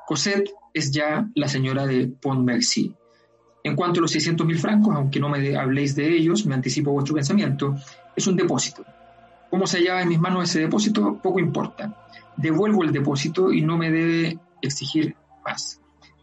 Cosette 0.06 0.50
es 0.72 0.90
ya 0.90 1.28
la 1.34 1.48
señora 1.48 1.86
de 1.86 2.08
Pontmercy. 2.08 2.94
En 3.62 3.76
cuanto 3.76 4.00
a 4.00 4.02
los 4.02 4.12
600 4.12 4.46
mil 4.46 4.58
francos, 4.58 4.94
aunque 4.94 5.20
no 5.20 5.28
me 5.28 5.56
habléis 5.56 5.94
de 5.94 6.08
ellos, 6.08 6.46
me 6.46 6.54
anticipo 6.54 6.92
vuestro 6.92 7.14
pensamiento, 7.14 7.76
es 8.16 8.26
un 8.26 8.36
depósito. 8.36 8.84
Cómo 9.50 9.66
se 9.66 9.78
hallaba 9.78 10.02
en 10.02 10.08
mis 10.08 10.20
manos 10.20 10.48
ese 10.48 10.60
depósito, 10.60 11.20
poco 11.22 11.40
importa. 11.40 12.06
Devuelvo 12.36 12.84
el 12.84 12.92
depósito 12.92 13.52
y 13.52 13.60
no 13.60 13.76
me 13.76 13.90
debe 13.90 14.38
exigir 14.62 15.16
más. 15.44 15.80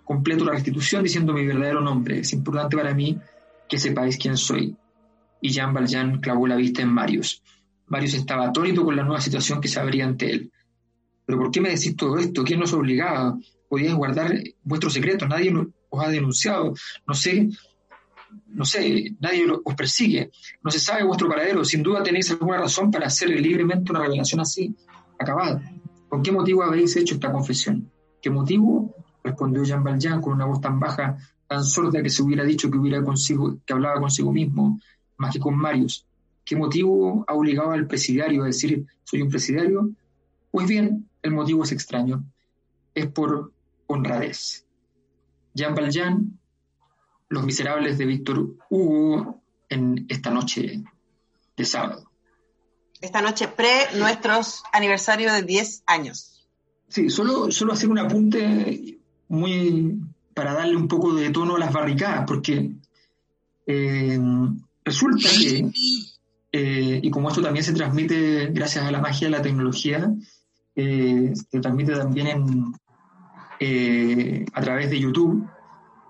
Completo 0.07 0.45
la 0.45 0.53
restitución 0.53 1.03
diciendo 1.03 1.33
mi 1.33 1.45
verdadero 1.45 1.81
nombre. 1.81 2.19
Es 2.19 2.33
importante 2.33 2.77
para 2.77 2.93
mí 2.93 3.17
que 3.67 3.77
sepáis 3.77 4.17
quién 4.17 4.37
soy. 4.37 4.75
Y 5.41 5.49
Jean 5.49 5.73
Valjean 5.73 6.19
clavó 6.21 6.47
la 6.47 6.55
vista 6.55 6.81
en 6.81 6.89
Marius. 6.89 7.43
Marius 7.87 8.13
estaba 8.13 8.47
atónito 8.47 8.83
con 8.83 8.95
la 8.95 9.03
nueva 9.03 9.21
situación 9.21 9.61
que 9.61 9.67
se 9.67 9.79
abría 9.79 10.05
ante 10.05 10.31
él. 10.31 10.51
¿Pero 11.25 11.39
por 11.39 11.51
qué 11.51 11.61
me 11.61 11.69
decís 11.69 11.95
todo 11.95 12.17
esto? 12.17 12.43
¿Quién 12.43 12.61
nos 12.61 12.73
obligaba? 12.73 13.37
Podíais 13.69 13.95
guardar 13.95 14.33
vuestros 14.63 14.93
secretos, 14.93 15.27
nadie 15.27 15.53
os 15.89 16.05
ha 16.05 16.09
denunciado. 16.09 16.73
No 17.05 17.13
sé 17.13 17.49
no 18.47 18.65
sé, 18.65 19.15
nadie 19.19 19.45
os 19.63 19.75
persigue, 19.75 20.31
no 20.63 20.71
se 20.71 20.79
sabe 20.79 21.03
vuestro 21.03 21.29
paradero, 21.29 21.63
sin 21.63 21.83
duda 21.83 22.03
tenéis 22.03 22.31
alguna 22.31 22.57
razón 22.57 22.91
para 22.91 23.07
hacer 23.07 23.29
libremente 23.29 23.91
una 23.91 24.01
revelación 24.01 24.41
así, 24.41 24.75
acabada. 25.19 25.61
¿Con 26.09 26.21
qué 26.21 26.31
motivo 26.31 26.63
habéis 26.63 26.95
hecho 26.95 27.15
esta 27.15 27.31
confesión? 27.31 27.91
¿Qué 28.21 28.29
motivo? 28.29 28.95
Respondió 29.27 29.63
Jean 29.63 29.83
Valjean 29.83 30.21
con 30.21 30.33
una 30.33 30.45
voz 30.45 30.61
tan 30.61 30.79
baja, 30.79 31.17
tan 31.47 31.63
sorda 31.63 32.01
que 32.01 32.09
se 32.09 32.23
hubiera 32.23 32.43
dicho 32.43 32.69
que, 32.69 32.77
hubiera 32.77 33.03
consigo, 33.03 33.57
que 33.65 33.73
hablaba 33.73 33.99
consigo 33.99 34.31
mismo, 34.31 34.79
más 35.17 35.33
que 35.33 35.39
con 35.39 35.55
Marius. 35.55 36.05
¿Qué 36.43 36.55
motivo 36.55 37.25
ha 37.27 37.33
obligado 37.33 37.71
al 37.71 37.87
presidiario 37.87 38.43
a 38.43 38.47
decir 38.47 38.85
soy 39.03 39.21
un 39.21 39.29
presidiario? 39.29 39.89
Pues 40.51 40.67
bien, 40.67 41.09
el 41.21 41.31
motivo 41.31 41.63
es 41.63 41.71
extraño. 41.71 42.23
Es 42.93 43.07
por 43.07 43.51
honradez. 43.87 44.65
Jean 45.53 45.75
Valjean 45.75 46.37
los 47.29 47.43
Miserables 47.43 47.97
de 47.97 48.05
Víctor 48.05 48.55
Hugo 48.69 49.41
en 49.69 50.05
esta 50.09 50.31
noche 50.31 50.83
de 51.55 51.65
sábado. 51.65 52.09
Esta 53.01 53.21
noche 53.21 53.47
pre 53.47 53.87
nuestros 53.95 54.63
aniversarios 54.71 55.33
de 55.33 55.43
10 55.43 55.83
años. 55.85 56.47
Sí, 56.87 57.09
solo, 57.09 57.51
solo 57.51 57.73
hacer 57.73 57.89
un 57.89 57.99
apunte 57.99 58.96
muy 59.29 59.99
para 60.33 60.53
darle 60.53 60.75
un 60.75 60.87
poco 60.87 61.13
de 61.13 61.29
tono 61.31 61.55
a 61.55 61.59
las 61.59 61.73
barricadas, 61.73 62.25
porque 62.27 62.71
eh, 63.65 64.19
resulta 64.85 65.29
que, 65.29 65.69
eh, 66.51 66.99
y 67.01 67.09
como 67.09 67.29
esto 67.29 67.41
también 67.41 67.65
se 67.65 67.73
transmite 67.73 68.47
gracias 68.47 68.85
a 68.85 68.91
la 68.91 69.01
magia 69.01 69.27
de 69.27 69.31
la 69.31 69.41
tecnología, 69.41 70.11
eh, 70.75 71.33
se 71.33 71.59
transmite 71.59 71.93
también 71.93 72.27
en, 73.59 74.45
a 74.53 74.61
través 74.61 74.89
de 74.91 74.99
YouTube, 74.99 75.47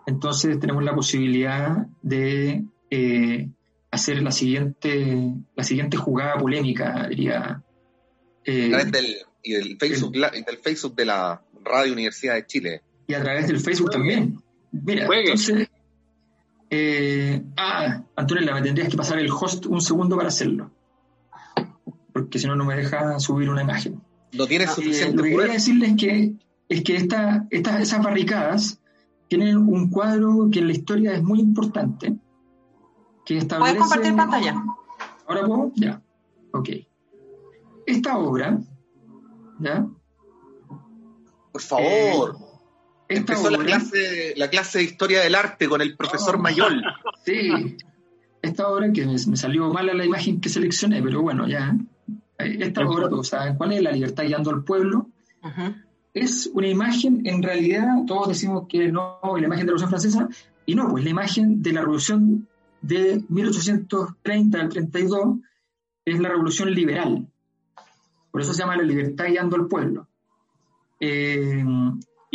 entonces 0.07 0.59
tenemos 0.59 0.83
la 0.83 0.95
posibilidad 0.95 1.85
de 2.01 2.63
eh, 2.89 3.49
hacer 3.91 4.21
la 4.21 4.31
siguiente, 4.31 5.33
la 5.53 5.63
siguiente 5.63 5.97
jugada 5.97 6.37
polémica, 6.37 7.07
diría. 7.09 7.61
Eh, 8.45 8.67
a 8.67 8.69
través 8.69 8.91
del, 8.91 9.15
y 9.43 9.53
del, 9.53 9.77
Facebook, 9.77 10.13
del 10.13 10.57
Facebook 10.59 10.95
de 10.95 11.05
la 11.05 11.41
Radio 11.63 11.93
Universidad 11.93 12.35
de 12.35 12.45
Chile. 12.45 12.81
Y 13.07 13.13
a 13.13 13.23
través 13.23 13.47
del 13.47 13.59
Facebook 13.59 13.91
también. 13.91 14.41
Mira, 14.71 15.07
entonces. 15.09 15.69
Eh, 16.69 17.41
ah, 17.55 18.03
Antonella, 18.15 18.53
me 18.53 18.61
tendrías 18.61 18.89
que 18.89 18.97
pasar 18.97 19.19
el 19.19 19.31
host 19.31 19.65
un 19.67 19.81
segundo 19.81 20.17
para 20.17 20.27
hacerlo. 20.27 20.69
Porque 22.11 22.39
si 22.39 22.47
no, 22.47 22.55
no 22.55 22.65
me 22.65 22.75
deja 22.75 23.19
subir 23.19 23.49
una 23.49 23.61
imagen. 23.61 24.01
No 24.33 24.45
tienes 24.45 24.71
suficiente. 24.71 25.15
lo 25.15 25.23
que 25.23 25.29
quería 25.29 25.53
decirles 25.53 25.93
que, 25.97 26.33
es 26.67 26.83
que 26.83 26.95
esta, 26.97 27.47
estas, 27.49 27.81
esas 27.81 28.03
barricadas 28.03 28.81
tiene 29.29 29.55
un 29.55 29.89
cuadro 29.89 30.49
que 30.51 30.59
en 30.59 30.67
la 30.67 30.73
historia 30.73 31.13
es 31.13 31.23
muy 31.23 31.39
importante. 31.39 32.17
Que 33.25 33.37
establece... 33.37 33.75
¿Puedes 33.75 33.89
compartir 33.89 34.15
pantalla? 34.15 34.63
¿Ahora 35.27 35.45
puedo? 35.45 35.71
Ya. 35.75 36.01
Ok. 36.51 36.69
Esta 37.85 38.17
obra, 38.17 38.59
¿ya? 39.59 39.87
Por 41.51 41.61
favor. 41.61 42.37
Eh, 42.39 42.46
Empezó 43.09 43.49
la, 43.49 43.59
clase, 43.59 44.33
la 44.35 44.49
clase 44.49 44.79
de 44.79 44.83
historia 44.83 45.21
del 45.21 45.35
arte 45.35 45.67
con 45.67 45.81
el 45.81 45.95
profesor 45.95 46.35
oh. 46.35 46.39
Mayol. 46.39 46.83
Sí. 47.25 47.77
Esta 48.41 48.67
obra, 48.69 48.91
que 48.93 49.05
me, 49.05 49.17
salió 49.17 49.69
mala 49.73 49.93
la 49.93 50.05
imagen 50.05 50.39
que 50.39 50.47
seleccioné, 50.47 51.01
pero 51.01 51.21
bueno, 51.21 51.47
ya. 51.47 51.75
Esta 52.37 52.87
obra, 52.87 53.09
todos 53.09 53.27
saben 53.27 53.55
cuál 53.55 53.73
es, 53.73 53.81
La 53.81 53.91
libertad 53.91 54.23
guiando 54.23 54.51
al 54.51 54.63
pueblo. 54.63 55.09
Es 56.13 56.49
una 56.53 56.67
imagen, 56.67 57.21
en 57.25 57.43
realidad, 57.43 57.87
todos 58.05 58.29
decimos 58.29 58.67
que 58.69 58.91
no, 58.91 59.19
la 59.23 59.45
imagen 59.45 59.65
de 59.65 59.71
la 59.71 59.77
Revolución 59.77 59.89
Francesa, 59.89 60.29
y 60.65 60.75
no, 60.75 60.89
pues 60.89 61.03
la 61.03 61.09
imagen 61.09 61.61
de 61.61 61.73
la 61.73 61.81
Revolución 61.81 62.47
de 62.81 63.23
1830 63.27 64.59
al 64.59 64.69
32 64.69 65.37
es 66.05 66.19
la 66.19 66.29
Revolución 66.29 66.73
Liberal. 66.73 67.27
Por 68.31 68.41
eso 68.41 68.53
se 68.53 68.59
llama 68.59 68.77
la 68.77 68.83
libertad 68.83 69.25
guiando 69.25 69.55
al 69.55 69.67
pueblo. 69.67 70.07
Eh, 70.99 71.63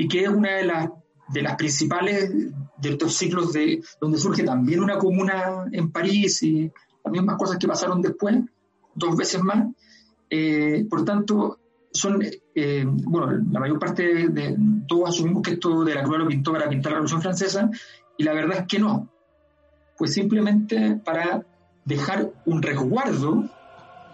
y 0.02 0.08
que 0.08 0.24
es 0.24 0.28
una 0.28 0.56
de 0.56 0.64
las, 0.64 0.90
de 1.28 1.42
las 1.42 1.54
principales 1.54 2.28
de 2.76 2.88
estos 2.88 3.14
ciclos 3.14 3.52
de, 3.52 3.80
donde 4.00 4.18
surge 4.18 4.42
también 4.42 4.80
una 4.80 4.98
comuna 4.98 5.66
en 5.70 5.92
París 5.92 6.42
y 6.42 6.72
las 7.04 7.12
mismas 7.12 7.36
cosas 7.36 7.56
que 7.56 7.68
pasaron 7.68 8.02
después, 8.02 8.36
dos 8.96 9.16
veces 9.16 9.40
más. 9.44 9.68
Eh, 10.28 10.84
por 10.90 11.04
tanto, 11.04 11.60
son, 11.92 12.20
eh, 12.20 12.84
bueno, 12.84 13.30
la 13.52 13.60
mayor 13.60 13.78
parte 13.78 14.28
de, 14.28 14.56
todos 14.88 15.10
asumimos 15.10 15.42
que 15.42 15.52
esto 15.52 15.84
de 15.84 15.94
la 15.94 16.02
Cruz 16.02 16.18
lo 16.18 16.26
pintó 16.26 16.50
para 16.50 16.68
pintar 16.68 16.90
la 16.90 16.96
Revolución 16.96 17.22
Francesa, 17.22 17.70
y 18.16 18.24
la 18.24 18.32
verdad 18.32 18.58
es 18.62 18.66
que 18.66 18.80
no. 18.80 19.08
Pues 19.96 20.14
simplemente 20.14 20.96
para 21.04 21.46
dejar 21.84 22.32
un 22.44 22.60
resguardo, 22.60 23.44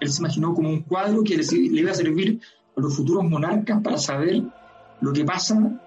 él 0.00 0.10
se 0.10 0.20
imaginó 0.20 0.52
como 0.52 0.68
un 0.68 0.82
cuadro 0.82 1.24
que 1.24 1.38
le, 1.38 1.44
iba 1.50 1.92
a 1.92 1.94
servir 1.94 2.40
a 2.76 2.80
los 2.82 2.94
futuros 2.94 3.24
monarcas 3.24 3.80
para 3.82 3.96
saber 3.96 4.42
lo 5.00 5.12
que 5.12 5.24
pasa 5.24 5.80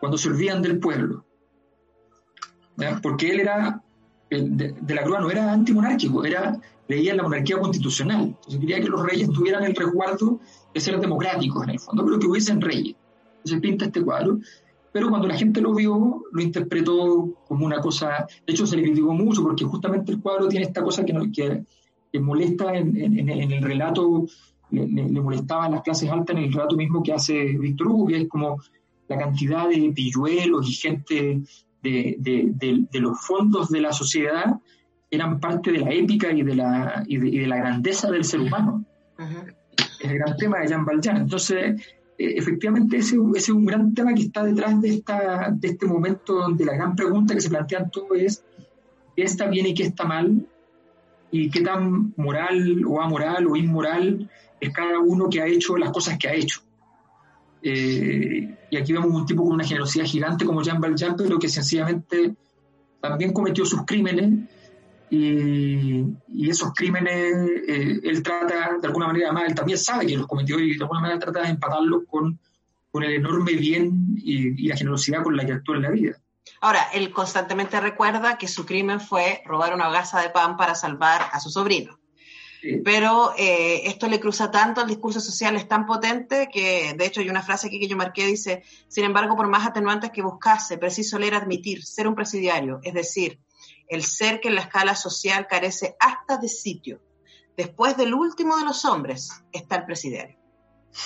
cuando 0.00 0.18
se 0.18 0.28
olvidan 0.28 0.62
del 0.62 0.78
pueblo. 0.78 1.24
Porque 3.02 3.30
él 3.30 3.40
era, 3.40 3.82
de, 4.30 4.74
de, 4.80 4.94
la 4.94 5.02
Cruz 5.02 5.18
no 5.20 5.30
era 5.30 5.52
antimonárquico, 5.52 6.24
era, 6.24 6.60
leía 6.86 7.14
la 7.14 7.24
monarquía 7.24 7.58
constitucional. 7.58 8.26
Entonces 8.26 8.60
quería 8.60 8.80
que 8.80 8.88
los 8.88 9.02
reyes 9.02 9.30
tuvieran 9.30 9.64
el 9.64 9.74
resguardo 9.74 10.40
de 10.72 10.80
ser 10.80 11.00
democráticos 11.00 11.64
en 11.64 11.70
el 11.70 11.80
fondo, 11.80 12.04
pero 12.04 12.18
que 12.18 12.26
hubiesen 12.26 12.60
reyes. 12.60 12.94
Entonces 13.38 13.60
pinta 13.60 13.86
este 13.86 14.02
cuadro, 14.02 14.38
pero 14.92 15.10
cuando 15.10 15.28
la 15.28 15.36
gente 15.36 15.60
lo 15.60 15.74
vio, 15.74 16.24
lo 16.32 16.42
interpretó 16.42 17.34
como 17.46 17.66
una 17.66 17.80
cosa, 17.80 18.26
de 18.46 18.52
hecho 18.52 18.66
se 18.66 18.76
le 18.76 18.82
criticó 18.82 19.12
mucho 19.12 19.42
porque 19.42 19.64
justamente 19.64 20.12
el 20.12 20.20
cuadro 20.20 20.48
tiene 20.48 20.66
esta 20.66 20.82
cosa 20.82 21.04
que, 21.04 21.14
que, 21.32 21.64
que 22.12 22.20
molesta 22.20 22.74
en, 22.74 22.96
en, 22.96 23.52
el 23.52 23.62
relato, 23.62 24.26
le, 24.70 25.20
molestaba 25.20 25.66
a 25.66 25.70
las 25.70 25.82
clases 25.82 26.10
altas 26.10 26.36
en 26.36 26.44
el 26.44 26.52
relato 26.52 26.76
mismo 26.76 27.02
que 27.02 27.12
hace 27.12 27.56
Víctor 27.58 27.88
Hugo, 27.88 28.06
que 28.06 28.22
es 28.22 28.28
como 28.28 28.60
la 29.08 29.18
cantidad 29.18 29.68
de 29.68 29.92
pilluelos 29.94 30.68
y 30.68 30.72
gente 30.72 31.40
de, 31.82 32.16
de, 32.18 32.86
de, 32.90 33.00
los 33.00 33.20
fondos 33.20 33.70
de 33.70 33.80
la 33.80 33.92
sociedad 33.92 34.58
eran 35.10 35.40
parte 35.40 35.72
de 35.72 35.78
la 35.78 35.90
épica 35.92 36.30
y 36.32 36.42
de 36.42 36.54
la, 36.54 37.02
y 37.06 37.16
de, 37.16 37.46
la 37.46 37.56
grandeza 37.56 38.10
del 38.10 38.24
ser 38.24 38.40
humano. 38.40 38.84
El 40.00 40.14
gran 40.18 40.36
tema 40.36 40.58
de 40.58 40.68
Jean 40.68 40.84
Valjean. 40.84 41.16
Entonces, 41.16 41.80
eh, 42.18 42.34
efectivamente, 42.36 42.98
ese, 42.98 43.16
es 43.34 43.48
un 43.48 43.64
gran 43.64 43.94
tema 43.94 44.12
que 44.12 44.22
está 44.22 44.44
detrás 44.44 44.80
de, 44.82 44.90
esta, 44.90 45.50
de 45.50 45.68
este 45.68 45.86
momento 45.86 46.34
donde 46.34 46.64
la 46.64 46.74
gran 46.74 46.94
pregunta 46.94 47.34
que 47.34 47.40
se 47.40 47.48
plantean 47.48 47.90
todos 47.90 48.18
es 48.18 48.44
qué 49.16 49.22
está 49.22 49.48
bien 49.48 49.66
y 49.66 49.74
qué 49.74 49.84
está 49.84 50.04
mal, 50.04 50.46
y 51.30 51.50
qué 51.50 51.60
tan 51.60 52.12
moral 52.16 52.84
o 52.86 53.00
amoral 53.00 53.46
o 53.46 53.56
inmoral 53.56 54.30
es 54.60 54.72
cada 54.72 54.98
uno 54.98 55.28
que 55.28 55.40
ha 55.40 55.46
hecho 55.46 55.76
las 55.76 55.90
cosas 55.90 56.18
que 56.18 56.28
ha 56.28 56.34
hecho. 56.34 56.60
Eh, 57.62 58.56
y 58.70 58.76
aquí 58.76 58.92
vemos 58.92 59.10
un 59.10 59.26
tipo 59.26 59.42
con 59.42 59.54
una 59.54 59.64
generosidad 59.64 60.04
gigante 60.04 60.44
como 60.44 60.62
Jean 60.62 60.80
Valjean, 60.80 61.16
pero 61.16 61.38
que 61.38 61.48
sencillamente 61.48 62.34
también 63.00 63.32
cometió 63.32 63.64
sus 63.64 63.84
crímenes 63.84 64.48
y, 65.10 66.04
esos 66.48 66.72
crímenes 66.74 67.34
eh, 67.66 68.00
él 68.02 68.22
trata 68.22 68.78
de 68.80 68.86
alguna 68.86 69.06
manera, 69.06 69.26
además 69.26 69.44
él 69.48 69.54
también 69.54 69.78
sabe 69.78 70.06
que 70.06 70.16
los 70.16 70.26
cometió 70.26 70.58
y 70.58 70.76
de 70.76 70.82
alguna 70.82 71.00
manera 71.00 71.18
trata 71.18 71.42
de 71.42 71.48
empatarlos 71.48 72.04
con, 72.08 72.38
con 72.90 73.02
el 73.02 73.12
enorme 73.14 73.52
bien 73.52 74.14
y, 74.16 74.64
y 74.64 74.68
la 74.68 74.76
generosidad 74.76 75.22
con 75.22 75.36
la 75.36 75.44
que 75.44 75.52
actúa 75.52 75.76
en 75.76 75.82
la 75.82 75.90
vida. 75.90 76.16
Ahora, 76.60 76.88
él 76.92 77.12
constantemente 77.12 77.80
recuerda 77.80 78.38
que 78.38 78.48
su 78.48 78.66
crimen 78.66 79.00
fue 79.00 79.42
robar 79.44 79.74
una 79.74 79.90
gasa 79.90 80.20
de 80.20 80.30
pan 80.30 80.56
para 80.56 80.74
salvar 80.74 81.22
a 81.32 81.40
su 81.40 81.50
sobrino. 81.50 81.98
Pero 82.84 83.34
eh, 83.36 83.82
esto 83.84 84.08
le 84.08 84.18
cruza 84.18 84.50
tanto 84.50 84.80
al 84.80 84.88
discurso 84.88 85.20
social, 85.20 85.56
es 85.56 85.68
tan 85.68 85.86
potente 85.86 86.48
que, 86.52 86.94
de 86.96 87.06
hecho, 87.06 87.20
hay 87.20 87.30
una 87.30 87.42
frase 87.42 87.68
aquí 87.68 87.78
que 87.78 87.88
yo 87.88 87.96
marqué, 87.96 88.26
dice, 88.26 88.64
sin 88.88 89.04
embargo, 89.04 89.36
por 89.36 89.48
más 89.48 89.66
atenuantes 89.66 90.10
que 90.10 90.22
buscase, 90.22 90.78
preciso 90.78 91.18
leer 91.18 91.34
admitir, 91.34 91.84
ser 91.84 92.08
un 92.08 92.14
presidiario, 92.14 92.80
es 92.82 92.94
decir, 92.94 93.38
el 93.88 94.02
ser 94.02 94.40
que 94.40 94.48
en 94.48 94.56
la 94.56 94.62
escala 94.62 94.96
social 94.96 95.46
carece 95.46 95.96
hasta 96.00 96.36
de 96.36 96.48
sitio. 96.48 97.00
Después 97.56 97.96
del 97.96 98.14
último 98.14 98.56
de 98.56 98.64
los 98.64 98.84
hombres 98.84 99.30
está 99.52 99.76
el 99.76 99.84
presidiario. 99.84 100.36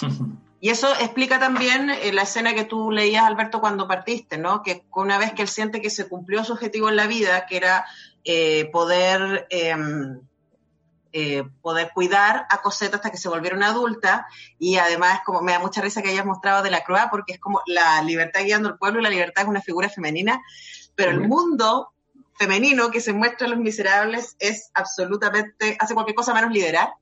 Y 0.65 0.71
eso 0.71 0.93
explica 1.01 1.41
también 1.41 1.91
eh, 1.91 2.13
la 2.13 2.23
escena 2.23 2.55
que 2.55 2.63
tú 2.63 2.93
leías, 2.93 3.25
Alberto, 3.25 3.61
cuando 3.61 3.89
partiste, 3.89 4.39
¿no? 4.39 4.63
Que 4.63 4.85
una 4.95 5.19
vez 5.19 5.33
que 5.33 5.43
él 5.43 5.49
siente 5.49 5.81
que 5.81 5.91
se 5.91 6.09
cumplió 6.09 6.45
su 6.45 6.53
objetivo 6.53 6.89
en 6.89 6.95
la 6.95 7.09
vida, 7.09 7.47
que 7.47 7.57
era 7.57 7.85
eh, 8.23 8.71
poder 8.73 9.49
em, 9.51 10.21
eh, 11.13 11.45
poder 11.61 11.91
cuidar 11.95 12.47
a 12.49 12.63
Cosette 12.63 12.95
hasta 12.95 13.11
que 13.11 13.19
se 13.19 13.29
volviera 13.29 13.57
una 13.57 13.69
adulta. 13.69 14.27
Y 14.59 14.77
además 14.77 15.21
como 15.25 15.43
me 15.43 15.53
da 15.53 15.59
mucha 15.59 15.81
risa 15.81 16.03
que 16.03 16.11
hayas 16.11 16.27
mostrado 16.27 16.63
de 16.63 16.71
la 16.71 16.85
Croix 16.85 17.09
porque 17.11 17.35
es 17.35 17.39
como 17.39 17.61
la 17.67 18.03
libertad 18.03 18.43
guiando 18.45 18.69
al 18.69 18.79
pueblo 18.79 19.01
y 19.01 19.03
la 19.03 19.11
libertad 19.11 19.45
es 19.45 19.49
una 19.49 19.61
figura 19.61 19.89
femenina, 19.89 20.41
pero 20.95 21.11
el 21.11 21.21
mundo 21.21 21.93
femenino 22.39 22.91
que 22.91 23.01
se 23.01 23.13
muestra 23.13 23.47
en 23.47 23.53
Los 23.53 23.61
Miserables 23.61 24.37
es 24.39 24.71
absolutamente, 24.75 25.77
hace 25.79 25.95
cualquier 25.95 26.17
cosa 26.17 26.35
menos 26.35 26.51
liderar. 26.51 26.93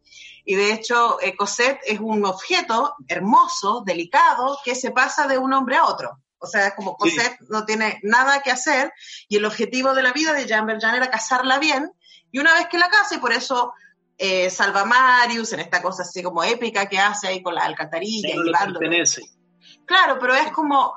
Y 0.44 0.54
de 0.54 0.72
hecho, 0.72 1.20
eh, 1.20 1.36
Cosette 1.36 1.80
es 1.86 2.00
un 2.00 2.24
objeto 2.24 2.94
hermoso, 3.08 3.82
delicado, 3.86 4.58
que 4.64 4.74
se 4.74 4.90
pasa 4.90 5.26
de 5.26 5.38
un 5.38 5.52
hombre 5.52 5.76
a 5.76 5.84
otro. 5.84 6.18
O 6.38 6.46
sea, 6.46 6.68
es 6.68 6.74
como 6.74 6.96
Cosette 6.96 7.38
no 7.48 7.64
tiene 7.64 8.00
nada 8.02 8.42
que 8.42 8.50
hacer 8.50 8.92
y 9.28 9.36
el 9.36 9.44
objetivo 9.44 9.94
de 9.94 10.02
la 10.02 10.12
vida 10.12 10.32
de 10.32 10.46
Jean 10.46 10.66
Valjean 10.66 10.94
era 10.94 11.10
casarla 11.10 11.58
bien. 11.58 11.92
Y 12.32 12.38
una 12.38 12.54
vez 12.54 12.66
que 12.68 12.78
la 12.78 12.88
case, 12.88 13.16
y 13.16 13.18
por 13.18 13.32
eso 13.32 13.74
eh, 14.22 14.50
Salva 14.50 14.84
Marius, 14.84 15.54
en 15.54 15.60
esta 15.60 15.80
cosa 15.80 16.02
así 16.02 16.22
como 16.22 16.44
épica 16.44 16.86
que 16.90 16.98
hace 16.98 17.28
ahí 17.28 17.42
con 17.42 17.54
la 17.54 17.62
alcantarilla. 17.62 18.34
No 18.36 18.72
pertenece. 18.72 19.22
Claro, 19.86 20.18
pero 20.20 20.34
es 20.34 20.52
como, 20.52 20.92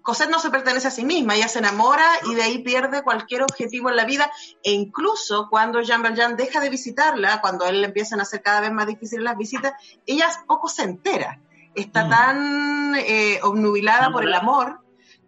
Cosette 0.00 0.30
no 0.30 0.38
se 0.38 0.50
pertenece 0.50 0.86
a 0.86 0.92
sí 0.92 1.04
misma, 1.04 1.34
ella 1.34 1.48
se 1.48 1.58
enamora 1.58 2.08
y 2.30 2.36
de 2.36 2.42
ahí 2.42 2.62
pierde 2.62 3.02
cualquier 3.02 3.42
objetivo 3.42 3.90
en 3.90 3.96
la 3.96 4.04
vida, 4.04 4.30
e 4.62 4.70
incluso 4.70 5.48
cuando 5.50 5.82
Jean 5.82 6.04
Valjean 6.04 6.36
deja 6.36 6.60
de 6.60 6.70
visitarla, 6.70 7.40
cuando 7.40 7.66
él 7.66 7.80
le 7.80 7.88
empiezan 7.88 8.20
a 8.20 8.22
hacer 8.22 8.42
cada 8.42 8.60
vez 8.60 8.70
más 8.70 8.86
difíciles 8.86 9.24
las 9.24 9.36
visitas, 9.36 9.72
ella 10.06 10.28
poco 10.46 10.68
se 10.68 10.84
entera, 10.84 11.40
está 11.74 12.04
mm. 12.04 12.10
tan 12.10 12.94
eh, 12.94 13.40
obnubilada 13.42 14.12
por 14.12 14.22
el 14.22 14.34
amor 14.34 14.78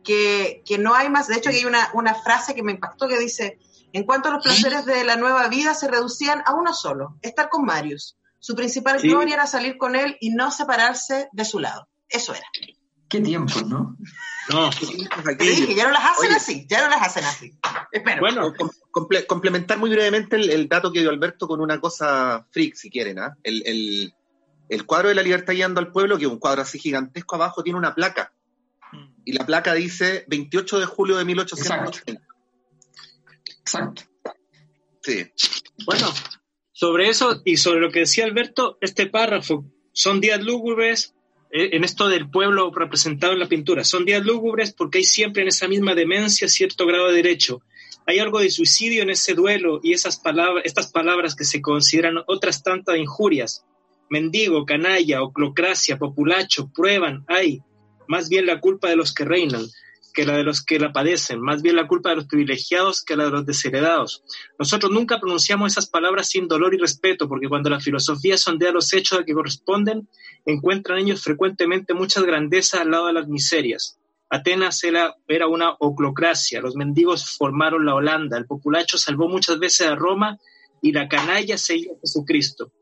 que, 0.05 0.63
que, 0.65 0.79
no 0.79 0.95
hay 0.95 1.11
más, 1.11 1.27
de 1.27 1.35
hecho 1.35 1.51
hay 1.51 1.65
una, 1.65 1.91
una 1.95 2.15
frase 2.15 2.55
que 2.55 2.63
me 2.63 2.71
impactó 2.71 3.09
que 3.09 3.19
dice, 3.19 3.59
en 3.93 4.05
cuanto 4.05 4.29
a 4.29 4.33
los 4.33 4.45
placeres 4.45 4.85
de 4.85 5.05
la 5.05 5.17
nueva 5.17 5.49
vida, 5.49 5.75
se 5.75 5.89
reducían 5.89 6.43
a 6.47 6.55
uno 6.55 6.73
solo, 6.73 7.19
estar 7.23 7.49
con 7.49 7.65
Marius. 7.65 8.17
Su 8.39 8.55
principal 8.55 9.01
gloria 9.01 9.35
era 9.35 9.47
salir 9.47 9.77
con 9.77 9.97
él 9.97 10.17
y 10.21 10.31
no 10.31 10.51
separarse 10.51 11.29
de 11.33 11.45
su 11.45 11.59
lado. 11.59 11.89
Eso 12.09 12.35
era. 12.35 12.47
Qué 13.09 13.21
tiempo, 13.21 13.61
¿no? 13.63 13.97
No, 14.51 14.71
dije, 15.39 15.75
ya 15.75 15.85
no 15.85 15.93
las 15.93 16.13
hacen 16.13 16.33
así, 16.33 16.67
ya 16.69 16.83
no 16.83 16.89
las 16.89 17.03
hacen 17.03 17.25
así. 17.25 17.53
Espero. 17.93 18.21
Bueno, 18.21 18.53
complementar 19.27 19.79
muy 19.79 19.91
brevemente 19.91 20.37
el, 20.37 20.69
dato 20.69 20.93
que 20.93 21.01
dio 21.01 21.11
Alberto 21.11 21.47
con 21.47 21.61
una 21.61 21.81
cosa 21.81 22.47
freak, 22.51 22.75
si 22.75 22.89
quieren. 22.89 23.19
¿ah? 23.19 23.37
El, 23.43 24.15
cuadro 24.87 25.09
de 25.09 25.17
la 25.17 25.23
libertad 25.23 25.53
guiando 25.53 25.81
al 25.81 25.91
pueblo, 25.93 26.19
que 26.19 26.25
es 26.25 26.31
un 26.31 26.39
cuadro 26.39 26.63
así 26.63 26.79
gigantesco 26.79 27.35
abajo, 27.35 27.63
tiene 27.63 27.79
una 27.79 27.95
placa. 27.95 28.33
Mm. 28.93 29.13
Y 29.25 29.33
la 29.33 29.45
placa 29.45 29.75
dice 29.75 30.25
28 30.29 30.81
de 30.81 30.87
julio 30.87 31.17
de 31.17 31.25
1880. 31.25 31.99
Exacto. 31.99 32.30
Sí. 35.03 35.27
Bueno, 35.87 36.13
sobre 36.73 37.09
eso 37.09 37.41
y 37.45 37.57
sobre 37.57 37.81
lo 37.81 37.91
que 37.91 38.01
decía 38.01 38.25
Alberto, 38.25 38.79
este 38.81 39.07
párrafo, 39.07 39.65
son 39.93 40.21
días 40.21 40.43
lúgubres, 40.43 41.15
eh, 41.51 41.71
en 41.73 41.85
esto 41.85 42.09
del 42.09 42.31
pueblo 42.31 42.71
representado 42.75 43.33
en 43.33 43.39
la 43.39 43.49
pintura, 43.49 43.85
son 43.85 44.05
días 44.05 44.25
lúgubres 44.25 44.73
porque 44.73 44.99
hay 44.99 45.05
siempre 45.05 45.43
en 45.43 45.49
esa 45.49 45.69
misma 45.69 45.95
demencia 45.95 46.49
cierto 46.49 46.87
grado 46.87 47.09
de 47.09 47.15
derecho. 47.15 47.63
Hay 48.07 48.19
algo 48.19 48.41
de 48.41 48.51
suicidio 48.51 49.03
en 49.03 49.11
ese 49.11 49.35
duelo 49.35 49.81
y 49.83 49.93
esas 49.93 50.19
palabras, 50.19 50.65
estas 50.65 50.91
palabras 50.91 51.37
que 51.37 51.45
se 51.45 51.61
consideran 51.61 52.19
otras 52.27 52.63
tantas 52.63 52.97
injurias. 52.97 53.65
Mendigo, 54.09 54.65
canalla, 54.65 55.23
oclocracia, 55.23 55.99
populacho, 55.99 56.71
prueban, 56.75 57.25
hay, 57.29 57.63
más 58.09 58.29
bien 58.29 58.47
la 58.47 58.61
culpa 58.61 58.89
de 58.89 58.97
los 58.97 59.15
que 59.15 59.25
reinan 59.25 59.67
que 60.11 60.25
la 60.25 60.37
de 60.37 60.45
los 60.45 60.63
que 60.63 60.79
la 60.79 60.93
padecen, 60.93 61.41
más 61.41 61.63
bien 61.63 61.77
la 61.77 61.87
culpa 61.87 62.11
de 62.11 62.17
los 62.17 62.27
privilegiados 62.27 63.03
que 63.03 63.17
la 63.17 63.25
de 63.25 63.31
los 63.31 63.47
desheredados. 63.47 64.23
Nosotros 64.59 64.91
nunca 64.91 65.21
pronunciamos 65.21 65.73
esas 65.73 65.87
palabras 65.87 66.29
sin 66.29 66.49
dolor 66.49 66.75
y 66.75 66.79
respeto, 66.79 67.29
porque 67.29 67.49
cuando 67.49 67.71
la 67.71 67.81
filosofía 67.81 68.37
sondea 68.37 68.73
los 68.73 68.93
hechos 68.93 69.21
a 69.21 69.25
que 69.25 69.33
corresponden, 69.33 70.09
encuentran 70.45 70.99
ellos 70.99 71.23
frecuentemente 71.23 71.95
muchas 71.95 72.25
grandezas 72.25 72.81
al 72.81 72.91
lado 72.91 73.07
de 73.07 73.13
las 73.13 73.29
miserias. 73.29 73.99
Atenas 74.29 74.85
era, 74.85 75.15
una 75.49 75.75
oclocracia, 75.81 76.61
los 76.61 76.77
mendigos 76.77 77.37
formaron 77.37 77.85
la 77.85 77.95
Holanda, 77.95 78.39
el 78.39 78.47
populacho 78.47 78.97
salvó 78.97 79.29
muchas 79.29 79.59
veces 79.59 79.89
a 79.89 79.97
Roma 79.97 80.39
y 80.81 80.93
la 80.93 81.09
canalla 81.09 81.59
seguía 81.59 81.93
a 81.93 82.01
Jesucristo. 82.01 82.73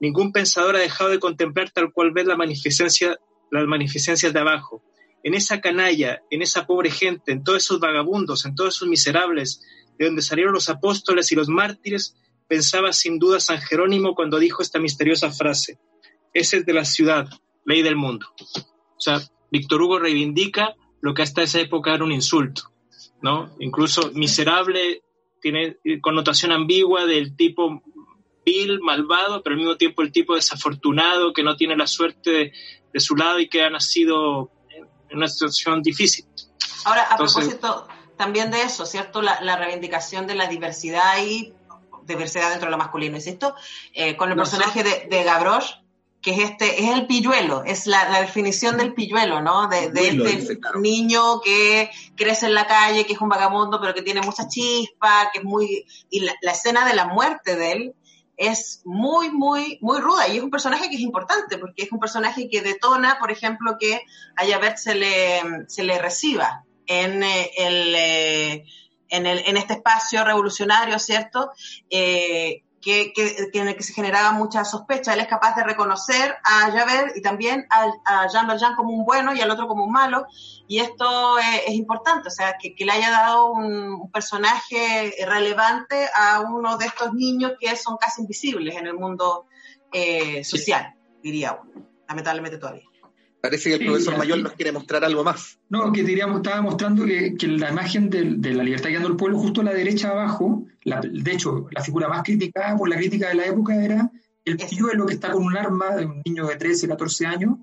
Ningún 0.00 0.32
pensador 0.32 0.76
ha 0.76 0.80
dejado 0.80 1.10
de 1.10 1.18
contemplar 1.18 1.70
tal 1.70 1.92
cual 1.92 2.12
ve 2.12 2.24
la 2.24 2.36
magnificencia, 2.36 3.18
las 3.50 3.66
magnificencias 3.66 4.32
de 4.32 4.40
abajo 4.40 4.82
en 5.24 5.32
esa 5.34 5.60
canalla, 5.62 6.22
en 6.30 6.42
esa 6.42 6.66
pobre 6.66 6.90
gente, 6.90 7.32
en 7.32 7.42
todos 7.42 7.64
esos 7.64 7.80
vagabundos, 7.80 8.44
en 8.44 8.54
todos 8.54 8.76
esos 8.76 8.88
miserables, 8.88 9.62
de 9.98 10.04
donde 10.04 10.20
salieron 10.20 10.52
los 10.52 10.68
apóstoles 10.68 11.32
y 11.32 11.34
los 11.34 11.48
mártires, 11.48 12.16
pensaba 12.46 12.92
sin 12.92 13.18
duda 13.18 13.40
San 13.40 13.60
Jerónimo 13.60 14.14
cuando 14.14 14.38
dijo 14.38 14.62
esta 14.62 14.78
misteriosa 14.78 15.32
frase, 15.32 15.78
ese 16.34 16.58
es 16.58 16.66
de 16.66 16.74
la 16.74 16.84
ciudad, 16.84 17.26
ley 17.64 17.82
del 17.82 17.96
mundo. 17.96 18.26
O 18.38 19.00
sea, 19.00 19.18
Víctor 19.50 19.80
Hugo 19.80 19.98
reivindica 19.98 20.74
lo 21.00 21.14
que 21.14 21.22
hasta 21.22 21.42
esa 21.42 21.58
época 21.58 21.94
era 21.94 22.04
un 22.04 22.12
insulto, 22.12 22.70
¿no? 23.22 23.56
Incluso 23.60 24.10
miserable 24.12 25.02
tiene 25.40 25.78
connotación 26.02 26.52
ambigua 26.52 27.06
del 27.06 27.34
tipo 27.34 27.82
vil, 28.44 28.80
malvado, 28.80 29.42
pero 29.42 29.54
al 29.54 29.60
mismo 29.60 29.76
tiempo 29.78 30.02
el 30.02 30.12
tipo 30.12 30.34
desafortunado 30.34 31.32
que 31.32 31.42
no 31.42 31.56
tiene 31.56 31.76
la 31.78 31.86
suerte 31.86 32.30
de, 32.30 32.52
de 32.92 33.00
su 33.00 33.16
lado 33.16 33.38
y 33.40 33.48
que 33.48 33.62
ha 33.62 33.70
nacido 33.70 34.50
una 35.16 35.28
situación 35.28 35.82
difícil. 35.82 36.26
Ahora, 36.84 37.04
a 37.04 37.16
propósito 37.16 37.88
también 38.16 38.50
de 38.50 38.62
eso, 38.62 38.86
¿cierto? 38.86 39.22
La, 39.22 39.56
reivindicación 39.56 40.26
de 40.26 40.34
la 40.34 40.46
diversidad 40.46 41.22
y 41.24 41.52
diversidad 42.04 42.50
dentro 42.50 42.66
de 42.66 42.72
lo 42.72 42.78
masculino, 42.78 43.18
¿cierto? 43.20 43.54
Eh, 43.92 44.16
con 44.16 44.30
el 44.30 44.36
personaje 44.36 44.82
de, 44.82 45.06
de 45.10 45.24
Gavroche, 45.24 45.84
que 46.24 46.30
es 46.32 46.50
este, 46.50 46.82
es 46.82 46.90
el 46.90 47.06
pilluelo, 47.06 47.64
es 47.64 47.86
la, 47.86 48.20
definición 48.20 48.78
del 48.78 48.94
pilluelo, 48.94 49.42
¿no? 49.42 49.68
De, 49.68 49.90
este 49.94 50.58
niño 50.80 51.40
que 51.42 51.90
crece 52.16 52.46
en 52.46 52.54
la 52.54 52.66
calle, 52.66 53.04
que 53.04 53.12
es 53.12 53.20
un 53.20 53.28
vagabundo, 53.28 53.78
pero 53.78 53.94
que 53.94 54.02
tiene 54.02 54.22
mucha 54.22 54.48
chispa, 54.48 55.30
que 55.32 55.40
es 55.40 55.44
muy, 55.44 55.84
y 56.08 56.20
la 56.20 56.52
escena 56.52 56.86
de 56.86 56.94
la 56.94 57.06
muerte 57.06 57.56
de 57.56 57.72
él 57.72 57.94
es 58.36 58.82
muy, 58.84 59.30
muy, 59.30 59.78
muy 59.80 60.00
ruda 60.00 60.28
y 60.28 60.38
es 60.38 60.42
un 60.42 60.50
personaje 60.50 60.88
que 60.88 60.96
es 60.96 61.02
importante 61.02 61.58
porque 61.58 61.84
es 61.84 61.92
un 61.92 62.00
personaje 62.00 62.48
que 62.48 62.62
detona, 62.62 63.18
por 63.18 63.30
ejemplo, 63.30 63.76
que 63.78 64.00
a 64.36 64.46
Javert 64.46 64.76
se 64.76 64.94
le, 64.94 65.42
se 65.68 65.84
le 65.84 65.98
reciba 65.98 66.64
en, 66.86 67.22
eh, 67.22 67.50
el, 67.56 67.94
eh, 67.94 68.64
en, 69.08 69.26
el, 69.26 69.38
en 69.46 69.56
este 69.56 69.74
espacio 69.74 70.24
revolucionario, 70.24 70.98
¿cierto? 70.98 71.52
Eh, 71.90 72.62
que, 72.84 73.14
que, 73.14 73.48
en 73.54 73.68
el 73.68 73.76
que 73.76 73.82
se 73.82 73.94
generaba 73.94 74.32
mucha 74.32 74.64
sospecha. 74.64 75.14
Él 75.14 75.20
es 75.20 75.26
capaz 75.26 75.56
de 75.56 75.64
reconocer 75.64 76.36
a 76.44 76.70
Javert 76.70 77.16
y 77.16 77.22
también 77.22 77.66
a, 77.70 78.28
Jean 78.28 78.46
Valjean 78.46 78.76
como 78.76 78.90
un 78.90 79.04
bueno 79.06 79.34
y 79.34 79.40
al 79.40 79.50
otro 79.50 79.66
como 79.66 79.84
un 79.84 79.92
malo, 79.92 80.26
y 80.68 80.80
esto 80.80 81.38
es, 81.38 81.72
importante, 81.72 82.28
o 82.28 82.30
sea, 82.30 82.56
que, 82.60 82.74
le 82.84 82.92
haya 82.92 83.10
dado 83.10 83.52
un, 83.52 84.10
personaje 84.12 85.14
relevante 85.26 86.08
a 86.14 86.40
uno 86.40 86.76
de 86.76 86.86
estos 86.86 87.14
niños 87.14 87.52
que 87.58 87.74
son 87.76 87.96
casi 87.96 88.20
invisibles 88.20 88.76
en 88.76 88.86
el 88.86 88.94
mundo 88.94 89.46
eh, 89.90 90.44
social, 90.44 90.94
diría 91.22 91.58
uno, 91.60 91.86
lamentablemente 92.06 92.58
todavía. 92.58 92.84
Parece 93.44 93.68
que 93.68 93.76
el 93.76 93.84
profesor 93.84 94.16
Mayor 94.16 94.38
nos 94.38 94.54
quiere 94.54 94.72
mostrar 94.72 95.04
algo 95.04 95.22
más. 95.22 95.58
No, 95.68 95.92
que 95.92 96.02
diríamos, 96.02 96.38
estaba 96.38 96.62
mostrando 96.62 97.04
que, 97.04 97.36
la 97.46 97.68
imagen 97.68 98.08
de, 98.08 98.54
la 98.54 98.64
libertad 98.64 98.88
guiando 98.88 99.08
al 99.08 99.16
pueblo, 99.16 99.38
justo 99.38 99.60
a 99.60 99.64
la 99.64 99.74
derecha 99.74 100.12
abajo, 100.12 100.64
de 100.82 101.30
hecho, 101.30 101.66
la 101.70 101.82
figura 101.82 102.08
más 102.08 102.22
criticada 102.22 102.74
por 102.74 102.88
la 102.88 102.96
crítica 102.96 103.28
de 103.28 103.34
la 103.34 103.44
época 103.44 103.74
era 103.84 104.10
el 104.46 104.56
pilluelo 104.56 105.04
que 105.04 105.12
está 105.12 105.30
con 105.30 105.42
un 105.42 105.58
arma 105.58 105.94
de 105.94 106.06
un 106.06 106.22
niño 106.24 106.46
de 106.46 106.56
13, 106.56 106.88
14 106.88 107.26
años, 107.26 107.58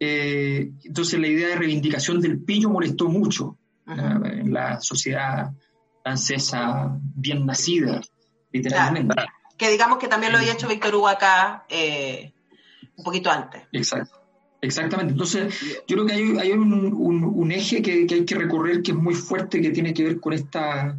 Eh, 0.00 0.72
entonces 0.82 1.20
la 1.20 1.28
idea 1.28 1.50
de 1.50 1.56
reivindicación 1.56 2.20
del 2.20 2.40
pillo 2.40 2.68
molestó 2.68 3.08
mucho 3.08 3.56
en 3.86 4.52
la 4.52 4.80
sociedad 4.80 5.52
francesa 6.02 6.98
bien 7.14 7.46
nacida, 7.46 8.00
literalmente. 8.50 9.14
Que 9.56 9.70
digamos 9.70 9.98
que 9.98 10.08
también 10.08 10.32
lo 10.32 10.38
había 10.38 10.54
hecho 10.54 10.66
Víctor 10.66 10.96
Hugo 10.96 11.06
acá 11.06 11.64
eh, 11.68 12.32
un 12.96 13.04
poquito 13.04 13.30
antes. 13.30 13.62
Exacto. 13.70 14.15
Exactamente. 14.66 15.12
Entonces, 15.12 15.54
yo 15.86 15.96
creo 15.96 16.06
que 16.06 16.12
hay, 16.12 16.52
un, 16.52 17.52
eje 17.52 17.80
que, 17.80 18.06
hay 18.10 18.24
que 18.24 18.34
recorrer 18.34 18.82
que 18.82 18.90
es 18.90 18.96
muy 18.96 19.14
fuerte, 19.14 19.60
que 19.60 19.70
tiene 19.70 19.94
que 19.94 20.02
ver 20.02 20.20
con 20.20 20.32
esta, 20.32 20.98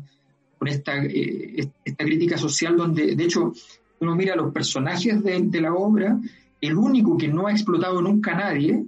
con 0.58 0.68
esta, 0.70 1.04
eh, 1.04 1.70
esta 1.84 2.06
crítica 2.06 2.38
social, 2.38 2.78
donde, 2.78 3.16
de 3.16 3.24
hecho, 3.24 3.54
uno 4.00 4.16
mira 4.16 4.36
los 4.36 4.54
personajes 4.54 5.22
de, 5.22 5.62
la 5.62 5.74
obra, 5.74 6.18
el 6.62 6.78
único 6.78 7.18
que 7.18 7.28
no 7.28 7.48
ha 7.48 7.52
explotado 7.52 8.02
nunca 8.02 8.32
a 8.32 8.38
nadie 8.38 8.86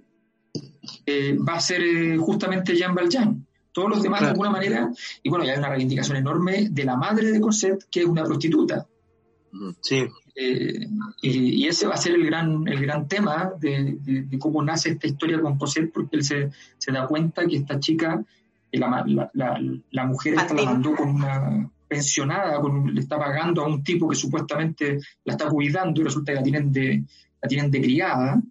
eh, 1.06 1.38
va 1.38 1.56
a 1.56 1.62
ser 1.62 1.82
eh, 1.82 2.18
justamente 2.18 2.76
Jean 2.76 2.96
Valjean. 2.96 3.46
Todos 3.72 3.90
los 3.90 4.02
demás, 4.02 4.22
de 4.22 4.28
alguna 4.28 4.50
manera, 4.50 4.90
y 5.22 5.30
bueno, 5.30 5.46
ya 5.46 5.52
hay 5.52 5.60
una 5.60 5.70
reivindicación 5.70 6.18
enorme 6.18 6.70
de 6.72 6.86
la 6.86 6.96
madre 6.96 7.32
de 7.32 7.40
Cosette, 7.40 7.86
que 7.92 8.00
es 8.00 8.06
una 8.06 8.24
prostituta. 8.24 8.88
Sí. 9.82 10.06
Eh, 10.42 10.88
y, 11.22 11.68
ese 11.68 11.86
va 11.86 11.96
a 11.96 11.98
ser 11.98 12.16
el 12.16 12.26
gran, 12.26 12.66
el 12.66 12.80
gran 12.80 13.10
tema 13.10 13.52
de, 13.60 14.26
cómo 14.40 14.64
nace 14.64 14.92
esta 14.92 15.08
historia 15.08 15.42
con 15.42 15.58
Cosette, 15.58 15.92
porque 15.92 16.16
él 16.16 16.24
se, 16.24 16.50
da 16.94 17.06
cuenta 17.08 17.46
que 17.46 17.58
esta 17.58 17.78
chica, 17.78 18.24
la, 18.72 19.04
la, 19.34 19.60
la, 19.92 20.06
mujer 20.06 20.36
esta 20.36 20.54
la 20.54 20.64
mandó 20.64 20.96
con 20.96 21.10
una 21.10 21.70
pensionada, 21.90 22.62
con, 22.62 22.96
le 22.96 23.02
está 23.02 23.20
pagando 23.20 23.64
a 23.64 23.68
un 23.68 23.84
tipo 23.84 24.08
que 24.08 24.16
supuestamente 24.16 25.00
la 25.26 25.34
está 25.34 25.50
cuidando 25.50 26.00
y 26.00 26.06
resulta 26.06 26.32
que 26.32 26.38
la 26.38 26.44
tienen 26.44 26.72
de, 26.72 27.04
la 27.42 27.50
tienen 27.50 27.70
de 27.70 27.82
criada. 27.82 28.42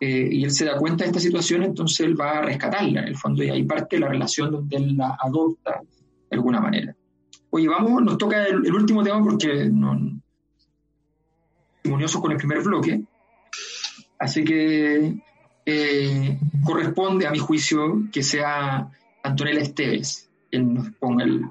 Eh, 0.00 0.28
y 0.28 0.42
él 0.42 0.50
se 0.50 0.64
da 0.64 0.76
cuenta 0.76 1.04
de 1.04 1.10
esta 1.10 1.20
situación, 1.20 1.62
entonces 1.62 2.00
él 2.00 2.20
va 2.20 2.38
a 2.38 2.42
rescatarla 2.42 3.02
en 3.02 3.08
el 3.08 3.16
fondo, 3.16 3.44
y 3.44 3.50
ahí 3.50 3.62
parte 3.62 4.00
la 4.00 4.08
relación 4.08 4.50
donde 4.50 4.76
él 4.76 4.96
la 4.96 5.16
adopta 5.20 5.80
de 6.28 6.36
alguna 6.36 6.60
manera. 6.60 6.96
Oye, 7.50 7.68
vamos, 7.68 8.02
nos 8.02 8.18
toca 8.18 8.44
el, 8.44 8.66
el 8.66 8.74
último 8.74 9.04
tema 9.04 9.22
porque 9.22 9.70
no, 9.70 10.11
con 11.82 12.32
el 12.32 12.38
primer 12.38 12.62
bloque. 12.62 13.02
Así 14.18 14.44
que 14.44 15.14
eh, 15.66 16.38
corresponde, 16.64 17.26
a 17.26 17.30
mi 17.30 17.38
juicio, 17.38 18.02
que 18.12 18.22
sea 18.22 18.88
Antonella 19.22 19.60
Esteves 19.60 20.28
quien 20.50 20.74
nos 20.74 20.90
ponga 21.00 21.24
el 21.24 21.50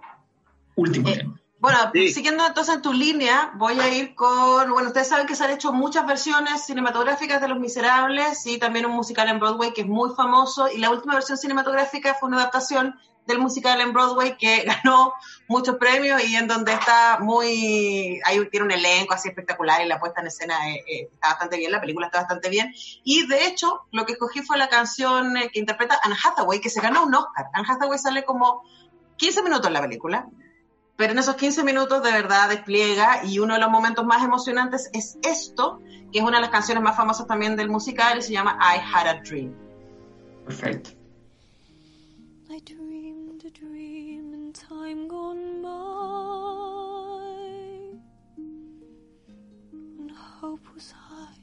último 0.75 1.09
eh, 1.09 1.17
tema. 1.17 1.41
Bueno, 1.59 1.77
siguiendo 1.93 2.45
entonces 2.45 2.75
en 2.75 2.81
tu 2.81 2.91
línea, 2.91 3.51
voy 3.55 3.79
a 3.79 3.93
ir 3.93 4.15
con, 4.15 4.71
bueno, 4.71 4.87
ustedes 4.87 5.07
saben 5.07 5.27
que 5.27 5.35
se 5.35 5.43
han 5.43 5.51
hecho 5.51 5.71
muchas 5.71 6.07
versiones 6.07 6.65
cinematográficas 6.65 7.39
de 7.39 7.47
Los 7.47 7.59
Miserables 7.59 8.47
y 8.47 8.57
también 8.57 8.87
un 8.87 8.93
musical 8.93 9.29
en 9.29 9.39
Broadway 9.39 9.71
que 9.71 9.81
es 9.81 9.87
muy 9.87 10.09
famoso 10.15 10.67
y 10.71 10.79
la 10.79 10.89
última 10.89 11.13
versión 11.13 11.37
cinematográfica 11.37 12.15
fue 12.15 12.29
una 12.29 12.37
adaptación 12.37 12.95
del 13.25 13.39
musical 13.39 13.79
en 13.81 13.93
Broadway 13.93 14.37
que 14.37 14.63
ganó 14.83 15.13
muchos 15.47 15.75
premios 15.77 16.23
y 16.23 16.35
en 16.35 16.47
donde 16.47 16.73
está 16.73 17.19
muy, 17.19 18.19
ahí 18.25 18.47
tiene 18.49 18.65
un 18.65 18.71
elenco 18.71 19.13
así 19.13 19.29
espectacular 19.29 19.81
y 19.81 19.87
la 19.87 19.99
puesta 19.99 20.21
en 20.21 20.27
escena 20.27 20.69
eh, 20.69 20.83
eh, 20.87 21.09
está 21.13 21.29
bastante 21.29 21.57
bien, 21.57 21.71
la 21.71 21.81
película 21.81 22.07
está 22.07 22.19
bastante 22.19 22.49
bien. 22.49 22.73
Y 23.03 23.27
de 23.27 23.47
hecho, 23.47 23.81
lo 23.91 24.05
que 24.05 24.13
escogí 24.13 24.41
fue 24.41 24.57
la 24.57 24.69
canción 24.69 25.37
eh, 25.37 25.49
que 25.51 25.59
interpreta 25.59 25.99
Anne 26.03 26.15
Hathaway, 26.23 26.59
que 26.59 26.69
se 26.69 26.81
ganó 26.81 27.03
un 27.05 27.13
Oscar. 27.13 27.47
Anne 27.53 27.67
Hathaway 27.69 27.99
sale 27.99 28.23
como 28.23 28.63
15 29.17 29.43
minutos 29.43 29.67
en 29.67 29.73
la 29.73 29.81
película, 29.81 30.27
pero 30.95 31.13
en 31.13 31.19
esos 31.19 31.35
15 31.35 31.63
minutos 31.63 32.03
de 32.03 32.11
verdad 32.11 32.49
despliega 32.49 33.23
y 33.23 33.39
uno 33.39 33.55
de 33.55 33.59
los 33.59 33.69
momentos 33.69 34.05
más 34.05 34.23
emocionantes 34.23 34.89
es 34.93 35.17
esto, 35.23 35.81
que 36.11 36.19
es 36.19 36.23
una 36.23 36.37
de 36.37 36.41
las 36.41 36.51
canciones 36.51 36.83
más 36.83 36.95
famosas 36.95 37.27
también 37.27 37.55
del 37.55 37.69
musical 37.69 38.19
y 38.19 38.21
se 38.21 38.33
llama 38.33 38.57
I 38.59 38.79
Had 38.79 39.07
a 39.07 39.21
Dream. 39.21 39.53
Perfecto. 40.45 40.91
Time 44.91 45.07
gone 45.07 45.61
by 45.61 45.69
when 49.97 50.09
hope 50.09 50.65
was 50.75 50.91
high 50.91 51.39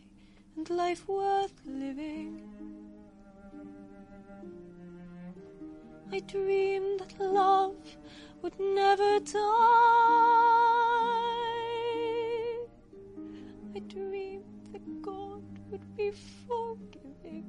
and 0.56 0.68
life 0.68 1.08
worth 1.08 1.54
living. 1.64 2.42
I 6.12 6.20
dreamed 6.20 7.00
that 7.00 7.18
love 7.20 7.76
would 8.42 8.58
never 8.60 9.18
die. 9.20 9.40
I 13.74 13.78
dreamed 13.94 14.68
that 14.72 15.02
God 15.02 15.44
would 15.70 15.96
be 15.96 16.10
forgiving. 16.46 17.46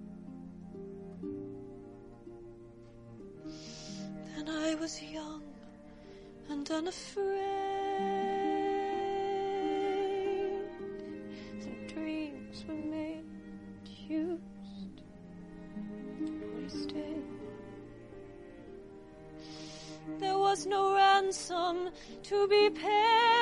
Then 4.35 4.47
I 4.47 4.75
was 4.75 5.01
young 5.01 5.48
and 6.49 6.69
unafraid. 6.71 7.37
The 11.61 11.93
dreams 11.93 12.65
were 12.67 12.73
made, 12.73 13.23
used, 14.07 15.01
wasted. 16.19 17.23
There 20.19 20.37
was 20.37 20.65
no 20.65 20.95
ransom 20.95 21.91
to 22.23 22.47
be 22.47 22.69
paid, 22.71 23.38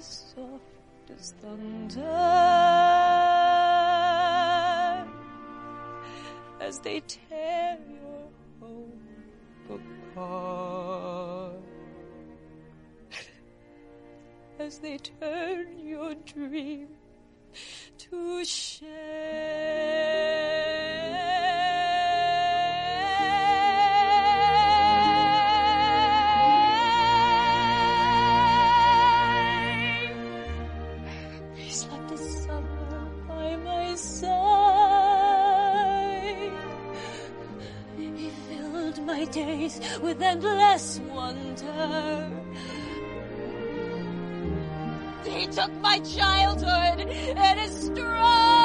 voices 0.00 0.34
soft 0.34 1.10
as 1.18 1.34
thunder 1.42 2.00
as 6.60 6.78
they 6.80 7.00
tear 7.00 7.78
your 7.88 8.28
hope 9.68 9.80
apart. 10.14 11.54
as 14.58 14.78
they 14.78 14.98
turn 14.98 15.78
your 15.78 16.14
dream 16.14 16.88
to 17.98 18.44
shame. 18.44 18.99
Days 39.32 39.80
with 40.02 40.22
endless 40.22 41.00
wonder. 41.12 42.30
He 45.24 45.46
took 45.46 45.72
my 45.80 45.98
childhood 46.00 47.00
and 47.00 47.60
his 47.60 47.86
stride, 47.86 48.59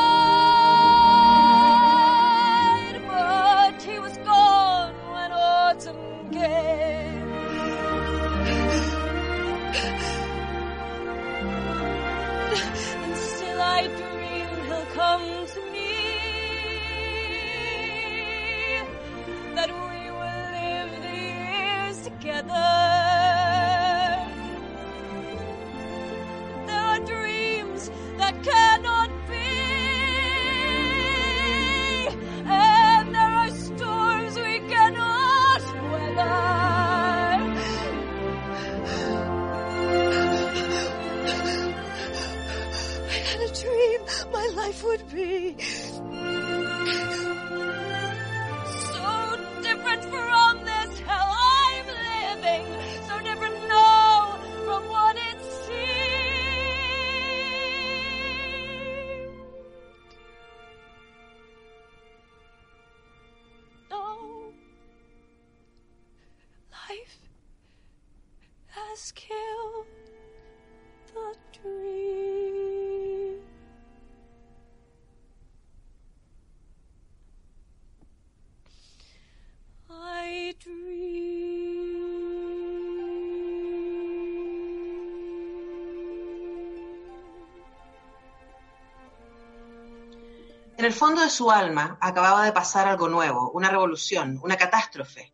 En 90.85 90.91
el 90.91 90.97
fondo 90.99 91.21
de 91.23 91.31
su 91.31 91.49
alma 91.49 91.97
acababa 91.99 92.45
de 92.45 92.51
pasar 92.51 92.87
algo 92.87 93.09
nuevo, 93.09 93.49
una 93.55 93.71
revolución, 93.71 94.39
una 94.43 94.55
catástrofe, 94.55 95.33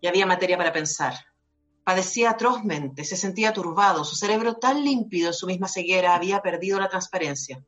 y 0.00 0.08
había 0.08 0.26
materia 0.26 0.58
para 0.58 0.72
pensar. 0.72 1.14
Padecía 1.84 2.30
atrozmente, 2.30 3.04
se 3.04 3.16
sentía 3.16 3.52
turbado, 3.52 4.04
su 4.04 4.16
cerebro 4.16 4.56
tan 4.56 4.82
límpido 4.82 5.28
en 5.28 5.34
su 5.34 5.46
misma 5.46 5.68
ceguera 5.68 6.16
había 6.16 6.42
perdido 6.42 6.80
la 6.80 6.88
transparencia. 6.88 7.62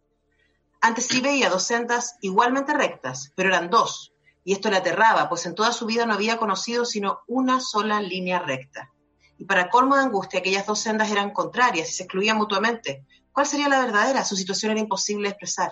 Antes 0.81 1.07
sí 1.07 1.20
veía 1.20 1.51
dos 1.51 1.62
sendas 1.62 2.16
igualmente 2.20 2.74
rectas, 2.74 3.31
pero 3.37 3.51
eran 3.51 3.70
dos, 3.70 4.12
y 4.43 4.53
esto 4.53 4.68
le 4.68 4.78
aterraba, 4.78 5.28
pues 5.28 5.47
en 5.47 5.55
toda 5.55 5.70
su 5.70 5.87
vida 5.87 6.07
no 6.07 6.14
había 6.14 6.37
conocido 6.37 6.85
sino 6.85 7.20
una 7.28 7.61
sola 7.61 8.03
línea 8.03 8.41
recta. 8.41 8.91
Y 9.39 9.45
para 9.45 9.70
colmo 9.70 9.95
de 9.95 10.03
angustia, 10.03 10.41
aquellas 10.41 10.66
dos 10.66 10.81
sendas 10.81 11.12
eran 11.12 11.31
contrarias 11.31 11.91
y 11.91 11.93
se 11.93 12.03
excluían 12.03 12.39
mutuamente. 12.39 13.07
¿Cuál 13.31 13.47
sería 13.47 13.68
la 13.68 13.78
verdadera? 13.78 14.24
Su 14.24 14.35
situación 14.35 14.72
era 14.72 14.81
imposible 14.81 15.28
de 15.28 15.35
expresar 15.35 15.70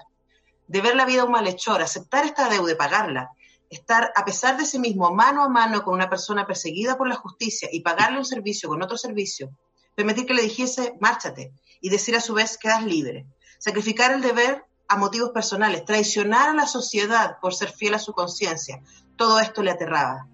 de 0.68 0.80
ver 0.80 0.94
la 0.94 1.06
vida 1.06 1.24
un 1.24 1.32
malhechor, 1.32 1.82
aceptar 1.82 2.24
esta 2.24 2.48
deuda 2.48 2.72
y 2.72 2.76
pagarla, 2.76 3.30
estar 3.70 4.12
a 4.14 4.24
pesar 4.24 4.56
de 4.56 4.66
sí 4.66 4.78
mismo 4.78 5.10
mano 5.12 5.42
a 5.42 5.48
mano 5.48 5.82
con 5.82 5.94
una 5.94 6.08
persona 6.08 6.46
perseguida 6.46 6.96
por 6.96 7.08
la 7.08 7.16
justicia 7.16 7.68
y 7.72 7.80
pagarle 7.80 8.18
un 8.18 8.24
servicio 8.24 8.68
con 8.68 8.82
otro 8.82 8.96
servicio, 8.96 9.50
permitir 9.94 10.26
que 10.26 10.34
le 10.34 10.42
dijese 10.42 10.94
márchate 11.00 11.52
y 11.80 11.88
decir 11.88 12.14
a 12.16 12.20
su 12.20 12.34
vez 12.34 12.58
quedas 12.58 12.84
libre, 12.84 13.26
sacrificar 13.58 14.12
el 14.12 14.20
deber 14.20 14.64
a 14.88 14.96
motivos 14.96 15.30
personales, 15.30 15.84
traicionar 15.84 16.50
a 16.50 16.54
la 16.54 16.66
sociedad 16.66 17.38
por 17.40 17.54
ser 17.54 17.70
fiel 17.70 17.94
a 17.94 17.98
su 17.98 18.12
conciencia, 18.12 18.80
todo 19.16 19.40
esto 19.40 19.62
le 19.62 19.70
aterraba. 19.70 20.26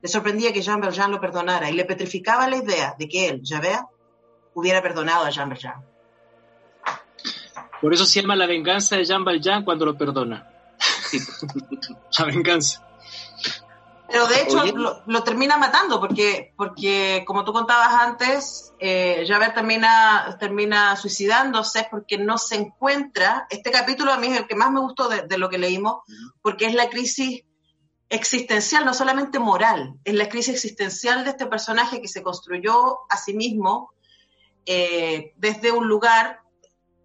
Le 0.00 0.08
sorprendía 0.08 0.52
que 0.52 0.62
Jean 0.62 0.80
Valjean 0.80 1.12
lo 1.12 1.20
perdonara 1.20 1.70
y 1.70 1.74
le 1.74 1.84
petrificaba 1.84 2.48
la 2.48 2.56
idea 2.56 2.96
de 2.98 3.08
que 3.08 3.28
él, 3.28 3.42
Javert, 3.44 3.86
hubiera 4.54 4.82
perdonado 4.82 5.24
a 5.24 5.30
Jean 5.30 5.48
Valjean. 5.48 5.91
Por 7.82 7.92
eso 7.92 8.06
se 8.06 8.22
llama 8.22 8.36
la 8.36 8.46
venganza 8.46 8.96
de 8.96 9.04
Jean 9.04 9.24
Valjean 9.24 9.64
cuando 9.64 9.84
lo 9.84 9.98
perdona. 9.98 10.48
la 12.18 12.24
venganza. 12.24 12.86
Pero 14.08 14.26
de 14.28 14.42
hecho 14.42 14.62
lo, 15.06 15.22
termina 15.24 15.56
matando 15.56 15.98
porque, 15.98 16.52
porque 16.56 17.24
como 17.26 17.44
tú 17.44 17.52
contabas 17.52 17.94
antes, 17.94 18.72
eh, 18.78 19.24
Javert 19.26 19.54
termina, 19.54 20.36
termina 20.38 20.94
suicidándose 20.94 21.88
porque 21.90 22.18
no 22.18 22.38
se 22.38 22.54
encuentra. 22.54 23.48
Este 23.50 23.72
capítulo 23.72 24.12
a 24.12 24.18
mí 24.18 24.28
es 24.28 24.38
el 24.38 24.46
que 24.46 24.54
más 24.54 24.70
me 24.70 24.80
gustó 24.80 25.08
de, 25.08 25.38
lo 25.38 25.48
que 25.48 25.58
leímos 25.58 26.02
porque 26.40 26.66
es 26.66 26.74
la 26.74 26.88
crisis 26.88 27.42
existencial, 28.10 28.84
no 28.84 28.94
solamente 28.94 29.40
moral, 29.40 29.94
es 30.04 30.14
la 30.14 30.28
crisis 30.28 30.54
existencial 30.54 31.24
de 31.24 31.30
este 31.30 31.46
personaje 31.46 32.00
que 32.00 32.08
se 32.08 32.22
construyó 32.22 33.00
a 33.08 33.16
sí 33.16 33.34
mismo 33.34 33.90
eh, 34.66 35.32
desde 35.36 35.72
un 35.72 35.88
lugar 35.88 36.41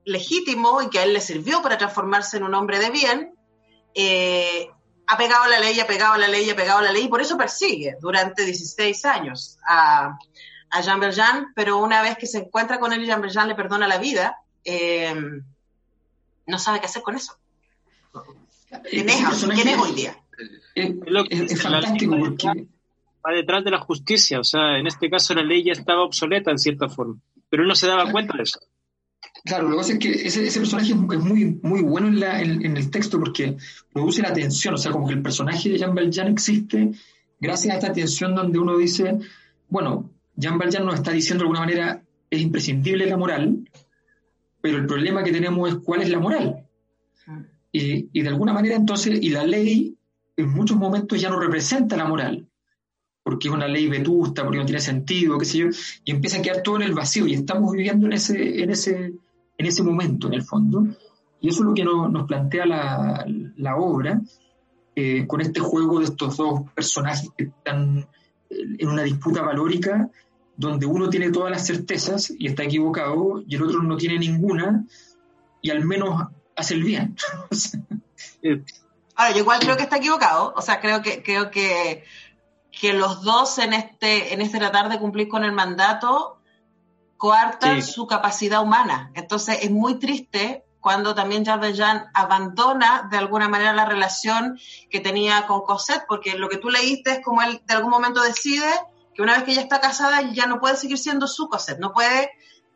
legítimo 0.07 0.81
y 0.81 0.89
que 0.89 0.99
a 0.99 1.03
él 1.03 1.13
le 1.13 1.21
sirvió 1.21 1.61
para 1.61 1.77
transformarse 1.77 2.37
en 2.37 2.43
un 2.43 2.55
hombre 2.55 2.79
de 2.79 2.89
bien, 2.89 3.35
eh, 3.93 4.69
ha 5.05 5.17
pegado 5.17 5.43
a 5.43 5.47
la 5.49 5.59
ley, 5.59 5.79
ha 5.79 5.85
pegado 5.85 6.13
a 6.13 6.17
la 6.17 6.27
ley, 6.27 6.49
ha 6.49 6.55
pegado 6.55 6.79
a 6.79 6.81
la 6.81 6.91
ley, 6.91 7.03
y 7.03 7.07
por 7.09 7.21
eso 7.21 7.37
persigue 7.37 7.97
durante 8.01 8.45
16 8.45 9.05
años 9.05 9.57
a, 9.67 10.17
a 10.69 10.81
Jean 10.81 10.99
Valjean, 10.99 11.47
pero 11.55 11.77
una 11.77 12.01
vez 12.01 12.17
que 12.17 12.25
se 12.25 12.39
encuentra 12.39 12.79
con 12.79 12.93
él 12.93 13.03
y 13.03 13.05
Jean 13.05 13.21
Valjean 13.21 13.49
le 13.49 13.55
perdona 13.55 13.87
la 13.87 13.97
vida, 13.97 14.37
eh, 14.63 15.13
no 16.45 16.57
sabe 16.57 16.79
qué 16.79 16.85
hacer 16.85 17.03
con 17.03 17.15
eso. 17.15 17.33
¿Quién 18.89 19.09
es, 19.09 19.77
hoy 19.77 19.91
día? 19.93 20.17
Es, 20.73 21.61
fantástico 21.61 22.15
porque... 22.17 22.67
Va 23.25 23.33
detrás 23.33 23.63
de 23.65 23.71
la 23.71 23.79
justicia, 23.79 24.39
o 24.39 24.43
sea, 24.43 24.77
en 24.77 24.87
este 24.87 25.09
caso 25.09 25.33
la 25.33 25.43
ley 25.43 25.65
ya 25.65 25.73
estaba 25.73 26.03
obsoleta 26.03 26.49
en 26.51 26.59
cierta 26.59 26.87
forma, 26.87 27.17
pero 27.49 27.63
él 27.63 27.67
no 27.67 27.75
se 27.75 27.87
daba 27.87 28.09
cuenta 28.09 28.37
de 28.37 28.43
eso. 28.43 28.59
Claro, 29.47 29.63
lo 29.63 29.71
que 29.71 29.77
pasa 29.77 29.93
es 29.93 29.99
que 29.99 30.11
ese, 30.11 30.59
personaje 30.59 30.91
es 30.91 30.97
muy, 30.97 31.59
muy 31.63 31.81
bueno 31.81 32.09
en, 32.09 32.77
el 32.77 32.91
texto 32.91 33.17
porque 33.17 33.55
produce 33.93 34.21
la 34.21 34.33
tensión, 34.33 34.73
o 34.73 34.77
sea, 34.77 34.91
como 34.91 35.07
que 35.07 35.13
el 35.13 35.21
personaje 35.21 35.69
de 35.69 35.77
Jean 35.77 35.95
Valjean 35.95 36.27
existe 36.27 36.91
gracias 37.39 37.73
a 37.73 37.77
esta 37.77 37.93
tensión 37.93 38.35
donde 38.35 38.59
uno 38.59 38.77
dice, 38.77 39.17
bueno, 39.69 40.11
Jean 40.35 40.57
Valjean 40.57 40.85
nos 40.85 40.95
está 40.95 41.11
diciendo 41.11 41.43
de 41.43 41.45
alguna 41.45 41.61
manera, 41.61 42.03
es 42.29 42.41
imprescindible 42.41 43.05
la 43.05 43.15
moral, 43.15 43.69
pero 44.59 44.79
el 44.79 44.85
problema 44.85 45.23
que 45.23 45.31
tenemos 45.31 45.69
es 45.69 45.75
cuál 45.77 46.01
es 46.01 46.09
la 46.09 46.19
moral. 46.19 46.65
Y, 47.71 48.09
y 48.11 48.21
de 48.21 48.29
alguna 48.29 48.51
manera 48.51 48.75
entonces, 48.75 49.17
y 49.21 49.29
la 49.29 49.45
ley 49.45 49.95
en 50.35 50.49
muchos 50.49 50.77
momentos 50.77 51.21
ya 51.21 51.29
no 51.29 51.39
representa 51.39 51.95
la 51.95 52.05
moral, 52.05 52.47
porque 53.23 53.47
es 53.47 53.53
una 53.53 53.67
ley 53.67 53.87
vetusta, 53.87 54.43
porque 54.43 54.57
no 54.57 54.65
tiene 54.65 54.81
sentido, 54.81 55.37
qué 55.37 55.45
sé 55.45 55.57
yo, 55.59 55.67
y 56.03 56.11
empieza 56.11 56.39
a 56.39 56.41
quedar 56.41 56.63
todo 56.63 56.77
en 56.77 56.83
el 56.83 56.93
vacío, 56.93 57.27
y 57.27 57.33
estamos 57.33 57.71
viviendo 57.71 58.07
en 58.07 58.13
ese, 58.13 58.61
en 58.61 58.71
ese, 58.71 59.13
en 59.57 59.65
ese 59.65 59.83
momento, 59.83 60.27
en 60.27 60.33
el 60.33 60.43
fondo. 60.43 60.85
Y 61.39 61.49
eso 61.49 61.61
es 61.61 61.67
lo 61.67 61.73
que 61.73 61.83
nos 61.83 62.27
plantea 62.27 62.65
la, 62.65 63.75
obra, 63.77 64.21
eh, 64.95 65.25
con 65.27 65.41
este 65.41 65.59
juego 65.59 65.99
de 65.99 66.05
estos 66.05 66.37
dos 66.37 66.61
personajes 66.73 67.29
que 67.37 67.45
están 67.45 68.07
en 68.49 68.87
una 68.87 69.03
disputa 69.03 69.41
valórica, 69.41 70.09
donde 70.55 70.85
uno 70.85 71.09
tiene 71.09 71.31
todas 71.31 71.51
las 71.51 71.67
certezas 71.67 72.33
y 72.37 72.47
está 72.47 72.63
equivocado, 72.63 73.43
y 73.47 73.55
el 73.55 73.63
otro 73.63 73.83
no 73.83 73.97
tiene 73.97 74.17
ninguna, 74.17 74.85
y 75.61 75.69
al 75.69 75.85
menos 75.85 76.27
hace 76.55 76.73
el 76.73 76.83
bien. 76.83 77.15
Ahora, 79.15 79.31
yo 79.33 79.39
igual 79.39 79.59
creo 79.59 79.77
que 79.77 79.83
está 79.83 79.97
equivocado, 79.97 80.53
o 80.55 80.61
sea, 80.61 80.79
creo 80.79 81.01
que, 81.01 81.21
creo 81.23 81.51
que, 81.51 82.03
que 82.71 82.93
los 82.93 83.23
dos 83.23 83.57
en 83.59 83.73
este, 83.73 84.33
en 84.33 84.41
este 84.41 84.59
tratar 84.59 84.89
de 84.89 84.99
cumplir 84.99 85.27
con 85.27 85.43
el 85.43 85.51
mandato 85.51 86.36
coartan 87.17 87.81
su 87.83 88.07
capacidad 88.07 88.61
humana. 88.61 89.11
Entonces 89.15 89.59
es 89.61 89.71
muy 89.71 89.99
triste 89.99 90.63
cuando 90.79 91.15
también 91.15 91.43
Jean 91.43 91.59
Valjean 91.59 92.05
abandona 92.13 93.07
de 93.11 93.17
alguna 93.17 93.49
manera 93.49 93.73
la 93.73 93.85
relación 93.85 94.57
que 94.89 94.99
tenía 94.99 95.45
con 95.47 95.61
Cosette, 95.61 96.05
porque 96.07 96.37
lo 96.37 96.47
que 96.47 96.57
tú 96.57 96.69
leíste 96.69 97.11
es 97.11 97.21
como 97.21 97.41
él 97.41 97.61
de 97.65 97.73
algún 97.73 97.91
momento 97.91 98.21
decide 98.21 98.69
que 99.13 99.21
una 99.21 99.33
vez 99.33 99.43
que 99.43 99.51
ella 99.51 99.61
está 99.61 99.81
casada 99.81 100.21
ya 100.31 100.45
no 100.45 100.59
puede 100.59 100.77
seguir 100.77 100.97
siendo 100.97 101.27
su 101.27 101.49
Cosette, 101.49 101.79
no 101.79 101.91
puede 101.91 102.31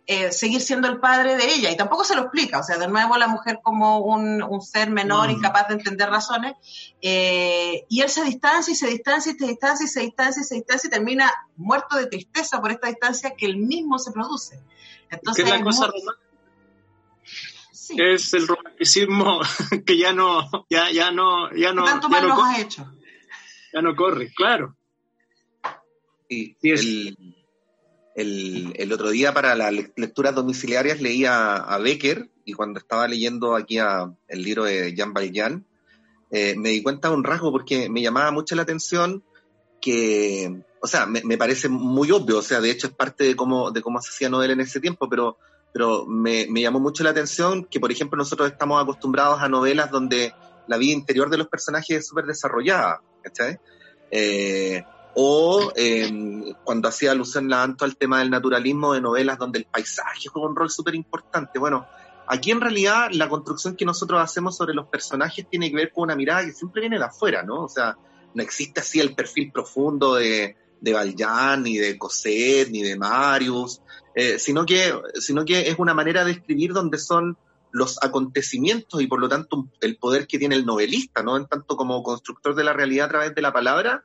eh, 0.08 0.32
seguir 0.32 0.62
siendo 0.62 0.88
el 0.88 1.00
padre 1.00 1.36
de 1.38 1.54
ella. 1.54 1.72
Y 1.72 1.78
tampoco 1.78 2.04
se 2.04 2.16
lo 2.16 2.24
explica. 2.24 2.60
O 2.60 2.64
sea, 2.64 2.78
de 2.78 2.88
nuevo 2.88 3.18
la 3.18 3.28
mujer 3.28 3.60
como 3.62 4.00
un, 4.00 4.62
ser 4.62 4.90
menor, 4.90 5.30
incapaz 5.30 5.68
de 5.68 5.76
entender 5.76 6.10
razones. 6.10 6.56
Eh, 7.02 7.86
y 7.88 8.02
él 8.02 8.10
se 8.10 8.24
distancia 8.24 8.72
y 8.72 8.76
se 8.76 8.88
distancia 8.88 9.32
y 9.32 9.38
se 9.38 9.48
distancia 9.48 9.86
y 9.86 9.88
se 9.88 10.02
distancia 10.02 10.42
y 10.42 10.44
se 10.44 10.56
distancia 10.56 10.88
y 10.88 10.92
termina 10.92 11.32
muerto 11.56 11.98
de 11.98 12.08
tristeza 12.08 12.60
por 12.60 12.72
esta 12.72 12.88
distancia 12.88 13.36
que 13.38 13.46
él 13.46 13.58
mismo 13.58 14.00
se 14.00 14.12
produce. 14.12 14.60
Entonces, 15.10 15.46
¿Qué 15.46 15.52
es 15.52 15.58
la 15.58 15.64
cosa 15.64 15.92
Es 17.98 18.34
el 18.34 18.48
romanticismo 18.48 19.40
que 19.86 19.98
ya 19.98 20.14
no, 20.14 20.50
ya, 20.70 20.92
ya 20.92 21.12
no, 21.12 21.54
ya 21.54 21.74
no. 21.74 21.86
¿Tanto 21.86 22.10
mal 22.10 22.28
no 22.28 22.44
has 22.44 22.60
hecho? 22.60 22.92
Ya 23.74 23.82
no 23.82 23.96
corre, 23.96 24.34
claro. 24.34 24.76
Sí, 26.28 26.56
el, 26.64 27.41
el, 28.16 28.92
otro 28.92 29.10
día 29.10 29.34
para 29.34 29.56
las 29.56 29.74
lecturas 29.96 30.36
domiciliarias 30.36 31.02
leía 31.02 31.56
a 31.56 31.78
Becker 31.78 32.30
y 32.46 32.54
cuando 32.54 32.80
estaba 32.80 33.08
leyendo 33.08 33.56
aquí 33.56 33.78
el 33.78 34.44
libro 34.44 34.66
de 34.66 34.94
Jean 34.94 35.14
Valjean, 35.14 35.66
eh, 36.32 36.56
me 36.58 36.70
di 36.70 36.82
cuenta 36.82 37.10
de 37.10 37.16
un 37.16 37.24
rasgo 37.24 37.52
porque 37.52 37.90
me 37.90 38.02
llamaba 38.02 38.32
mucho 38.32 38.56
la 38.56 38.64
atención 38.64 39.24
que, 39.82 40.64
o 40.82 40.88
sea, 40.88 41.06
me, 41.06 41.38
parece 41.38 41.68
muy 41.70 42.12
obvio, 42.12 42.40
o 42.40 42.42
sea, 42.42 42.62
de 42.62 42.70
hecho 42.70 42.88
es 42.88 42.94
parte 42.94 43.24
de 43.24 43.36
cómo, 43.36 43.72
de 43.72 43.82
cómo 43.82 44.02
se 44.02 44.10
hacía 44.10 44.30
novela 44.30 44.54
en 44.54 44.62
ese 44.62 44.80
tiempo, 44.80 45.10
pero, 45.10 45.38
pero 45.74 46.06
me, 46.06 46.46
llamó 46.48 46.80
mucho 46.80 47.04
la 47.04 47.10
atención 47.10 47.66
que, 47.66 47.80
por 47.80 47.92
ejemplo, 47.92 48.18
nosotros 48.18 48.52
estamos 48.52 48.82
acostumbrados 48.82 49.42
a 49.42 49.50
novelas 49.50 49.90
donde 49.90 50.34
la 50.68 50.78
vida 50.78 50.94
interior 50.94 51.30
de 51.30 51.38
los 51.38 51.48
personajes 51.48 51.98
es 51.98 52.08
súper 52.08 52.26
desarrollada, 52.26 53.02
¿cachai? 53.24 53.60
Eh, 54.12 54.84
o 55.16 55.72
em, 55.76 56.54
cuando 56.64 56.88
hacía 56.88 57.12
alusión 57.12 57.50
la 57.50 57.64
Anto 57.64 57.86
al 57.86 57.98
tema 57.98 58.20
del 58.20 58.30
naturalismo 58.30 58.94
de 58.94 59.02
novelas 59.02 59.38
donde 59.38 59.60
el 59.60 59.66
paisaje 59.66 60.30
juega 60.30 60.50
un 60.50 60.56
rol 60.56 60.70
súper 60.70 60.96
importante. 60.96 61.60
Bueno, 61.60 61.86
aquí 62.28 62.52
en 62.52 62.62
realidad 62.62 63.10
la 63.12 63.28
construcción 63.28 63.76
que 63.76 63.86
nosotros 63.86 64.22
hacemos 64.22 64.56
sobre 64.56 64.74
los 64.74 64.88
personajes 64.88 65.48
tiene 65.50 65.70
que 65.70 65.76
ver 65.76 65.92
con 65.92 66.04
una 66.04 66.16
mirada 66.16 66.46
que 66.46 66.54
siempre 66.54 66.82
viene 66.82 66.98
de 66.98 67.06
afuera, 67.06 67.44
¿no? 67.44 67.64
O 67.64 67.70
sea, 67.70 67.98
no 68.34 68.42
existe 68.42 68.80
así 68.80 69.00
el 69.00 69.14
perfil 69.14 69.52
profundo 69.52 70.16
de, 70.16 70.56
de 70.80 70.94
Valjean, 70.94 71.64
ni 71.64 71.78
de 71.78 71.98
Cosette, 71.98 72.70
ni 72.70 72.82
de 72.82 72.98
Marius, 72.98 73.82
eh, 74.16 74.40
sino, 74.40 74.66
que, 74.66 74.94
sino 75.20 75.46
que 75.46 75.70
es 75.70 75.78
una 75.78 75.94
manera 75.94 76.24
de 76.24 76.32
escribir 76.32 76.74
donde 76.74 76.98
son 76.98 77.38
los 77.72 78.04
acontecimientos 78.04 79.02
y 79.02 79.08
por 79.08 79.20
lo 79.20 79.30
tanto 79.30 79.70
el 79.80 79.98
poder 79.98 80.28
que 80.28 80.38
tiene 80.38 80.56
el 80.56 80.66
novelista, 80.66 81.24
¿no? 81.24 81.38
En 81.38 81.48
tanto 81.48 81.78
como 81.78 82.04
constructor 82.04 82.56
de 82.56 82.64
la 82.64 82.74
realidad 82.74 83.06
a 83.06 83.10
través 83.10 83.36
de 83.36 83.42
la 83.42 83.54
palabra, 83.54 84.04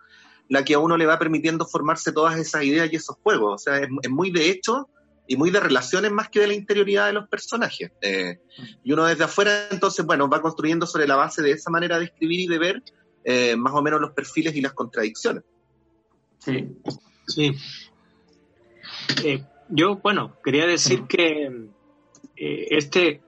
la 0.49 0.65
que 0.65 0.75
a 0.75 0.79
uno 0.79 0.97
le 0.97 1.07
va 1.07 1.19
permitiendo 1.19 1.67
formarse 1.67 2.13
todas 2.13 2.39
esas 2.39 2.65
ideas 2.65 2.89
y 2.93 2.97
esos 2.97 3.17
juegos. 3.23 3.55
O 3.55 3.59
sea, 3.59 3.79
es, 3.79 4.11
muy 4.11 4.31
de 4.31 4.51
hecho 4.51 4.89
y 5.27 5.37
muy 5.37 5.51
de 5.51 5.59
relaciones 5.59 6.13
más 6.13 6.29
que 6.29 6.41
de 6.41 6.47
la 6.47 6.55
interioridad 6.55 7.07
de 7.07 7.13
los 7.15 7.29
personajes. 7.29 7.91
Eh, 8.01 8.39
y 8.85 8.93
uno 8.93 9.05
desde 9.07 9.25
afuera, 9.25 9.69
entonces, 9.71 10.07
bueno, 10.07 10.29
va 10.29 10.41
construyendo 10.41 10.87
sobre 10.87 11.09
la 11.09 11.17
base 11.17 11.43
de 11.43 11.53
esa 11.53 11.71
manera 11.71 11.99
de 11.99 12.07
escribir 12.07 12.41
y 12.41 12.47
de 12.47 12.59
ver 12.59 12.83
eh, 13.25 13.57
más 13.57 13.75
o 13.75 13.83
menos 13.83 14.01
los 14.01 14.13
perfiles 14.13 14.55
y 14.55 14.61
las 14.61 14.73
contradicciones. 14.73 15.43
Sí. 16.39 16.77
Sí. 17.27 17.57
Eh, 19.25 19.43
yo, 19.69 19.97
bueno, 19.97 20.37
quería 20.45 20.67
decir 20.67 21.05
que 21.09 21.71
este, 22.37 23.21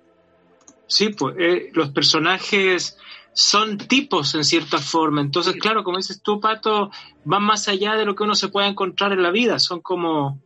sí, 0.86 1.08
pues 1.08 1.34
los 1.72 1.90
personajes 1.90 2.96
son 3.38 3.78
tipos 3.78 4.34
en 4.34 4.42
cierta 4.42 4.78
forma. 4.78 5.20
Entonces, 5.20 5.54
claro, 5.60 5.84
como 5.84 5.98
dices 5.98 6.20
tú, 6.20 6.40
Pato, 6.40 6.90
van 7.24 7.44
más 7.44 7.68
allá 7.68 7.94
de 7.94 8.04
lo 8.04 8.16
que 8.16 8.24
uno 8.24 8.34
se 8.34 8.48
puede 8.48 8.66
encontrar 8.66 9.12
en 9.12 9.22
la 9.22 9.30
vida. 9.30 9.60
Son 9.60 9.80
como, 9.80 10.42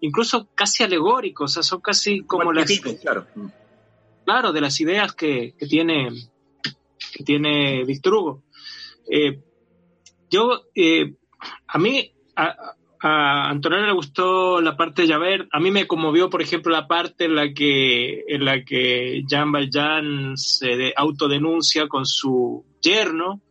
incluso 0.00 0.48
casi 0.52 0.82
alegóricos, 0.82 1.52
o 1.52 1.54
sea, 1.54 1.62
son 1.62 1.80
casi 1.80 2.22
como 2.22 2.52
las... 2.52 2.68
claro. 3.00 3.28
claro, 4.24 4.52
de 4.52 4.60
las 4.60 4.80
ideas 4.80 5.14
que, 5.14 5.54
tiene, 5.68 6.08
que 7.14 7.22
tiene 7.22 7.84
Hugo. 7.84 8.42
Eh, 9.08 9.40
yo, 10.28 10.64
eh, 10.74 11.14
a 11.68 11.78
mí, 11.78 12.12
a 12.34 12.74
Antonella 13.04 13.86
le 13.86 13.92
gustó 13.92 14.60
la 14.60 14.76
parte 14.76 15.02
de 15.02 15.08
Javert. 15.08 15.48
A 15.52 15.58
mí 15.58 15.70
me 15.70 15.88
conmovió, 15.88 16.30
por 16.30 16.40
ejemplo, 16.40 16.70
la 16.72 16.86
parte 16.86 17.24
en 17.24 17.34
la 17.34 17.52
que, 17.52 18.24
en 18.28 18.44
la 18.44 18.64
que 18.64 19.24
Jean 19.26 19.50
Valjean 19.50 20.36
se 20.36 20.94
autodenuncia 20.96 21.88
con 21.88 22.06
su 22.06 22.64
yerno. 22.80 23.42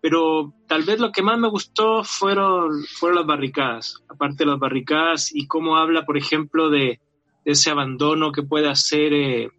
Pero 0.00 0.54
tal 0.66 0.84
vez 0.84 0.98
lo 0.98 1.12
que 1.12 1.22
más 1.22 1.38
me 1.38 1.48
gustó 1.48 2.04
fueron, 2.04 2.84
fueron 2.84 3.18
las 3.18 3.26
barricadas. 3.26 4.02
Aparte 4.08 4.44
de 4.44 4.50
las 4.50 4.58
barricadas 4.58 5.34
y 5.34 5.46
cómo 5.46 5.76
habla, 5.76 6.06
por 6.06 6.16
ejemplo, 6.16 6.70
de, 6.70 7.00
ese 7.44 7.70
abandono 7.70 8.32
que 8.32 8.42
puede 8.42 8.68
hacer 8.68 9.12
eh, 9.12 9.50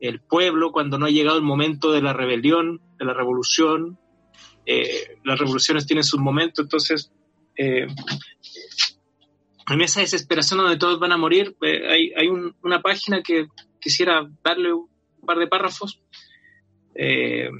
el 0.00 0.20
pueblo 0.20 0.72
cuando 0.72 0.98
no 0.98 1.06
ha 1.06 1.10
llegado 1.10 1.38
el 1.38 1.42
momento 1.42 1.90
de 1.92 2.02
la 2.02 2.12
rebelión, 2.12 2.80
de 2.98 3.04
la 3.04 3.14
revolución. 3.14 3.98
Eh, 4.66 5.16
las 5.24 5.38
revoluciones 5.38 5.86
tienen 5.86 6.04
sus 6.04 6.20
momentos, 6.20 6.64
entonces 6.64 7.12
eh, 7.56 7.86
en 9.70 9.80
esa 9.80 10.00
desesperación 10.00 10.58
donde 10.58 10.76
todos 10.76 10.98
van 10.98 11.12
a 11.12 11.16
morir, 11.16 11.56
eh, 11.62 12.12
hay, 12.16 12.28
una 12.62 12.82
página 12.82 13.22
que 13.22 13.46
quisiera 13.80 14.28
darle 14.42 14.72
un 14.72 14.88
par 15.24 15.38
de 15.38 15.46
párrafos. 15.46 16.00
Eh, 16.94 17.50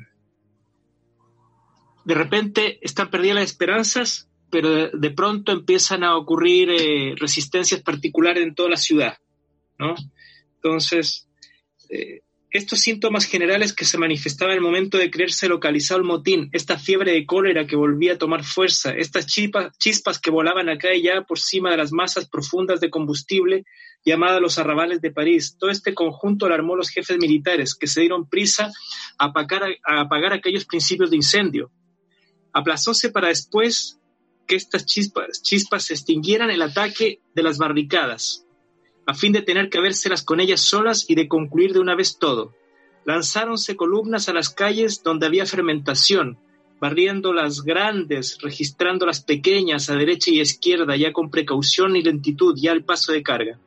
de 2.04 2.14
repente 2.14 2.78
están 2.82 3.10
perdidas 3.10 3.36
las 3.36 3.44
esperanzas, 3.44 4.28
pero 4.50 4.88
de, 4.90 5.10
pronto 5.10 5.52
empiezan 5.52 6.04
a 6.04 6.16
ocurrir 6.16 7.16
resistencias 7.18 7.80
particulares 7.82 8.42
en 8.42 8.54
toda 8.54 8.70
la 8.70 8.76
ciudad. 8.76 9.16
¿no? 9.78 9.94
Entonces, 10.56 11.28
estos 12.52 12.80
síntomas 12.80 13.24
generales 13.24 13.72
que 13.72 13.86
se 13.86 13.96
manifestaban 13.96 14.52
en 14.52 14.58
el 14.58 14.62
momento 14.62 14.98
de 14.98 15.10
creerse 15.10 15.48
localizado 15.48 16.00
el 16.00 16.06
motín, 16.06 16.50
esta 16.52 16.78
fiebre 16.78 17.12
de 17.12 17.24
cólera 17.24 17.66
que 17.66 17.76
volvía 17.76 18.12
a 18.12 18.18
tomar 18.18 18.44
fuerza, 18.44 18.92
estas 18.92 19.26
chispas, 19.26 20.18
que 20.20 20.30
volaban 20.30 20.68
acá 20.68 20.94
y 20.94 21.08
allá 21.08 21.22
por 21.22 21.38
cima 21.38 21.70
de 21.70 21.78
las 21.78 21.92
masas 21.92 22.28
profundas 22.28 22.78
de 22.80 22.90
combustible 22.90 23.64
llamadas 24.04 24.42
los 24.42 24.58
arrabales 24.58 25.00
de 25.00 25.10
París. 25.10 25.56
Todo 25.58 25.70
este 25.70 25.94
conjunto 25.94 26.44
alarmó 26.44 26.74
a 26.74 26.78
los 26.78 26.90
jefes 26.90 27.16
militares 27.18 27.74
que 27.74 27.86
se 27.86 28.00
dieron 28.00 28.28
prisa 28.28 28.70
a 29.18 29.32
apagar, 29.32 30.32
aquellos 30.34 30.66
principios 30.66 31.10
de 31.10 31.16
incendio. 31.16 31.70
Aplazóse 32.52 33.10
para 33.10 33.28
después 33.28 33.98
que 34.46 34.56
estas 34.56 34.84
chispas 34.84 35.84
se 35.84 35.94
extinguieran 35.94 36.50
el 36.50 36.60
ataque 36.60 37.20
de 37.34 37.42
las 37.42 37.56
barricadas, 37.56 38.44
a 39.12 39.14
fin 39.14 39.32
de 39.34 39.42
tener 39.42 39.68
que 39.68 39.78
vérselas 39.78 40.22
con 40.22 40.40
ellas 40.40 40.62
solas 40.62 41.04
y 41.06 41.14
de 41.14 41.28
concluir 41.28 41.74
de 41.74 41.80
una 41.80 41.94
vez 41.94 42.18
todo. 42.18 42.54
Lanzáronse 43.04 43.76
columnas 43.76 44.30
a 44.30 44.32
las 44.32 44.48
calles 44.48 45.02
donde 45.02 45.26
había 45.26 45.44
fermentación, 45.44 46.38
barriendo 46.80 47.34
las 47.34 47.62
grandes, 47.62 48.38
registrando 48.40 49.04
las 49.04 49.20
pequeñas 49.22 49.90
a 49.90 49.96
derecha 49.96 50.30
y 50.30 50.40
izquierda, 50.40 50.96
ya 50.96 51.12
con 51.12 51.30
precaución 51.30 51.94
y 51.94 52.02
lentitud, 52.02 52.56
ya 52.58 52.72
al 52.72 52.84
paso 52.84 53.12
de 53.12 53.22
carga. 53.22 53.58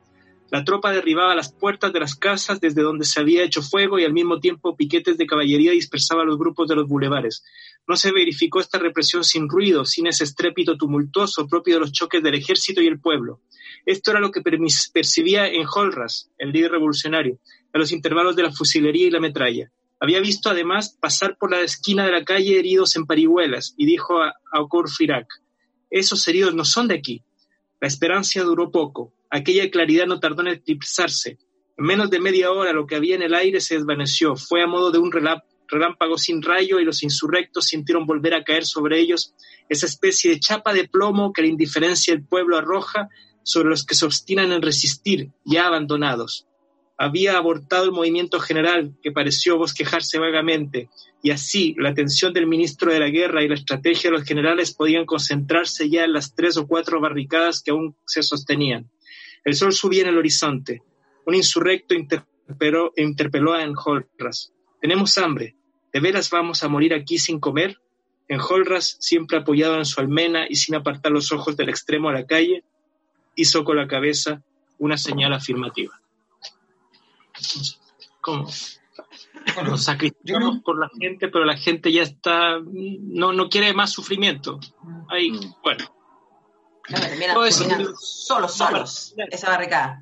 La 0.50 0.64
tropa 0.64 0.92
derribaba 0.92 1.34
las 1.34 1.52
puertas 1.52 1.92
de 1.92 1.98
las 1.98 2.14
casas 2.14 2.60
desde 2.60 2.82
donde 2.82 3.04
se 3.04 3.18
había 3.18 3.42
hecho 3.42 3.62
fuego 3.62 3.98
y 3.98 4.04
al 4.04 4.12
mismo 4.12 4.38
tiempo 4.38 4.76
piquetes 4.76 5.18
de 5.18 5.26
caballería 5.26 5.72
dispersaban 5.72 6.28
los 6.28 6.38
grupos 6.38 6.68
de 6.68 6.76
los 6.76 6.86
bulevares. 6.86 7.44
No 7.88 7.96
se 7.96 8.12
verificó 8.12 8.60
esta 8.60 8.78
represión 8.78 9.24
sin 9.24 9.48
ruido, 9.48 9.84
sin 9.84 10.06
ese 10.06 10.22
estrépito 10.22 10.76
tumultuoso 10.76 11.48
propio 11.48 11.74
de 11.74 11.80
los 11.80 11.92
choques 11.92 12.22
del 12.22 12.36
ejército 12.36 12.80
y 12.80 12.86
el 12.86 13.00
pueblo. 13.00 13.40
Esto 13.86 14.12
era 14.12 14.20
lo 14.20 14.30
que 14.30 14.40
percibía 14.40 15.48
en 15.48 15.66
Holras, 15.66 16.30
el 16.38 16.52
líder 16.52 16.72
revolucionario, 16.72 17.38
a 17.72 17.78
los 17.78 17.90
intervalos 17.90 18.36
de 18.36 18.44
la 18.44 18.52
fusilería 18.52 19.06
y 19.06 19.10
la 19.10 19.20
metralla. 19.20 19.72
Había 19.98 20.20
visto 20.20 20.50
además 20.50 20.96
pasar 21.00 21.38
por 21.38 21.50
la 21.50 21.60
esquina 21.60 22.04
de 22.04 22.12
la 22.12 22.24
calle 22.24 22.58
heridos 22.58 22.96
en 22.96 23.06
parihuelas 23.06 23.74
y 23.76 23.86
dijo 23.86 24.22
a, 24.22 24.34
Ocor 24.52 24.90
Firak, 24.90 25.26
esos 25.90 26.26
heridos 26.28 26.54
no 26.54 26.64
son 26.64 26.88
de 26.88 26.94
aquí. 26.94 27.22
La 27.80 27.88
esperanza 27.88 28.42
duró 28.42 28.70
poco, 28.70 29.12
aquella 29.36 29.70
claridad 29.70 30.06
no 30.06 30.20
tardó 30.20 30.42
en 30.42 30.48
eclipsarse. 30.48 31.38
En 31.76 31.84
menos 31.84 32.10
de 32.10 32.20
media 32.20 32.50
hora 32.50 32.72
lo 32.72 32.86
que 32.86 32.96
había 32.96 33.14
en 33.14 33.22
el 33.22 33.34
aire 33.34 33.60
se 33.60 33.74
desvaneció, 33.76 34.36
fue 34.36 34.62
a 34.62 34.66
modo 34.66 34.90
de 34.90 34.98
un 34.98 35.12
relámpago 35.12 36.16
sin 36.16 36.42
rayo 36.42 36.80
y 36.80 36.84
los 36.84 37.02
insurrectos 37.02 37.66
sintieron 37.66 38.06
volver 38.06 38.34
a 38.34 38.44
caer 38.44 38.64
sobre 38.64 38.98
ellos 38.98 39.34
esa 39.68 39.86
especie 39.86 40.30
de 40.30 40.40
chapa 40.40 40.72
de 40.72 40.88
plomo 40.88 41.32
que 41.32 41.42
la 41.42 41.48
indiferencia 41.48 42.14
del 42.14 42.24
pueblo 42.24 42.56
arroja 42.56 43.08
sobre 43.42 43.68
los 43.68 43.84
que 43.84 43.94
se 43.94 44.06
obstinan 44.06 44.52
en 44.52 44.62
resistir, 44.62 45.30
ya 45.44 45.66
abandonados. 45.66 46.46
Había 46.98 47.36
abortado 47.36 47.84
el 47.84 47.92
movimiento 47.92 48.40
general 48.40 48.96
que 49.02 49.12
pareció 49.12 49.58
bosquejarse 49.58 50.18
vagamente, 50.18 50.88
y 51.22 51.30
así 51.30 51.74
la 51.76 51.90
atención 51.90 52.32
del 52.32 52.46
ministro 52.46 52.90
de 52.90 53.00
la 53.00 53.10
guerra 53.10 53.42
y 53.42 53.48
la 53.48 53.54
estrategia 53.54 54.10
de 54.10 54.16
los 54.16 54.26
generales 54.26 54.72
podían 54.72 55.04
concentrarse 55.04 55.90
ya 55.90 56.04
en 56.04 56.14
las 56.14 56.34
tres 56.34 56.56
o 56.56 56.66
cuatro 56.66 57.00
barricadas 57.00 57.62
que 57.62 57.72
aún 57.72 57.96
se 58.06 58.22
sostenían. 58.22 58.90
El 59.46 59.54
sol 59.54 59.72
subía 59.72 60.02
en 60.02 60.08
el 60.08 60.18
horizonte. 60.18 60.82
Un 61.24 61.36
insurrecto 61.36 61.94
interpeló, 61.94 62.92
interpeló 62.96 63.54
a 63.54 63.62
Enjolras. 63.62 64.52
Tenemos 64.80 65.16
hambre. 65.18 65.54
¿De 65.92 66.00
veras 66.00 66.30
vamos 66.30 66.64
a 66.64 66.68
morir 66.68 66.92
aquí 66.92 67.16
sin 67.16 67.38
comer? 67.38 67.80
Enjolras, 68.26 68.96
siempre 68.98 69.38
apoyado 69.38 69.76
en 69.78 69.84
su 69.84 70.00
almena 70.00 70.46
y 70.48 70.56
sin 70.56 70.74
apartar 70.74 71.12
los 71.12 71.30
ojos 71.30 71.56
del 71.56 71.68
extremo 71.68 72.08
a 72.08 72.12
la 72.12 72.26
calle, 72.26 72.64
hizo 73.36 73.62
con 73.62 73.76
la 73.76 73.86
cabeza 73.86 74.42
una 74.78 74.98
señal 74.98 75.32
afirmativa. 75.32 76.00
¿Cómo? 78.20 78.50
Nos 79.64 79.84
sacrificamos 79.84 80.60
por 80.64 80.76
la 80.76 80.90
gente, 80.98 81.28
pero 81.28 81.44
la 81.44 81.56
gente 81.56 81.92
ya 81.92 82.02
está, 82.02 82.58
no, 82.60 83.32
no 83.32 83.48
quiere 83.48 83.72
más 83.74 83.92
sufrimiento. 83.92 84.58
Ahí, 85.08 85.30
solos, 88.26 88.54
solos, 88.54 89.14
esa 89.30 89.50
barricada. 89.50 90.00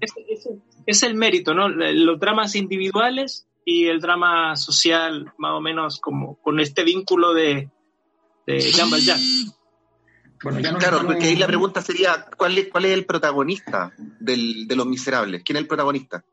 Es, 0.87 1.03
el 1.03 1.15
mérito, 1.15 1.55
¿no? 1.55 1.69
Los 1.69 2.21
dramas 2.21 2.55
individuales 2.55 3.47
y 3.65 3.87
el 3.87 4.01
drama 4.01 4.57
social, 4.57 5.33
más 5.39 5.53
o 5.53 5.61
menos 5.61 5.99
como 5.99 6.37
con 6.37 6.61
este 6.61 6.85
vínculo 6.85 7.33
de, 7.33 7.71
de 8.47 8.61
Jean 8.73 8.91
Valjean 8.91 9.21
claro, 10.79 11.07
porque 11.07 11.27
ahí 11.27 11.37
la 11.37 11.47
pregunta 11.47 11.81
sería, 11.83 12.27
¿cuál 12.37 12.59
es, 12.59 12.69
cuál 12.69 12.85
es 12.85 12.93
el 12.93 13.07
protagonista 13.07 13.93
del, 13.97 14.67
de 14.67 14.77
Los 14.77 14.87
Miserables? 14.87 15.43
¿Quién 15.45 15.57
es 15.57 15.63
el 15.63 15.69
protagonista? 15.69 16.25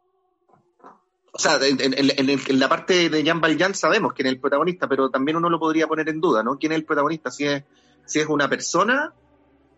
O 1.33 1.39
sea, 1.39 1.59
en, 1.61 2.59
la 2.59 2.69
parte 2.69 3.09
de 3.09 3.23
Jean 3.23 3.39
Valjean 3.39 3.73
sabemos 3.73 4.13
quién 4.13 4.27
es 4.27 4.33
el 4.33 4.39
protagonista, 4.39 4.87
pero 4.87 5.09
también 5.09 5.37
uno 5.37 5.49
lo 5.49 5.59
podría 5.59 5.87
poner 5.87 6.09
en 6.09 6.19
duda, 6.19 6.43
¿no? 6.43 6.57
¿Quién 6.57 6.73
es 6.73 6.79
el 6.79 6.85
protagonista? 6.85 7.31
Si 7.31 7.45
es, 7.45 7.63
si 8.05 8.19
es 8.19 8.27
una 8.27 8.49
persona 8.49 9.13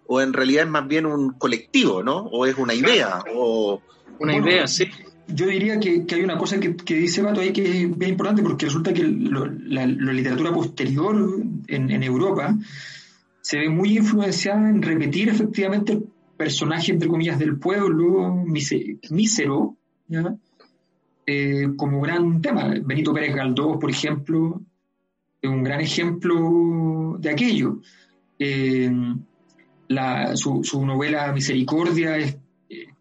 o 0.08 0.22
en 0.22 0.34
realidad 0.34 0.66
es 0.66 0.70
más 0.70 0.88
bien 0.88 1.06
un 1.06 1.34
colectivo, 1.34 2.04
¿no? 2.04 2.18
O 2.18 2.46
es 2.46 2.58
una 2.58 2.74
idea, 2.74 3.24
o... 3.34 3.82
Una 4.20 4.38
idea, 4.38 4.68
sí. 4.68 4.86
Yo 5.28 5.48
diría 5.48 5.80
que, 5.80 6.06
hay 6.12 6.22
una 6.22 6.38
cosa 6.38 6.60
que, 6.60 6.76
dice 6.96 7.22
Bato 7.22 7.40
ahí 7.40 7.54
que 7.54 7.64
es 7.64 7.98
bien 7.98 8.12
importante 8.12 8.44
porque 8.44 8.66
resulta 8.66 8.94
que 8.94 9.04
la, 9.04 9.86
literatura 9.86 10.54
posterior 10.54 11.42
en, 11.68 11.92
en 11.92 12.04
Europa 12.04 12.56
se 13.44 13.58
ve 13.58 13.70
muy 13.70 13.98
influenciada 13.98 14.70
en 14.70 14.82
repetir 14.82 15.30
efectivamente 15.30 15.94
el 15.94 16.06
personaje, 16.38 16.92
entre 16.94 17.10
comillas, 17.10 17.38
del 17.38 17.58
pueblo, 17.58 18.44
mísero, 18.46 19.76
eh, 21.26 21.68
como 21.76 22.02
gran 22.02 22.42
tema. 22.42 22.74
Benito 22.84 23.14
Pérez 23.14 23.36
Galdós, 23.36 23.78
por 23.80 23.90
ejemplo, 23.90 24.62
es 25.42 25.50
un 25.50 25.62
gran 25.62 25.82
ejemplo 25.82 27.18
de 27.20 27.30
aquello. 27.30 27.82
Eh, 28.40 28.90
su, 30.36 30.86
novela 30.86 31.32
Misericordia 31.32 32.18
eh, 32.20 32.40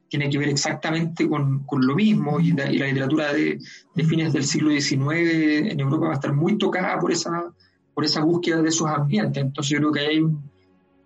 tiene 0.08 0.30
que 0.30 0.38
ver 0.38 0.48
exactamente 0.48 1.28
con, 1.28 1.64
lo 1.70 1.94
mismo 1.94 2.40
y, 2.40 2.52
la 2.52 2.66
literatura 2.66 3.32
de, 3.32 3.58
de, 3.94 4.04
fines 4.04 4.32
del 4.32 4.44
siglo 4.44 4.70
XIX 4.70 5.70
en 5.70 5.80
Europa 5.80 6.06
va 6.06 6.12
a 6.12 6.14
estar 6.14 6.32
muy 6.32 6.58
tocada 6.58 6.98
por 6.98 7.12
esa, 7.12 7.52
por 7.94 8.04
esa 8.04 8.22
búsqueda 8.22 8.62
de 8.62 8.68
esos 8.68 8.88
ambientes. 8.88 9.42
Entonces 9.42 9.70
yo 9.70 9.78
creo 9.78 9.92
que 9.92 10.00
hay 10.00 10.22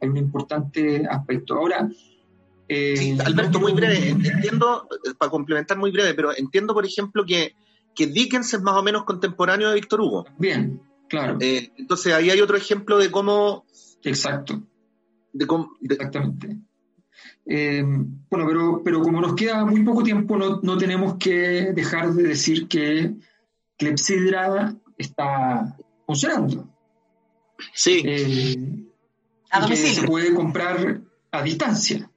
hay 0.00 0.08
un 0.08 0.16
importante 0.16 1.06
aspecto. 1.08 1.54
Ahora, 1.54 1.88
eh, 2.68 3.16
Alberto, 3.24 3.60
muy 3.60 3.72
breve, 3.72 4.08
entiendo, 4.08 4.88
para 5.18 5.30
complementar 5.30 5.78
muy 5.78 5.90
breve, 5.90 6.14
pero 6.14 6.36
entiendo, 6.36 6.74
por 6.74 6.84
ejemplo, 6.84 7.24
que, 7.24 7.54
que 7.94 8.06
Dickens 8.06 8.54
es 8.54 8.62
más 8.62 8.76
o 8.76 8.82
menos 8.82 9.04
contemporáneo 9.04 9.68
de 9.68 9.74
Víctor 9.74 10.00
Hugo. 10.00 10.26
Bien, 10.38 10.80
claro. 11.08 11.38
Eh, 11.40 11.70
entonces 11.76 12.12
ahí 12.12 12.30
hay 12.30 12.40
otro 12.40 12.56
ejemplo 12.56 12.98
de 12.98 13.10
cómo... 13.10 13.64
Exacto. 14.02 14.62
Exactamente. 15.82 16.56
Eh, 17.46 17.82
bueno, 17.84 18.46
pero, 18.46 18.82
pero 18.84 19.00
como 19.00 19.20
nos 19.20 19.34
queda 19.34 19.64
muy 19.64 19.82
poco 19.84 20.02
tiempo, 20.02 20.36
no, 20.36 20.60
no 20.62 20.76
tenemos 20.76 21.16
que 21.16 21.72
dejar 21.72 22.12
de 22.12 22.24
decir 22.24 22.68
que 22.68 23.14
Clepsidra 23.78 24.74
está 24.98 25.76
funcionando. 26.06 26.68
Sí. 27.72 28.02
a 29.50 29.60
domicilio. 29.60 29.94
se 29.94 30.06
puede 30.06 30.34
comprar 30.34 31.00
a 31.30 31.42
distancia. 31.42 32.10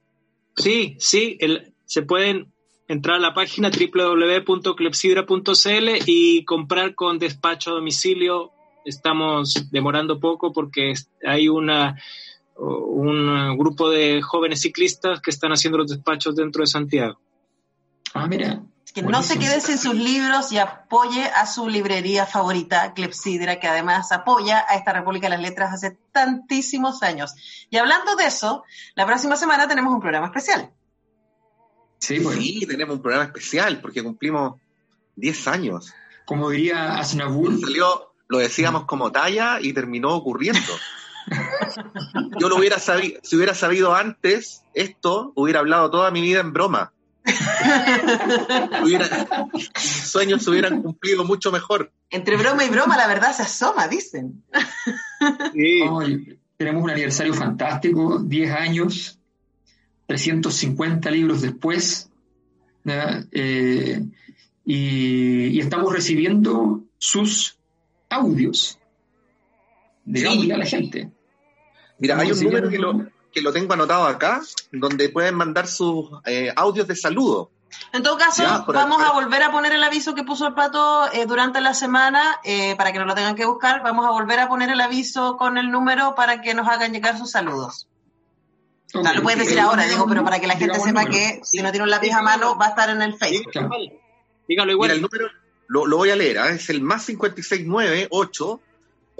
Sí, 0.56 0.96
sí, 0.98 1.38
se 1.84 2.02
pueden 2.02 2.52
entrar 2.88 3.16
a 3.16 3.20
la 3.20 3.32
página 3.34 3.70
www.clepsidra.cl 3.70 5.88
y 6.06 6.44
comprar 6.44 6.94
con 6.94 7.18
despacho 7.18 7.70
a 7.70 7.74
domicilio. 7.74 8.52
Estamos 8.84 9.68
demorando 9.70 10.20
poco 10.20 10.52
porque 10.52 10.92
hay 11.24 11.48
una 11.48 11.96
un 12.60 13.56
grupo 13.56 13.90
de 13.90 14.20
jóvenes 14.22 14.60
ciclistas 14.60 15.20
que 15.20 15.30
están 15.30 15.52
haciendo 15.52 15.78
los 15.78 15.90
despachos 15.90 16.36
dentro 16.36 16.62
de 16.62 16.66
Santiago. 16.66 17.18
Ah, 18.14 18.26
mira. 18.26 18.62
Que 18.92 19.02
no 19.02 19.22
se 19.22 19.38
quede 19.38 19.60
sin 19.60 19.78
sus 19.78 19.94
libros 19.94 20.50
y 20.50 20.58
apoye 20.58 21.22
a 21.22 21.46
su 21.46 21.68
librería 21.68 22.26
favorita, 22.26 22.92
Clepsidra, 22.92 23.60
que 23.60 23.68
además 23.68 24.10
apoya 24.10 24.64
a 24.68 24.74
esta 24.74 24.92
República 24.92 25.28
de 25.28 25.36
las 25.36 25.42
Letras 25.42 25.72
hace 25.72 25.96
tantísimos 26.10 27.04
años. 27.04 27.34
Y 27.70 27.76
hablando 27.76 28.16
de 28.16 28.24
eso, 28.24 28.64
la 28.96 29.06
próxima 29.06 29.36
semana 29.36 29.68
tenemos 29.68 29.94
un 29.94 30.00
programa 30.00 30.26
especial. 30.26 30.70
Sí, 31.98 32.18
pues. 32.18 32.36
sí 32.36 32.66
tenemos 32.66 32.96
un 32.96 33.02
programa 33.02 33.26
especial 33.26 33.80
porque 33.80 34.02
cumplimos 34.02 34.60
10 35.14 35.48
años. 35.48 35.94
Como 36.24 36.50
diría 36.50 36.98
Asnabur. 36.98 37.60
Salió, 37.60 38.12
lo 38.26 38.38
decíamos 38.38 38.86
como 38.86 39.12
talla 39.12 39.60
y 39.60 39.72
terminó 39.72 40.16
ocurriendo. 40.16 40.72
Yo 42.38 42.48
lo 42.48 42.56
hubiera 42.56 42.78
sabido, 42.78 43.20
si 43.22 43.36
hubiera 43.36 43.54
sabido 43.54 43.94
antes 43.94 44.64
esto, 44.74 45.32
hubiera 45.34 45.60
hablado 45.60 45.90
toda 45.90 46.10
mi 46.10 46.20
vida 46.20 46.40
en 46.40 46.52
broma. 46.52 46.92
mis 48.84 50.08
sueños 50.08 50.42
se 50.42 50.50
hubieran 50.50 50.82
cumplido 50.82 51.24
mucho 51.24 51.52
mejor. 51.52 51.92
Entre 52.10 52.36
broma 52.36 52.64
y 52.64 52.70
broma, 52.70 52.96
la 52.96 53.06
verdad 53.06 53.32
se 53.32 53.42
asoma, 53.42 53.88
dicen. 53.88 54.42
tenemos 56.56 56.82
un 56.82 56.90
aniversario 56.90 57.34
fantástico, 57.34 58.18
10 58.18 58.52
años, 58.52 59.18
350 60.06 61.10
libros 61.10 61.42
después, 61.42 62.10
eh, 62.84 64.04
y, 64.64 65.60
estamos 65.60 65.92
recibiendo 65.92 66.82
sus 66.98 67.58
audios. 68.08 68.78
Digámosle 70.04 70.54
a 70.54 70.58
la 70.58 70.66
gente. 70.66 71.10
Mira, 72.00 72.18
hay 72.18 72.32
un 72.32 72.40
número 72.40 72.68
que 72.68 72.78
lo, 72.78 73.06
que 73.32 73.40
lo 73.40 73.52
tengo 73.52 73.74
anotado 73.74 74.04
acá, 74.04 74.40
donde 74.72 75.08
pueden 75.10 75.34
mandar 75.34 75.68
sus 75.68 76.10
eh, 76.26 76.52
audios 76.56 76.88
de 76.88 76.96
saludo. 76.96 77.50
En 77.92 78.02
todo 78.02 78.18
caso, 78.18 78.42
vamos 78.66 79.00
a 79.02 79.12
volver 79.12 79.42
a 79.42 79.52
poner 79.52 79.72
el 79.72 79.84
aviso 79.84 80.14
que 80.14 80.24
puso 80.24 80.48
el 80.48 80.54
pato 80.54 81.12
eh, 81.12 81.26
durante 81.26 81.60
la 81.60 81.72
semana, 81.72 82.40
eh, 82.42 82.74
para 82.76 82.92
que 82.92 82.98
no 82.98 83.04
lo 83.04 83.14
tengan 83.14 83.36
que 83.36 83.44
buscar. 83.44 83.82
Vamos 83.82 84.06
a 84.06 84.10
volver 84.10 84.40
a 84.40 84.48
poner 84.48 84.70
el 84.70 84.80
aviso 84.80 85.36
con 85.36 85.56
el 85.56 85.70
número 85.70 86.14
para 86.16 86.40
que 86.40 86.54
nos 86.54 86.66
hagan 86.66 86.92
llegar 86.92 87.16
sus 87.16 87.30
saludos. 87.30 87.86
Lo 88.92 89.22
puedes 89.22 89.38
decir 89.38 89.60
ahora, 89.60 89.86
digo, 89.86 90.06
pero 90.08 90.24
para 90.24 90.40
que 90.40 90.48
la 90.48 90.56
gente 90.56 90.80
sepa 90.80 91.04
que 91.04 91.40
si 91.44 91.62
no 91.62 91.70
tiene 91.70 91.84
un 91.84 91.90
lápiz 91.90 92.12
a 92.12 92.22
mano 92.22 92.58
va 92.58 92.66
a 92.66 92.68
estar 92.70 92.90
en 92.90 93.02
el 93.02 93.14
Facebook. 93.14 93.52
Dígalo 94.48 94.72
igual. 94.72 94.90
el 94.90 95.02
número 95.02 95.28
lo, 95.68 95.86
lo 95.86 95.96
voy 95.98 96.10
a 96.10 96.16
leer, 96.16 96.38
¿eh? 96.38 96.54
es 96.54 96.68
el 96.70 96.80
más 96.80 97.06
569 97.06 98.08
445 98.10 98.69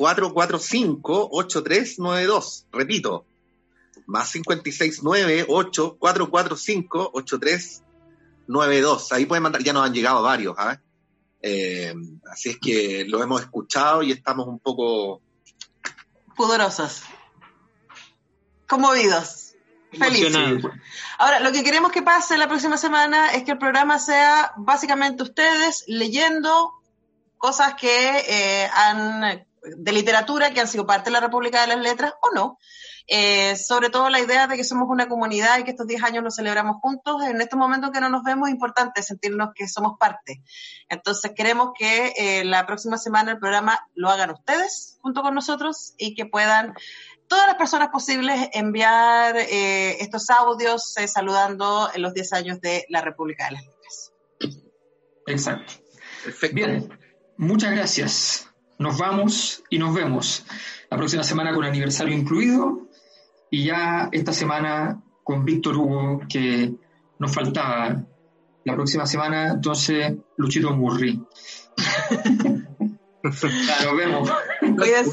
8392. 0.02 2.66
Repito, 2.72 3.24
más 4.06 4.32
569 4.32 5.46
8 5.48 5.96
445 5.98 7.10
8392. 7.14 9.12
Ahí 9.12 9.26
pueden 9.26 9.42
mandar, 9.42 9.62
ya 9.62 9.72
nos 9.72 9.86
han 9.86 9.94
llegado 9.94 10.22
varios, 10.22 10.54
¿ah? 10.58 10.80
eh, 11.42 11.94
así 12.30 12.50
es 12.50 12.58
que 12.58 13.04
lo 13.06 13.22
hemos 13.22 13.40
escuchado 13.40 14.02
y 14.02 14.12
estamos 14.12 14.46
un 14.46 14.58
poco 14.58 15.20
pudorosos, 16.36 17.02
conmovidos, 18.68 19.54
felices. 19.92 20.64
Ahora, 21.18 21.40
lo 21.40 21.52
que 21.52 21.62
queremos 21.62 21.92
que 21.92 22.02
pase 22.02 22.38
la 22.38 22.48
próxima 22.48 22.76
semana 22.76 23.32
es 23.32 23.44
que 23.44 23.52
el 23.52 23.58
programa 23.58 23.98
sea 23.98 24.52
básicamente 24.56 25.22
ustedes 25.22 25.84
leyendo 25.86 26.74
cosas 27.38 27.74
que 27.74 28.24
eh, 28.28 28.68
han 28.74 29.46
de 29.62 29.92
literatura 29.92 30.52
que 30.52 30.60
han 30.60 30.68
sido 30.68 30.86
parte 30.86 31.10
de 31.10 31.14
la 31.14 31.20
República 31.20 31.60
de 31.60 31.68
las 31.68 31.80
Letras 31.80 32.14
o 32.22 32.34
no, 32.34 32.58
eh, 33.06 33.56
sobre 33.56 33.90
todo 33.90 34.08
la 34.08 34.20
idea 34.20 34.46
de 34.46 34.56
que 34.56 34.64
somos 34.64 34.88
una 34.88 35.08
comunidad 35.08 35.58
y 35.58 35.64
que 35.64 35.72
estos 35.72 35.86
10 35.86 36.02
años 36.04 36.24
los 36.24 36.36
celebramos 36.36 36.76
juntos, 36.80 37.22
en 37.24 37.40
estos 37.40 37.58
momentos 37.58 37.90
que 37.90 38.00
no 38.00 38.08
nos 38.08 38.22
vemos 38.22 38.48
es 38.48 38.54
importante 38.54 39.02
sentirnos 39.02 39.50
que 39.54 39.68
somos 39.68 39.98
parte. 39.98 40.42
Entonces 40.88 41.32
queremos 41.34 41.70
que 41.78 42.12
eh, 42.16 42.44
la 42.44 42.66
próxima 42.66 42.98
semana 42.98 43.32
el 43.32 43.38
programa 43.38 43.78
lo 43.94 44.10
hagan 44.10 44.30
ustedes 44.30 44.98
junto 45.02 45.22
con 45.22 45.34
nosotros 45.34 45.94
y 45.98 46.14
que 46.14 46.26
puedan 46.26 46.74
todas 47.26 47.46
las 47.46 47.56
personas 47.56 47.88
posibles 47.88 48.48
enviar 48.52 49.36
eh, 49.36 50.02
estos 50.02 50.30
audios 50.30 50.94
saludando 51.06 51.90
en 51.94 52.02
los 52.02 52.14
10 52.14 52.32
años 52.32 52.60
de 52.60 52.86
la 52.88 53.00
República 53.00 53.46
de 53.46 53.52
las 53.52 53.64
Letras. 53.64 54.12
Exacto. 55.26 55.72
Perfecto. 56.24 56.54
Bien, 56.54 56.98
muchas 57.36 57.72
gracias. 57.72 58.49
Nos 58.80 58.96
vamos 58.96 59.62
y 59.68 59.78
nos 59.78 59.94
vemos 59.94 60.42
la 60.90 60.96
próxima 60.96 61.22
semana 61.22 61.54
con 61.54 61.66
aniversario 61.66 62.16
incluido 62.16 62.88
y 63.50 63.66
ya 63.66 64.08
esta 64.10 64.32
semana 64.32 65.02
con 65.22 65.44
Víctor 65.44 65.76
Hugo, 65.76 66.22
que 66.26 66.72
nos 67.18 67.30
faltaba. 67.30 68.02
La 68.64 68.74
próxima 68.74 69.04
semana, 69.04 69.48
entonces, 69.48 70.14
Luchito 70.38 70.70
Murri. 70.70 71.22
nos 73.22 73.96
vemos. 73.98 74.30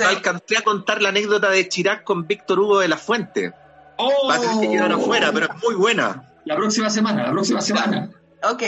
Alcancé 0.02 0.58
a 0.58 0.62
contar 0.62 1.02
la 1.02 1.10
anécdota 1.10 1.50
de 1.50 1.68
Chirac 1.68 2.06
con 2.06 2.26
Víctor 2.26 2.62
Hugo 2.62 2.80
de 2.80 2.88
la 2.88 2.98
Fuente. 2.98 3.52
Oh. 3.98 4.30
Va 4.30 4.36
a 4.36 4.40
tener 4.40 4.62
que 4.62 4.70
quedar 4.78 4.94
afuera, 4.94 5.32
pero 5.34 5.48
es 5.48 5.62
muy 5.62 5.76
buena. 5.76 6.36
La 6.46 6.56
próxima 6.56 6.90
semana, 6.90 7.24
la 7.24 7.32
próxima 7.32 7.60
semana. 7.60 8.12
Ok. 8.50 8.64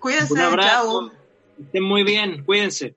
Cuídense. 0.00 0.32
Un 0.32 0.40
abrazo. 0.40 1.12
Estén 1.60 1.84
muy 1.84 2.02
bien, 2.02 2.44
cuídense. 2.44 2.96